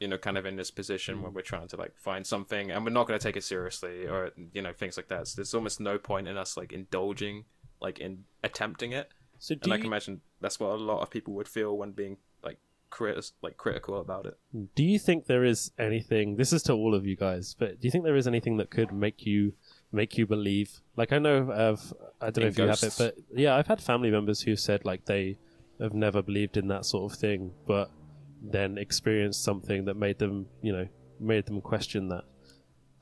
you 0.00 0.08
know 0.08 0.18
kind 0.18 0.36
of 0.36 0.46
in 0.46 0.56
this 0.56 0.70
position 0.70 1.22
where 1.22 1.30
we're 1.30 1.42
trying 1.42 1.68
to 1.68 1.76
like 1.76 1.96
find 1.96 2.26
something 2.26 2.70
and 2.70 2.84
we're 2.84 2.90
not 2.90 3.06
going 3.06 3.18
to 3.18 3.22
take 3.22 3.36
it 3.36 3.44
seriously 3.44 4.06
or 4.06 4.32
you 4.52 4.62
know 4.62 4.72
things 4.72 4.96
like 4.96 5.08
that. 5.08 5.28
So 5.28 5.36
there's 5.36 5.54
almost 5.54 5.80
no 5.80 5.98
point 5.98 6.26
in 6.26 6.36
us 6.36 6.56
like 6.56 6.72
indulging 6.72 7.44
like 7.80 7.98
in 7.98 8.24
attempting 8.42 8.92
it. 8.92 9.10
So 9.38 9.54
do 9.54 9.60
and 9.64 9.72
I 9.72 9.76
you, 9.76 9.82
can 9.82 9.90
imagine 9.90 10.20
that's 10.40 10.58
what 10.58 10.72
a 10.72 10.76
lot 10.76 11.00
of 11.00 11.10
people 11.10 11.34
would 11.34 11.48
feel 11.48 11.76
when 11.76 11.92
being 11.92 12.16
like 12.42 12.58
crit- 12.88 13.32
like 13.42 13.58
critical 13.58 14.00
about 14.00 14.26
it. 14.26 14.38
Do 14.74 14.82
you 14.82 14.98
think 14.98 15.26
there 15.26 15.44
is 15.44 15.70
anything 15.78 16.36
this 16.36 16.52
is 16.52 16.62
to 16.64 16.72
all 16.72 16.94
of 16.94 17.06
you 17.06 17.16
guys 17.16 17.54
but 17.58 17.80
do 17.80 17.86
you 17.86 17.90
think 17.90 18.04
there 18.04 18.16
is 18.16 18.26
anything 18.26 18.56
that 18.56 18.70
could 18.70 18.92
make 18.92 19.26
you 19.26 19.52
make 19.92 20.16
you 20.16 20.26
believe 20.26 20.80
like 20.96 21.12
i 21.12 21.18
know 21.18 21.50
of 21.50 21.92
i 22.20 22.30
don't 22.30 22.38
know 22.38 22.42
In 22.42 22.48
if 22.48 22.58
you 22.58 22.66
have 22.66 22.82
it 22.82 22.94
but 22.98 23.14
yeah 23.34 23.56
i've 23.56 23.66
had 23.66 23.80
family 23.80 24.10
members 24.10 24.40
who 24.40 24.54
said 24.56 24.84
like 24.84 25.04
they 25.06 25.36
have 25.80 25.94
never 25.94 26.22
believed 26.22 26.56
in 26.56 26.68
that 26.68 26.84
sort 26.84 27.10
of 27.12 27.18
thing 27.18 27.52
but 27.66 27.90
then 28.42 28.78
experienced 28.78 29.42
something 29.42 29.86
that 29.86 29.96
made 29.96 30.18
them 30.18 30.46
you 30.62 30.72
know 30.72 30.86
made 31.18 31.46
them 31.46 31.60
question 31.60 32.08
that 32.08 32.24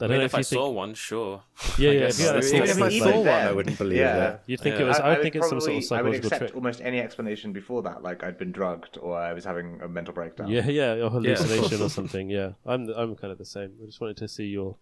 I 0.01 0.05
I 0.05 0.07
don't 0.07 0.11
mean 0.11 0.18
know 0.20 0.24
if 0.27 0.33
you 0.33 0.38
I 0.38 0.42
think, 0.42 0.59
saw 0.61 0.70
one 0.70 0.94
sure 0.94 1.42
yeah, 1.77 1.90
I 1.90 1.92
yeah, 1.92 1.98
guess 1.98 2.18
if 2.18 2.20
you 2.20 2.27
had 2.29 2.37
a 2.37 2.42
so. 2.42 2.48
sort 2.48 2.62
Even 2.68 2.77
if 2.79 2.83
I 2.85 2.99
saw 3.01 3.11
one, 3.16 3.24
then, 3.24 3.49
I 3.49 3.53
wouldn't 3.53 3.78
believe 3.78 3.99
yeah. 3.99 4.28
it. 4.34 4.41
you'd 4.47 4.61
think 4.61 4.76
Yeah. 4.76 4.82
it 4.82 4.89
was. 4.89 5.01
I, 5.01 5.09
would 5.09 5.22
think 5.22 5.34
it's 5.34 5.49
some 5.49 5.61
sort 5.61 5.72
probably- 5.72 5.84
of 5.86 5.93
I 5.93 6.03
would 6.03 6.14
psychological 6.14 6.26
accept 6.28 6.41
trick. 6.41 6.55
almost 6.55 6.80
any 6.82 7.01
explanation 7.01 7.53
before 7.53 7.82
that, 7.82 8.03
like 8.05 8.22
I'd 8.22 8.39
been 8.39 8.53
drugged 8.53 8.97
or 8.99 9.18
I 9.18 9.32
was 9.32 9.45
having 9.45 9.80
a 9.82 9.89
mental 9.89 10.14
breakdown. 10.14 10.49
Yeah, 10.51 10.68
yeah, 10.68 10.93
or 11.05 11.11
hallucination 11.11 11.82
or 11.82 11.89
something. 11.91 12.30
Yeah, 12.30 12.53
I'm 12.64 12.89
I'm 12.91 13.16
kind 13.16 13.32
of 13.32 13.39
the 13.39 13.45
same. 13.45 13.72
I 13.82 13.86
just 13.86 14.01
wanted 14.01 14.18
to 14.18 14.28
see 14.28 14.45
your 14.47 14.76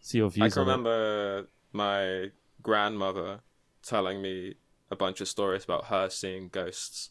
see 0.00 0.18
your 0.18 0.30
views. 0.30 0.52
I 0.52 0.60
can 0.60 0.62
on 0.62 0.68
it. 0.68 0.70
remember 0.70 1.46
my 1.72 2.30
grandmother 2.62 3.40
telling 3.82 4.20
me 4.22 4.54
a 4.90 4.96
bunch 4.96 5.20
of 5.20 5.28
stories 5.28 5.64
about 5.64 5.86
her 5.86 6.08
seeing 6.10 6.48
ghosts, 6.48 7.10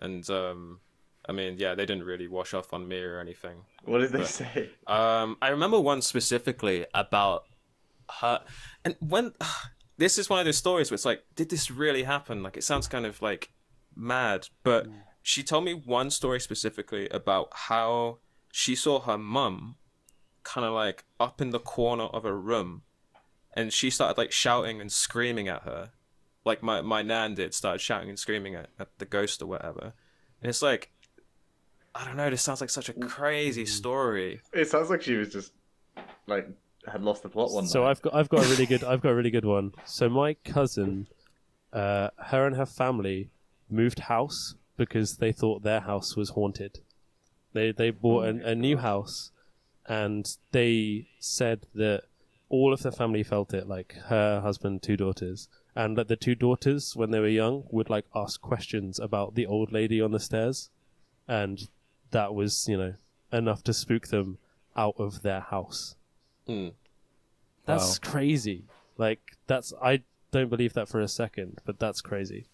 and 0.00 0.28
um, 0.30 0.80
I 1.28 1.32
mean, 1.32 1.56
yeah, 1.58 1.74
they 1.74 1.86
didn't 1.86 2.04
really 2.04 2.28
wash 2.28 2.54
off 2.54 2.72
on 2.72 2.86
me 2.88 3.00
or 3.02 3.18
anything. 3.20 3.64
What 3.84 3.98
did 3.98 4.12
they 4.12 4.18
But- 4.18 4.28
say? 4.28 4.70
Um, 4.86 5.36
I 5.40 5.48
remember 5.48 5.80
one 5.80 6.02
specifically 6.02 6.86
about 6.94 7.44
her, 8.20 8.42
and 8.84 8.96
when 9.00 9.32
this 9.96 10.18
is 10.18 10.28
one 10.28 10.38
of 10.40 10.44
those 10.44 10.58
stories 10.58 10.90
where 10.90 10.96
it's 10.96 11.04
like, 11.04 11.22
did 11.36 11.48
this 11.50 11.70
really 11.70 12.02
happen? 12.02 12.42
Like, 12.42 12.56
it 12.56 12.64
sounds 12.64 12.86
kind 12.88 13.06
of 13.06 13.22
like 13.22 13.52
mad, 13.96 14.48
but 14.62 14.86
she 15.22 15.42
told 15.42 15.64
me 15.64 15.72
one 15.72 16.10
story 16.10 16.40
specifically 16.40 17.08
about 17.10 17.48
how 17.52 18.18
she 18.52 18.74
saw 18.74 19.00
her 19.00 19.16
mum 19.16 19.76
kind 20.44 20.66
of 20.66 20.72
like 20.72 21.04
up 21.18 21.40
in 21.40 21.50
the 21.50 21.58
corner 21.58 22.04
of 22.04 22.24
a 22.24 22.32
room 22.32 22.82
and 23.54 23.72
she 23.72 23.90
started 23.90 24.18
like 24.18 24.32
shouting 24.32 24.80
and 24.80 24.92
screaming 24.92 25.48
at 25.48 25.62
her, 25.62 25.90
like 26.44 26.62
my 26.62 26.82
my 26.82 27.02
nan 27.02 27.34
did, 27.34 27.54
started 27.54 27.80
shouting 27.80 28.08
and 28.08 28.18
screaming 28.18 28.54
at, 28.54 28.68
at 28.78 28.88
the 28.98 29.04
ghost 29.04 29.40
or 29.40 29.46
whatever. 29.46 29.94
And 30.40 30.50
it's 30.50 30.62
like, 30.62 30.90
I 31.94 32.04
don't 32.04 32.16
know. 32.16 32.28
This 32.28 32.42
sounds 32.42 32.60
like 32.60 32.70
such 32.70 32.88
a 32.88 32.92
crazy 32.92 33.64
story. 33.64 34.40
It 34.52 34.68
sounds 34.68 34.90
like 34.90 35.02
she 35.02 35.14
was 35.14 35.32
just 35.32 35.52
like 36.26 36.48
had 36.86 37.02
lost 37.02 37.22
the 37.22 37.28
plot 37.28 37.50
one 37.52 37.66
So 37.66 37.82
night. 37.82 37.90
I've 37.90 38.02
got 38.02 38.14
I've 38.14 38.28
got 38.28 38.44
a 38.44 38.48
really 38.48 38.66
good 38.66 38.84
I've 38.84 39.00
got 39.00 39.10
a 39.10 39.14
really 39.14 39.30
good 39.30 39.44
one. 39.44 39.72
So 39.86 40.08
my 40.08 40.34
cousin, 40.44 41.06
uh, 41.72 42.10
her 42.18 42.46
and 42.46 42.56
her 42.56 42.66
family 42.66 43.30
moved 43.70 44.00
house 44.00 44.54
because 44.76 45.16
they 45.18 45.32
thought 45.32 45.62
their 45.62 45.80
house 45.80 46.16
was 46.16 46.30
haunted. 46.30 46.80
They 47.52 47.70
they 47.70 47.90
bought 47.90 48.24
a, 48.24 48.50
a 48.50 48.54
new 48.54 48.78
house, 48.78 49.30
and 49.86 50.36
they 50.52 51.08
said 51.18 51.66
that 51.74 52.04
all 52.48 52.72
of 52.72 52.82
the 52.82 52.92
family 52.92 53.22
felt 53.22 53.54
it. 53.54 53.68
Like 53.68 53.94
her 54.06 54.40
husband, 54.40 54.82
two 54.82 54.96
daughters, 54.96 55.48
and 55.74 55.96
that 55.98 56.08
the 56.08 56.16
two 56.16 56.34
daughters, 56.34 56.94
when 56.94 57.10
they 57.10 57.20
were 57.20 57.28
young, 57.28 57.64
would 57.70 57.90
like 57.90 58.06
ask 58.14 58.40
questions 58.40 58.98
about 58.98 59.34
the 59.34 59.46
old 59.46 59.72
lady 59.72 60.00
on 60.00 60.12
the 60.12 60.20
stairs, 60.20 60.70
and 61.26 61.68
that 62.10 62.34
was 62.34 62.66
you 62.68 62.76
know 62.76 62.94
enough 63.32 63.62
to 63.64 63.74
spook 63.74 64.08
them 64.08 64.38
out 64.76 64.94
of 64.98 65.22
their 65.22 65.40
house. 65.40 65.96
Mm. 66.48 66.72
That's 67.66 67.98
crazy. 67.98 68.66
Like 68.98 69.20
that's 69.46 69.72
I 69.82 70.02
don't 70.30 70.50
believe 70.50 70.74
that 70.74 70.88
for 70.88 71.00
a 71.00 71.08
second, 71.08 71.60
but 71.64 71.78
that's 71.78 72.00
crazy. 72.00 72.48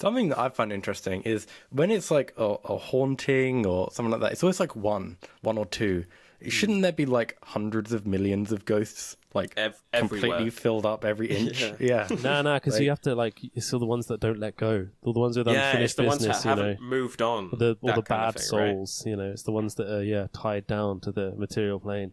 Something 0.00 0.30
that 0.30 0.38
I 0.38 0.48
find 0.48 0.72
interesting 0.72 1.22
is 1.22 1.46
when 1.70 1.90
it's 1.90 2.10
like 2.10 2.32
a, 2.36 2.44
a 2.64 2.78
haunting 2.78 3.66
or 3.66 3.90
something 3.92 4.10
like 4.10 4.20
that. 4.22 4.32
It's 4.32 4.42
always 4.42 4.60
like 4.60 4.74
one, 4.74 5.18
one 5.42 5.58
or 5.58 5.66
two. 5.66 6.04
Hmm. 6.42 6.48
Shouldn't 6.48 6.82
there 6.82 6.92
be 6.92 7.04
like 7.06 7.36
hundreds 7.42 7.92
of 7.92 8.06
millions 8.06 8.50
of 8.50 8.64
ghosts, 8.64 9.16
like 9.34 9.52
Ev- 9.58 9.82
completely 9.92 10.48
filled 10.48 10.86
up 10.86 11.04
every 11.04 11.26
inch? 11.38 11.62
yeah. 11.78 12.08
Nah, 12.22 12.40
nah, 12.40 12.54
because 12.56 12.74
Like- 12.74 12.82
you 12.84 12.88
have 12.90 13.02
to 13.02 13.14
like 13.14 13.34
it's 13.54 13.72
all 13.74 13.78
the 13.80 13.84
ones 13.86 14.06
that 14.06 14.20
don't 14.20 14.38
let 14.40 14.56
go, 14.56 14.88
all 15.02 15.12
the 15.12 15.20
ones 15.20 15.36
with 15.36 15.46
Yeah, 15.48 15.66
unfinished 15.68 15.84
it's 15.84 15.94
the 15.96 16.02
ones 16.04 16.18
business, 16.20 16.42
that 16.44 16.48
you 16.48 16.56
know, 16.56 16.68
haven't 16.70 16.82
moved 16.82 17.20
on. 17.20 17.50
the 17.52 17.76
all 17.82 17.92
the 17.92 18.00
bad 18.02 18.36
thing, 18.36 18.58
right? 18.58 18.74
souls, 18.74 19.02
you 19.06 19.16
know, 19.16 19.30
it's 19.30 19.42
the 19.42 19.52
ones 19.52 19.74
that 19.74 19.94
are 19.94 20.02
yeah 20.02 20.28
tied 20.32 20.66
down 20.66 21.00
to 21.00 21.12
the 21.12 21.32
material 21.36 21.78
plane. 21.78 22.12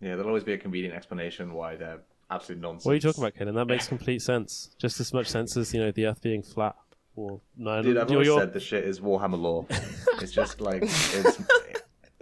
Yeah, 0.00 0.16
there'll 0.16 0.26
always 0.26 0.42
be 0.42 0.52
a 0.54 0.58
convenient 0.58 0.96
explanation 0.96 1.52
why 1.54 1.76
they're 1.76 2.00
absolute 2.34 2.60
nonsense. 2.60 2.84
What 2.84 2.92
are 2.92 2.94
you 2.94 3.00
talking 3.00 3.22
about, 3.22 3.34
Kaden? 3.34 3.54
That 3.54 3.66
makes 3.66 3.86
complete 3.88 4.22
sense. 4.22 4.70
Just 4.78 5.00
as 5.00 5.12
much 5.12 5.26
sense 5.28 5.56
as 5.56 5.72
you 5.74 5.80
know 5.80 5.90
the 5.92 6.06
Earth 6.06 6.20
being 6.22 6.42
flat. 6.42 6.74
Or 7.14 7.40
no, 7.56 7.82
Dude, 7.82 7.98
I've 7.98 8.08
you're- 8.08 8.14
always 8.16 8.26
you're- 8.26 8.40
said 8.40 8.52
the 8.54 8.60
shit 8.60 8.84
is 8.84 9.00
Warhammer 9.00 9.38
lore. 9.40 9.66
it's 10.22 10.32
just 10.32 10.60
like 10.62 10.82
it's 10.82 11.38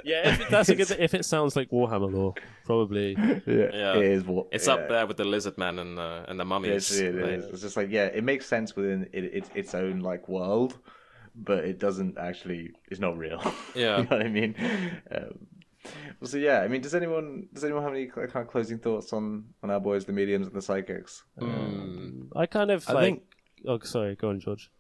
yeah. 0.03 0.31
If 0.33 0.41
it, 0.41 0.51
that's 0.51 0.69
a 0.69 0.75
good. 0.75 0.91
If 0.99 1.15
it 1.15 1.25
sounds 1.25 1.55
like 1.55 1.71
Warhammer 1.71 2.13
lore, 2.13 2.35
probably. 2.65 3.13
yeah, 3.19 3.39
Yeah. 3.47 3.97
it 3.97 4.03
is. 4.05 4.25
War- 4.25 4.47
It's 4.51 4.67
yeah. 4.67 4.75
up 4.75 4.89
there 4.89 5.07
with 5.07 5.17
the 5.17 5.25
lizard 5.25 5.57
man 5.59 5.79
and 5.79 5.97
the 5.97 6.25
and 6.27 6.41
the 6.41 6.45
mummies. 6.45 6.91
It's, 6.91 6.99
it 6.99 7.15
like- 7.15 7.31
is. 7.31 7.45
It's 7.47 7.63
just 7.63 7.77
like 7.77 7.91
yeah, 7.91 8.07
it 8.07 8.25
makes 8.25 8.47
sense 8.47 8.75
within 8.75 9.09
it, 9.13 9.25
its 9.25 9.51
its 9.55 9.75
own 9.75 10.01
like 10.01 10.29
world, 10.29 10.77
but 11.37 11.65
it 11.65 11.79
doesn't 11.79 12.19
actually. 12.19 12.73
It's 12.91 12.99
not 13.01 13.17
real. 13.17 13.41
Yeah. 13.77 13.99
you 13.99 14.03
know 14.05 14.09
what 14.17 14.23
I 14.23 14.29
mean. 14.29 14.55
Um, 15.15 15.47
well, 16.21 16.29
so 16.29 16.37
yeah, 16.37 16.61
I 16.61 16.69
mean, 16.69 16.81
does 16.81 16.95
anyone 16.95 17.49
does 17.53 17.65
anyone 17.65 17.83
have 17.83 17.93
any 17.93 18.07
kind 18.07 18.31
of 18.35 18.49
closing 18.49 18.79
thoughts 18.79 19.13
on 19.13 19.45
on 19.63 19.71
our 19.71 19.81
boys, 19.81 20.05
the 20.05 20.13
mediums 20.13 20.47
and 20.47 20.55
the 20.57 20.63
psychics? 20.63 21.23
Mm. 21.41 22.29
I 22.37 22.47
kind 22.47 22.71
of 22.71 22.89
I 22.89 22.93
like. 22.93 23.05
think- 23.05 23.23
Oh, 23.67 23.79
sorry. 23.81 24.15
Go 24.17 24.31
on, 24.31 24.41
George. 24.41 24.71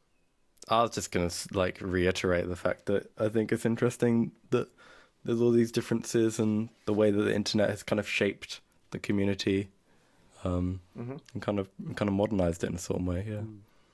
I 0.68 0.80
was 0.82 0.92
just 0.92 1.12
gonna 1.12 1.30
like 1.53 1.78
reiterate 1.82 2.48
the 2.48 2.57
fact 2.57 2.86
that 2.86 3.11
I 3.18 3.28
think 3.28 3.53
it's 3.53 3.66
interesting 3.66 4.32
that 4.51 4.68
there's 5.24 5.40
all 5.42 5.51
these 5.51 5.70
differences 5.70 6.38
and 6.38 6.70
the 6.86 6.94
way 6.94 7.11
that 7.11 7.22
the 7.22 7.34
internet 7.34 7.68
has 7.68 7.82
kind 7.82 8.01
of 8.01 8.09
shaped 8.09 8.61
the 8.90 8.98
community, 8.98 9.68
um, 10.44 10.80
and 10.96 11.42
kind 11.42 11.59
of 11.59 11.68
kind 11.94 12.09
of 12.09 12.14
modernized 12.14 12.64
it 12.64 12.68
in 12.70 12.74
a 12.76 12.78
certain 12.78 13.05
way. 13.05 13.26
Yeah. 13.28 13.42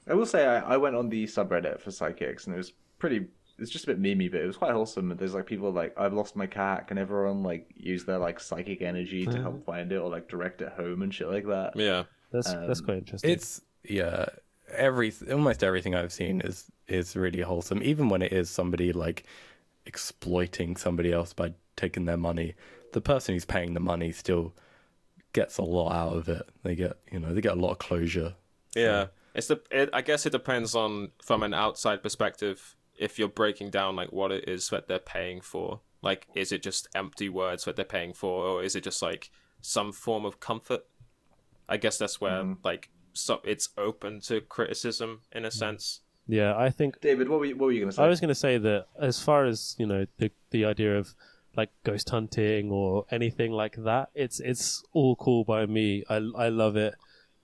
I 0.08 0.14
will 0.14 0.26
say 0.26 0.46
I, 0.46 0.74
I 0.74 0.76
went 0.76 0.94
on 0.94 1.08
the 1.08 1.24
subreddit 1.24 1.80
for 1.80 1.90
psychics 1.90 2.46
and 2.46 2.54
it 2.54 2.58
was 2.58 2.72
pretty. 3.00 3.26
It's 3.58 3.70
just 3.70 3.84
a 3.84 3.94
bit 3.94 4.02
memey, 4.02 4.30
but 4.30 4.40
it 4.40 4.46
was 4.46 4.56
quite 4.56 4.72
wholesome. 4.72 5.14
There's 5.16 5.34
like 5.34 5.46
people 5.46 5.70
like 5.72 5.98
I've 5.98 6.12
lost 6.12 6.36
my 6.36 6.46
cat, 6.46 6.86
and 6.90 6.98
everyone 6.98 7.42
like 7.42 7.70
use 7.74 8.04
their 8.04 8.18
like 8.18 8.38
psychic 8.40 8.82
energy 8.82 9.24
to 9.26 9.40
help 9.40 9.64
find 9.64 9.90
it 9.92 9.96
or 9.96 10.10
like 10.10 10.28
direct 10.28 10.60
it 10.60 10.72
home 10.72 11.02
and 11.02 11.12
shit 11.14 11.28
like 11.28 11.46
that. 11.46 11.74
Yeah. 11.76 12.04
That's 12.32 12.52
that's 12.52 12.80
Um, 12.80 12.86
quite 12.86 12.98
interesting. 12.98 13.30
It's 13.30 13.62
yeah, 13.84 14.26
every 14.70 15.12
almost 15.30 15.62
everything 15.64 15.94
I've 15.94 16.12
seen 16.12 16.40
is 16.42 16.70
is 16.88 17.16
really 17.16 17.40
wholesome. 17.40 17.82
Even 17.82 18.08
when 18.08 18.20
it 18.20 18.32
is 18.32 18.50
somebody 18.50 18.92
like 18.92 19.24
exploiting 19.86 20.76
somebody 20.76 21.12
else 21.12 21.32
by 21.32 21.54
taking 21.76 22.04
their 22.04 22.16
money, 22.16 22.54
the 22.92 23.00
person 23.00 23.34
who's 23.34 23.44
paying 23.44 23.74
the 23.74 23.80
money 23.80 24.12
still 24.12 24.54
gets 25.32 25.58
a 25.58 25.62
lot 25.62 25.92
out 25.92 26.16
of 26.16 26.28
it. 26.28 26.48
They 26.62 26.74
get 26.74 26.98
you 27.10 27.20
know 27.20 27.32
they 27.32 27.40
get 27.40 27.52
a 27.52 27.60
lot 27.60 27.70
of 27.70 27.78
closure. 27.78 28.34
Yeah, 28.74 29.06
it's 29.34 29.46
the. 29.46 29.60
It, 29.70 29.90
I 29.92 30.02
guess 30.02 30.26
it 30.26 30.30
depends 30.30 30.74
on 30.74 31.12
from 31.22 31.42
an 31.42 31.54
outside 31.54 32.02
perspective 32.02 32.75
if 32.98 33.18
you're 33.18 33.28
breaking 33.28 33.70
down 33.70 33.96
like 33.96 34.12
what 34.12 34.32
it 34.32 34.48
is 34.48 34.68
that 34.70 34.88
they're 34.88 34.98
paying 34.98 35.40
for. 35.40 35.80
Like, 36.02 36.26
is 36.34 36.52
it 36.52 36.62
just 36.62 36.88
empty 36.94 37.28
words 37.28 37.64
that 37.64 37.76
they're 37.76 37.84
paying 37.84 38.12
for, 38.12 38.44
or 38.44 38.62
is 38.62 38.76
it 38.76 38.84
just 38.84 39.02
like 39.02 39.30
some 39.60 39.92
form 39.92 40.24
of 40.24 40.40
comfort? 40.40 40.82
I 41.68 41.76
guess 41.78 41.98
that's 41.98 42.20
where 42.20 42.42
mm-hmm. 42.42 42.60
like 42.62 42.90
so 43.12 43.40
it's 43.44 43.70
open 43.76 44.20
to 44.20 44.40
criticism 44.40 45.22
in 45.32 45.44
a 45.44 45.48
mm. 45.48 45.52
sense. 45.52 46.00
yeah, 46.28 46.56
I 46.56 46.70
think 46.70 47.00
David, 47.00 47.28
what 47.28 47.40
were 47.40 47.46
you, 47.46 47.56
what 47.56 47.66
were 47.66 47.72
you 47.72 47.80
going 47.80 47.90
to 47.90 47.96
say? 47.96 48.02
I 48.02 48.08
was 48.08 48.20
going 48.20 48.28
to 48.28 48.34
say 48.34 48.58
that 48.58 48.86
as 49.00 49.20
far 49.20 49.46
as 49.46 49.74
you 49.78 49.86
know 49.86 50.06
the 50.18 50.30
the 50.50 50.64
idea 50.64 50.96
of 50.96 51.14
like 51.56 51.70
ghost 51.84 52.10
hunting 52.10 52.70
or 52.70 53.06
anything 53.10 53.52
like 53.52 53.76
that, 53.78 54.10
it's 54.14 54.40
it's 54.40 54.82
all 54.92 55.16
cool 55.16 55.44
by 55.44 55.66
me. 55.66 56.04
I 56.08 56.16
I 56.16 56.48
love 56.48 56.76
it. 56.76 56.94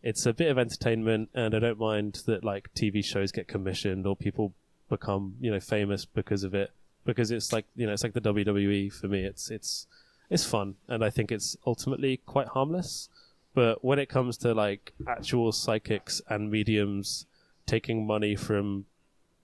It's 0.03 0.27
a 0.27 0.33
bit 0.33 0.51
of 0.51 0.59
entertainment, 0.59 1.31
and 1.35 1.55
I 1.55 1.59
don't 1.59 1.79
mind 1.79 2.23
that 2.27 2.45
like 2.45 2.73
TV 2.75 3.05
shows 3.05 3.33
get 3.33 3.49
commissioned 3.49 4.07
or 4.07 4.17
people 4.17 4.55
become 4.97 5.35
you 5.41 5.51
know 5.51 5.61
famous 5.61 6.05
because 6.05 6.45
of 6.45 6.55
it. 6.55 6.71
Because 7.05 7.31
it's 7.31 7.53
like 7.53 7.67
you 7.75 7.87
know 7.87 7.93
it's 7.93 8.05
like 8.05 8.15
the 8.15 8.21
WWE 8.21 8.93
for 8.93 9.09
me. 9.09 9.25
It's 9.25 9.51
it's 9.51 9.87
it's 10.31 10.45
fun, 10.45 10.77
and 10.89 11.05
I 11.05 11.11
think 11.11 11.33
it's 11.33 11.57
ultimately 11.67 12.19
quite 12.19 12.49
harmless. 12.49 13.09
But 13.55 13.85
when 13.85 13.99
it 13.99 14.09
comes 14.09 14.37
to 14.39 14.55
like 14.55 14.93
actual 15.07 15.53
psychics 15.53 16.23
and 16.29 16.51
mediums 16.51 17.27
taking 17.67 18.07
money 18.07 18.37
from 18.37 18.87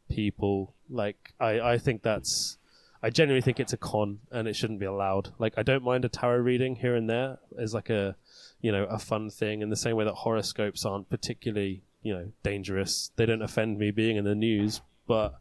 people. 0.08 0.74
Like 0.90 1.34
I, 1.38 1.60
I 1.60 1.78
think 1.78 2.02
that's 2.02 2.56
I 3.02 3.10
genuinely 3.10 3.42
think 3.42 3.60
it's 3.60 3.72
a 3.72 3.76
con 3.76 4.20
and 4.32 4.48
it 4.48 4.56
shouldn't 4.56 4.80
be 4.80 4.86
allowed. 4.86 5.32
Like 5.38 5.54
I 5.56 5.62
don't 5.62 5.84
mind 5.84 6.04
a 6.04 6.08
tarot 6.08 6.38
reading 6.38 6.76
here 6.76 6.94
and 6.94 7.08
there 7.08 7.38
as 7.58 7.74
like 7.74 7.90
a 7.90 8.16
you 8.60 8.72
know, 8.72 8.84
a 8.84 8.98
fun 8.98 9.30
thing 9.30 9.62
in 9.62 9.70
the 9.70 9.76
same 9.76 9.94
way 9.94 10.04
that 10.04 10.14
horoscopes 10.14 10.84
aren't 10.84 11.08
particularly, 11.08 11.82
you 12.02 12.12
know, 12.12 12.32
dangerous. 12.42 13.12
They 13.14 13.24
don't 13.24 13.42
offend 13.42 13.78
me 13.78 13.92
being 13.92 14.16
in 14.16 14.24
the 14.24 14.34
news, 14.34 14.80
but 15.08 15.40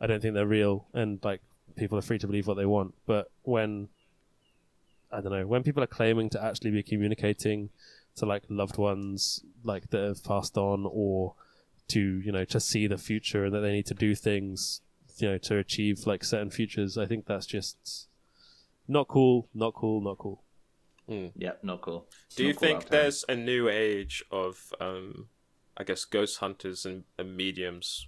I 0.00 0.06
don't 0.06 0.22
think 0.22 0.32
they're 0.32 0.46
real 0.46 0.86
and 0.94 1.22
like 1.22 1.42
people 1.76 1.98
are 1.98 2.02
free 2.02 2.18
to 2.18 2.26
believe 2.26 2.46
what 2.46 2.56
they 2.56 2.64
want. 2.64 2.94
But 3.06 3.30
when 3.42 3.88
I 5.12 5.20
don't 5.20 5.32
know, 5.32 5.46
when 5.46 5.62
people 5.62 5.82
are 5.82 5.88
claiming 5.88 6.30
to 6.30 6.42
actually 6.42 6.70
be 6.70 6.82
communicating 6.82 7.68
to 8.16 8.24
like 8.24 8.44
loved 8.48 8.78
ones 8.78 9.44
like 9.62 9.90
that 9.90 10.02
have 10.02 10.24
passed 10.24 10.56
on 10.56 10.86
or 10.90 11.34
to 11.88 12.00
you 12.00 12.32
know 12.32 12.46
to 12.46 12.58
see 12.58 12.86
the 12.86 12.96
future 12.96 13.44
and 13.44 13.54
that 13.54 13.60
they 13.60 13.72
need 13.72 13.86
to 13.86 13.94
do 13.94 14.14
things 14.14 14.80
you 15.18 15.28
know 15.28 15.38
to 15.38 15.58
achieve 15.58 16.06
like 16.06 16.22
certain 16.22 16.50
futures 16.50 16.96
i 16.96 17.04
think 17.04 17.26
that's 17.26 17.46
just 17.46 18.08
not 18.86 19.08
cool 19.08 19.48
not 19.54 19.74
cool 19.74 20.00
not 20.00 20.16
cool 20.16 20.42
yeah, 21.34 21.52
not 21.62 21.80
cool. 21.80 22.06
Do 22.36 22.44
you 22.44 22.54
cool 22.54 22.60
think 22.60 22.88
there's 22.88 23.24
a 23.28 23.34
new 23.34 23.68
age 23.68 24.24
of, 24.30 24.72
um, 24.80 25.28
I 25.76 25.84
guess, 25.84 26.04
ghost 26.04 26.38
hunters 26.38 26.86
and, 26.86 27.04
and 27.18 27.36
mediums 27.36 28.06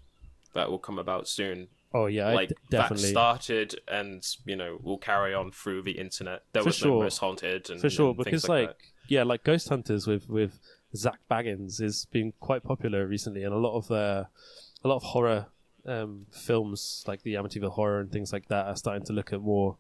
that 0.55 0.71
will 0.71 0.79
come 0.79 0.99
about 0.99 1.29
soon? 1.29 1.69
oh 1.95 2.07
yeah 2.07 2.33
like 2.33 2.49
d- 2.49 2.55
that 2.71 2.99
started 2.99 3.75
and 3.89 4.27
you 4.45 4.57
know 4.57 4.79
will 4.83 4.99
carry 4.99 5.35
on 5.35 5.51
through 5.51 5.83
the 5.83 5.93
internet. 5.93 6.43
There 6.53 6.63
For 6.63 6.69
was 6.69 6.77
sure. 6.77 6.89
no 6.89 7.03
most 7.03 7.19
haunted 7.19 7.71
and 7.71 7.81
for 7.81 7.91
sure 7.91 8.11
and 8.11 8.17
things 8.17 8.25
because 8.25 8.49
like, 8.49 8.69
like, 8.69 8.93
yeah 9.09 9.23
like 9.23 9.45
ghost 9.45 9.69
hunters 9.69 10.07
with 10.07 10.29
with 10.29 10.59
Zak 10.97 11.19
Bagans 11.31 11.81
is 11.81 12.07
been 12.11 12.33
quite 12.41 12.63
popular 12.63 13.07
recently 13.07 13.45
and 13.45 13.53
a 13.53 13.59
lot 13.59 13.77
of 13.77 13.91
uh 13.91 14.25
a 14.85 14.89
lot 14.89 14.97
of 14.97 15.03
horror 15.03 15.47
um 15.87 16.27
films 16.31 17.05
like 17.07 17.23
the 17.23 17.35
amityville 17.35 17.73
horror 17.73 18.01
and 18.01 18.13
things 18.13 18.33
like 18.33 18.49
that 18.49 18.67
are 18.67 18.77
starting 18.77 19.05
to 19.05 19.13
look 19.13 19.33
at 19.33 19.41
more 19.41 19.77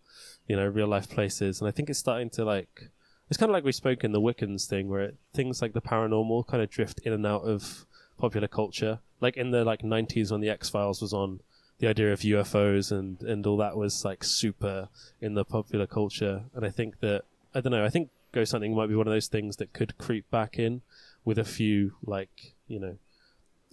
you 0.48 0.56
know 0.56 0.66
real 0.66 0.88
life 0.88 1.08
places 1.08 1.60
and 1.60 1.68
i 1.68 1.70
think 1.70 1.88
it's 1.88 1.98
starting 1.98 2.28
to 2.28 2.44
like 2.44 2.90
it's 3.30 3.38
kind 3.38 3.48
of 3.48 3.54
like 3.54 3.64
we 3.64 3.72
spoke 3.72 4.02
in 4.02 4.10
the 4.10 4.20
wiccans 4.20 4.66
thing 4.66 4.88
where 4.88 5.02
it, 5.02 5.16
things 5.32 5.62
like 5.62 5.74
the 5.74 5.80
paranormal 5.80 6.46
kind 6.48 6.62
of 6.62 6.68
drift 6.68 7.00
in 7.04 7.12
and 7.12 7.24
out 7.24 7.42
of 7.42 7.86
popular 8.22 8.48
culture 8.60 8.94
like 9.20 9.36
in 9.42 9.50
the 9.50 9.62
like 9.64 9.82
90s 9.82 10.30
when 10.30 10.40
the 10.40 10.48
x-files 10.58 10.98
was 11.04 11.12
on 11.12 11.40
the 11.80 11.88
idea 11.88 12.12
of 12.12 12.20
ufos 12.20 12.86
and 12.96 13.20
and 13.32 13.40
all 13.48 13.56
that 13.64 13.76
was 13.76 14.04
like 14.04 14.22
super 14.40 14.88
in 15.20 15.34
the 15.34 15.44
popular 15.44 15.86
culture 15.98 16.36
and 16.54 16.64
i 16.64 16.70
think 16.78 17.00
that 17.00 17.20
i 17.54 17.60
don't 17.60 17.72
know 17.72 17.84
i 17.84 17.92
think 17.94 18.06
ghost 18.36 18.52
hunting 18.52 18.74
might 18.76 18.88
be 18.92 18.94
one 18.94 19.08
of 19.10 19.12
those 19.16 19.26
things 19.34 19.56
that 19.56 19.72
could 19.78 19.92
creep 19.98 20.24
back 20.30 20.52
in 20.66 20.82
with 21.24 21.38
a 21.38 21.44
few 21.58 21.78
like 22.16 22.54
you 22.68 22.78
know 22.84 22.96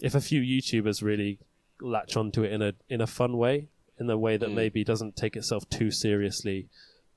if 0.00 0.14
a 0.16 0.20
few 0.30 0.40
youtubers 0.54 0.98
really 1.10 1.38
latch 1.80 2.16
onto 2.16 2.42
it 2.42 2.52
in 2.56 2.60
a 2.68 2.72
in 2.94 3.00
a 3.00 3.06
fun 3.06 3.32
way 3.44 3.56
in 4.00 4.10
a 4.10 4.18
way 4.26 4.36
that 4.36 4.50
Mm. 4.50 4.54
maybe 4.62 4.80
doesn't 4.92 5.14
take 5.22 5.34
itself 5.40 5.62
too 5.78 5.90
seriously 5.90 6.58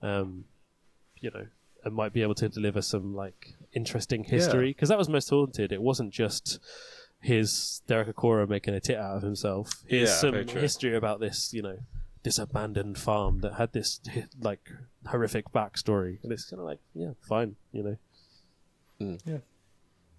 um 0.09 0.45
you 1.23 1.31
know 1.33 1.47
and 1.85 1.93
might 1.95 2.13
be 2.13 2.21
able 2.21 2.35
to 2.43 2.47
deliver 2.57 2.81
some 2.81 3.07
like 3.23 3.41
interesting 3.73 4.23
history 4.35 4.69
because 4.71 4.87
that 4.89 4.97
was 5.03 5.09
most 5.09 5.29
haunted. 5.29 5.69
It 5.77 5.81
wasn't 5.81 6.11
just 6.13 6.45
his 7.23 7.81
Derek 7.87 8.09
Acorah 8.15 8.47
making 8.49 8.73
a 8.75 8.79
tit 8.79 8.97
out 8.97 9.15
of 9.17 9.23
himself. 9.23 9.83
Here's 9.87 10.09
Yeah, 10.09 10.15
some 10.15 10.31
very 10.33 10.45
true. 10.45 10.61
history 10.61 10.95
about 10.95 11.19
this, 11.19 11.53
you 11.53 11.61
know, 11.61 11.77
this 12.23 12.37
abandoned 12.37 12.97
farm 12.97 13.39
that 13.39 13.53
had 13.53 13.71
this 13.73 13.99
like 14.39 14.69
horrific 15.07 15.51
backstory, 15.51 16.21
and 16.23 16.31
it's 16.31 16.45
kind 16.49 16.59
of 16.59 16.65
like, 16.65 16.79
yeah, 16.93 17.11
fine, 17.27 17.55
you 17.71 17.83
know. 17.83 17.97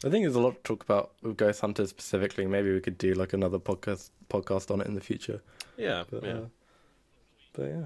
I 0.04 0.10
think 0.10 0.24
there's 0.24 0.34
a 0.34 0.40
lot 0.40 0.56
to 0.56 0.62
talk 0.62 0.82
about 0.82 1.12
with 1.22 1.36
Ghost 1.36 1.60
Hunters 1.62 1.88
specifically. 1.90 2.46
Maybe 2.46 2.72
we 2.72 2.80
could 2.80 2.98
do 2.98 3.14
like 3.14 3.32
another 3.32 3.58
podcast 3.58 4.10
podcast 4.28 4.70
on 4.70 4.80
it 4.80 4.86
in 4.86 4.94
the 4.94 5.00
future. 5.00 5.40
Yeah, 5.78 6.04
But, 6.10 6.22
yeah. 6.24 6.30
uh, 6.32 6.46
but 7.54 7.62
yeah. 7.64 7.84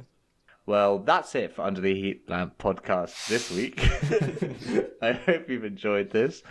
Well, 0.68 0.98
that's 0.98 1.34
it 1.34 1.54
for 1.54 1.62
Under 1.62 1.80
the 1.80 1.94
Heat 1.94 2.28
Lamp 2.28 2.58
podcast 2.58 3.26
this 3.28 3.50
week. 3.50 3.80
I 5.02 5.12
hope 5.12 5.48
you've 5.48 5.64
enjoyed 5.64 6.10
this. 6.10 6.42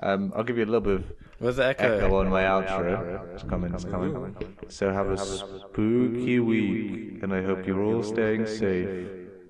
Um, 0.00 0.32
I'll 0.36 0.44
give 0.44 0.58
you 0.58 0.64
a 0.64 0.70
little 0.70 0.80
bit 0.80 0.94
of 0.94 1.12
Where's 1.40 1.56
the 1.56 1.66
echo? 1.66 1.96
echo 1.96 2.20
on 2.20 2.28
my 2.28 2.44
outro. 2.44 3.34
It's 3.34 3.42
coming, 3.42 3.74
it's 3.74 3.82
coming. 3.84 4.36
So 4.68 4.92
have 4.92 5.08
a 5.08 5.16
spooky 5.18 6.38
week, 6.38 7.20
and 7.24 7.34
I 7.34 7.42
hope 7.42 7.66
you're 7.66 7.82
all 7.82 8.04
staying 8.04 8.46
safe. 8.46 9.08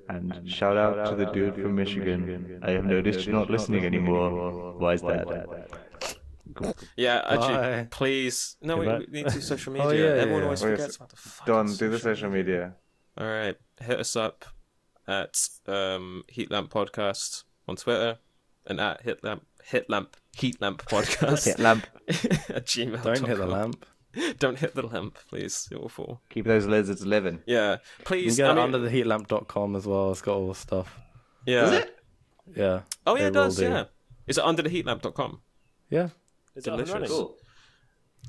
And 0.09 0.41
shout 0.51 0.79
out 0.79 1.07
to 1.11 1.17
the 1.17 1.27
dude 1.27 1.57
from 1.57 1.75
Michigan. 1.75 2.61
I 2.63 2.71
have 2.71 2.87
noticed 2.87 3.27
you're 3.27 3.35
not 3.37 3.51
listening 3.51 3.85
anymore. 3.85 4.73
Why 4.79 4.95
is 4.95 5.03
that? 5.03 5.69
Yeah, 6.97 7.21
actually, 7.27 7.89
please. 7.91 8.57
No, 8.63 8.79
we, 8.79 8.87
we 8.87 9.07
need 9.11 9.27
to 9.29 9.35
do 9.35 9.41
social 9.43 9.73
media. 9.75 9.87
Oh, 9.87 9.91
yeah, 9.93 10.03
yeah, 10.03 10.11
Everyone 10.23 10.41
yeah. 10.41 10.45
always 10.45 10.63
Oh, 10.63 10.71
forgets 10.71 10.97
about 10.97 11.11
the 11.11 11.17
fucking 11.17 11.53
Don, 11.55 11.75
do 11.75 11.91
the 11.91 11.99
social 11.99 12.31
media. 12.31 12.75
All 13.17 13.27
right, 13.27 13.57
hit 13.81 14.01
us 14.01 14.17
up 14.17 14.45
at 15.07 15.37
um, 15.67 16.25
Heat 16.29 16.51
Lamp 16.51 16.71
Podcast 16.73 17.45
on 17.69 17.77
Twitter 17.77 18.19
and 18.67 18.81
at 18.81 19.03
Hit 19.03 19.23
Lamp 19.23 19.45
Hit 19.65 19.89
Lamp 19.89 20.17
Heat 20.37 20.61
Lamp 20.61 20.83
Podcast 20.89 21.45
Hit 21.45 21.59
lamp. 21.59 21.87
at 22.09 22.67
gmail. 22.67 23.03
Don't 23.03 23.27
hit 23.27 23.37
the 23.39 23.47
lamp. 23.47 23.87
Don't 24.39 24.59
hit 24.59 24.75
the 24.75 24.87
lamp, 24.87 25.17
please. 25.29 25.69
It 25.73 25.81
will 25.81 25.89
fall. 25.89 26.21
Keep 26.31 26.47
those 26.47 26.67
lizards 26.67 27.05
living. 27.05 27.41
Yeah, 27.47 27.73
You 27.73 27.79
can 27.99 28.05
please. 28.05 28.37
get 28.37 28.47
I 28.49 28.53
it 28.53 28.55
mean, 28.55 28.65
under 28.65 28.79
the 28.79 28.89
heatlamp.com 28.91 29.75
as 29.77 29.87
well. 29.87 30.13
It's 30.13 30.23
got 30.23 30.37
all 30.37 30.49
the 30.49 30.55
stuff. 30.55 30.99
yeah. 31.47 31.61
Does 31.63 31.73
it? 31.73 31.99
Yeah. 32.55 32.81
Oh 33.07 33.17
yeah, 33.17 33.23
it 33.23 33.31
They 33.31 33.41
does. 33.41 33.57
do. 33.57 33.65
Yeah. 33.65 33.85
Is 34.27 34.39
it 34.39 34.45
under 34.45 34.63
the 34.63 34.71
heatlamp.com? 34.71 35.41
Yeah. 35.91 36.09
Is 36.55 36.67
it 36.67 36.71
up 36.73 36.85
Delicious. 36.85 37.11
running? 37.11 37.29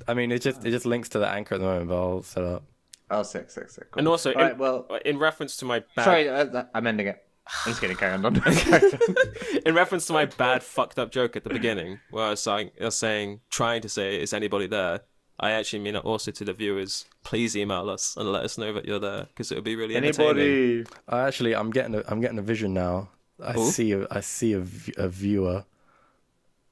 I 0.08 0.14
mean, 0.14 0.32
it 0.32 0.42
just 0.42 0.64
it 0.64 0.70
just 0.72 0.86
links 0.86 1.08
to 1.10 1.18
the 1.18 1.28
anchor 1.28 1.54
at 1.54 1.60
the 1.60 1.66
moment, 1.66 1.88
but 1.88 1.96
I'll 1.96 2.22
set 2.22 2.44
up. 2.44 2.64
Oh, 3.10 3.22
sick, 3.22 3.50
sick, 3.50 3.70
sick. 3.70 3.90
Cool. 3.90 4.00
And 4.00 4.08
also, 4.08 4.32
All 4.32 4.40
in, 4.40 4.46
right, 4.48 4.58
well, 4.58 4.86
in 5.04 5.18
reference 5.18 5.56
to 5.58 5.64
my 5.64 5.84
bad, 5.94 6.04
sorry, 6.04 6.28
uh, 6.28 6.64
I'm 6.74 6.86
ending 6.86 7.06
it. 7.06 7.22
I'm 7.64 7.70
just 7.70 7.80
kidding. 7.80 7.96
Carry 7.96 8.14
on, 8.14 8.22
Don. 8.22 8.36
in 9.66 9.74
reference 9.74 10.06
to 10.08 10.12
my 10.12 10.24
bad 10.24 10.64
fucked 10.64 10.98
up 10.98 11.12
joke 11.12 11.36
at 11.36 11.44
the 11.44 11.50
beginning, 11.50 12.00
where 12.10 12.24
I 12.24 12.30
was 12.30 12.40
saying, 12.42 12.70
I 12.80 12.86
was 12.86 12.96
saying, 12.96 13.40
trying 13.50 13.82
to 13.82 13.88
say, 13.88 14.20
is 14.20 14.32
anybody 14.32 14.66
there? 14.66 15.02
I 15.38 15.52
actually 15.52 15.80
mean 15.80 15.94
it 15.96 16.04
also 16.04 16.30
to 16.30 16.44
the 16.44 16.52
viewers. 16.52 17.04
Please 17.22 17.56
email 17.56 17.88
us 17.90 18.16
and 18.16 18.32
let 18.32 18.44
us 18.44 18.58
know 18.58 18.72
that 18.72 18.86
you're 18.86 18.98
there 18.98 19.26
because 19.28 19.52
it 19.52 19.54
would 19.54 19.64
be 19.64 19.76
really 19.76 19.94
entertaining. 19.94 20.42
Anybody? 20.42 20.86
Actually, 21.08 21.54
I'm 21.54 21.70
getting 21.70 21.94
a, 21.94 22.02
I'm 22.08 22.20
getting 22.20 22.38
a 22.38 22.42
vision 22.42 22.72
now. 22.72 23.10
I 23.44 23.56
Ooh. 23.56 23.70
see 23.70 23.92
a, 23.92 24.06
I 24.10 24.20
see 24.20 24.54
a, 24.54 24.60
v- 24.60 24.94
a 24.96 25.08
viewer, 25.08 25.64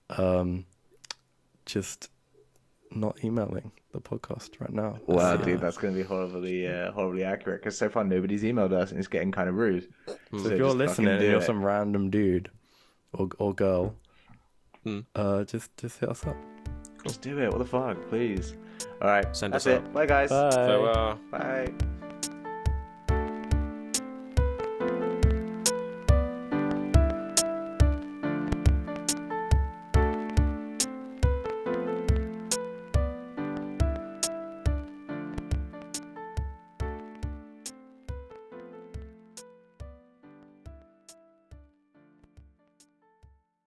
um, 0.08 0.64
just 1.66 2.08
not 2.94 3.22
emailing 3.24 3.70
the 3.92 4.00
podcast 4.00 4.60
right 4.60 4.72
now. 4.72 4.98
I 5.08 5.12
Wow, 5.12 5.36
see 5.38 5.44
dude, 5.44 5.60
that's 5.60 5.76
going 5.78 5.94
to 5.94 6.00
be 6.00 6.06
horribly, 6.06 6.66
uh, 6.68 6.90
horribly 6.92 7.24
accurate. 7.24 7.60
Because 7.62 7.76
so 7.78 7.88
far 7.88 8.04
nobody's 8.04 8.42
emailed 8.42 8.72
us, 8.72 8.90
and 8.90 8.98
it's 8.98 9.08
getting 9.08 9.32
kind 9.32 9.48
of 9.48 9.54
rude. 9.56 9.88
So 10.06 10.16
So 10.38 10.48
if 10.50 10.58
you're 10.58 10.70
listening 10.72 11.06
fucking 11.06 11.08
and 11.08 11.20
do 11.20 11.26
you're 11.30 11.38
it. 11.40 11.44
some 11.44 11.64
random 11.64 12.10
dude 12.10 12.50
or 13.12 13.28
or 13.38 13.54
girl, 13.54 13.94
Hmm. 14.84 15.00
uh, 15.14 15.44
just 15.44 15.76
just 15.76 15.98
hit 16.00 16.08
us 16.08 16.26
up. 16.26 16.36
Just 17.04 17.20
do 17.20 17.38
it. 17.38 17.48
What 17.50 17.58
the 17.58 17.64
fuck, 17.64 17.96
please. 18.08 18.54
All 19.02 19.08
right, 19.08 19.34
Send 19.36 19.52
that's 19.54 19.66
us 19.66 19.72
it. 19.74 19.82
out. 19.82 19.92
Bye, 19.92 20.06
guys. 20.06 20.30
Bye. 20.30 20.50
So, 20.50 20.84
uh, 20.86 21.14
Bye. 21.30 21.72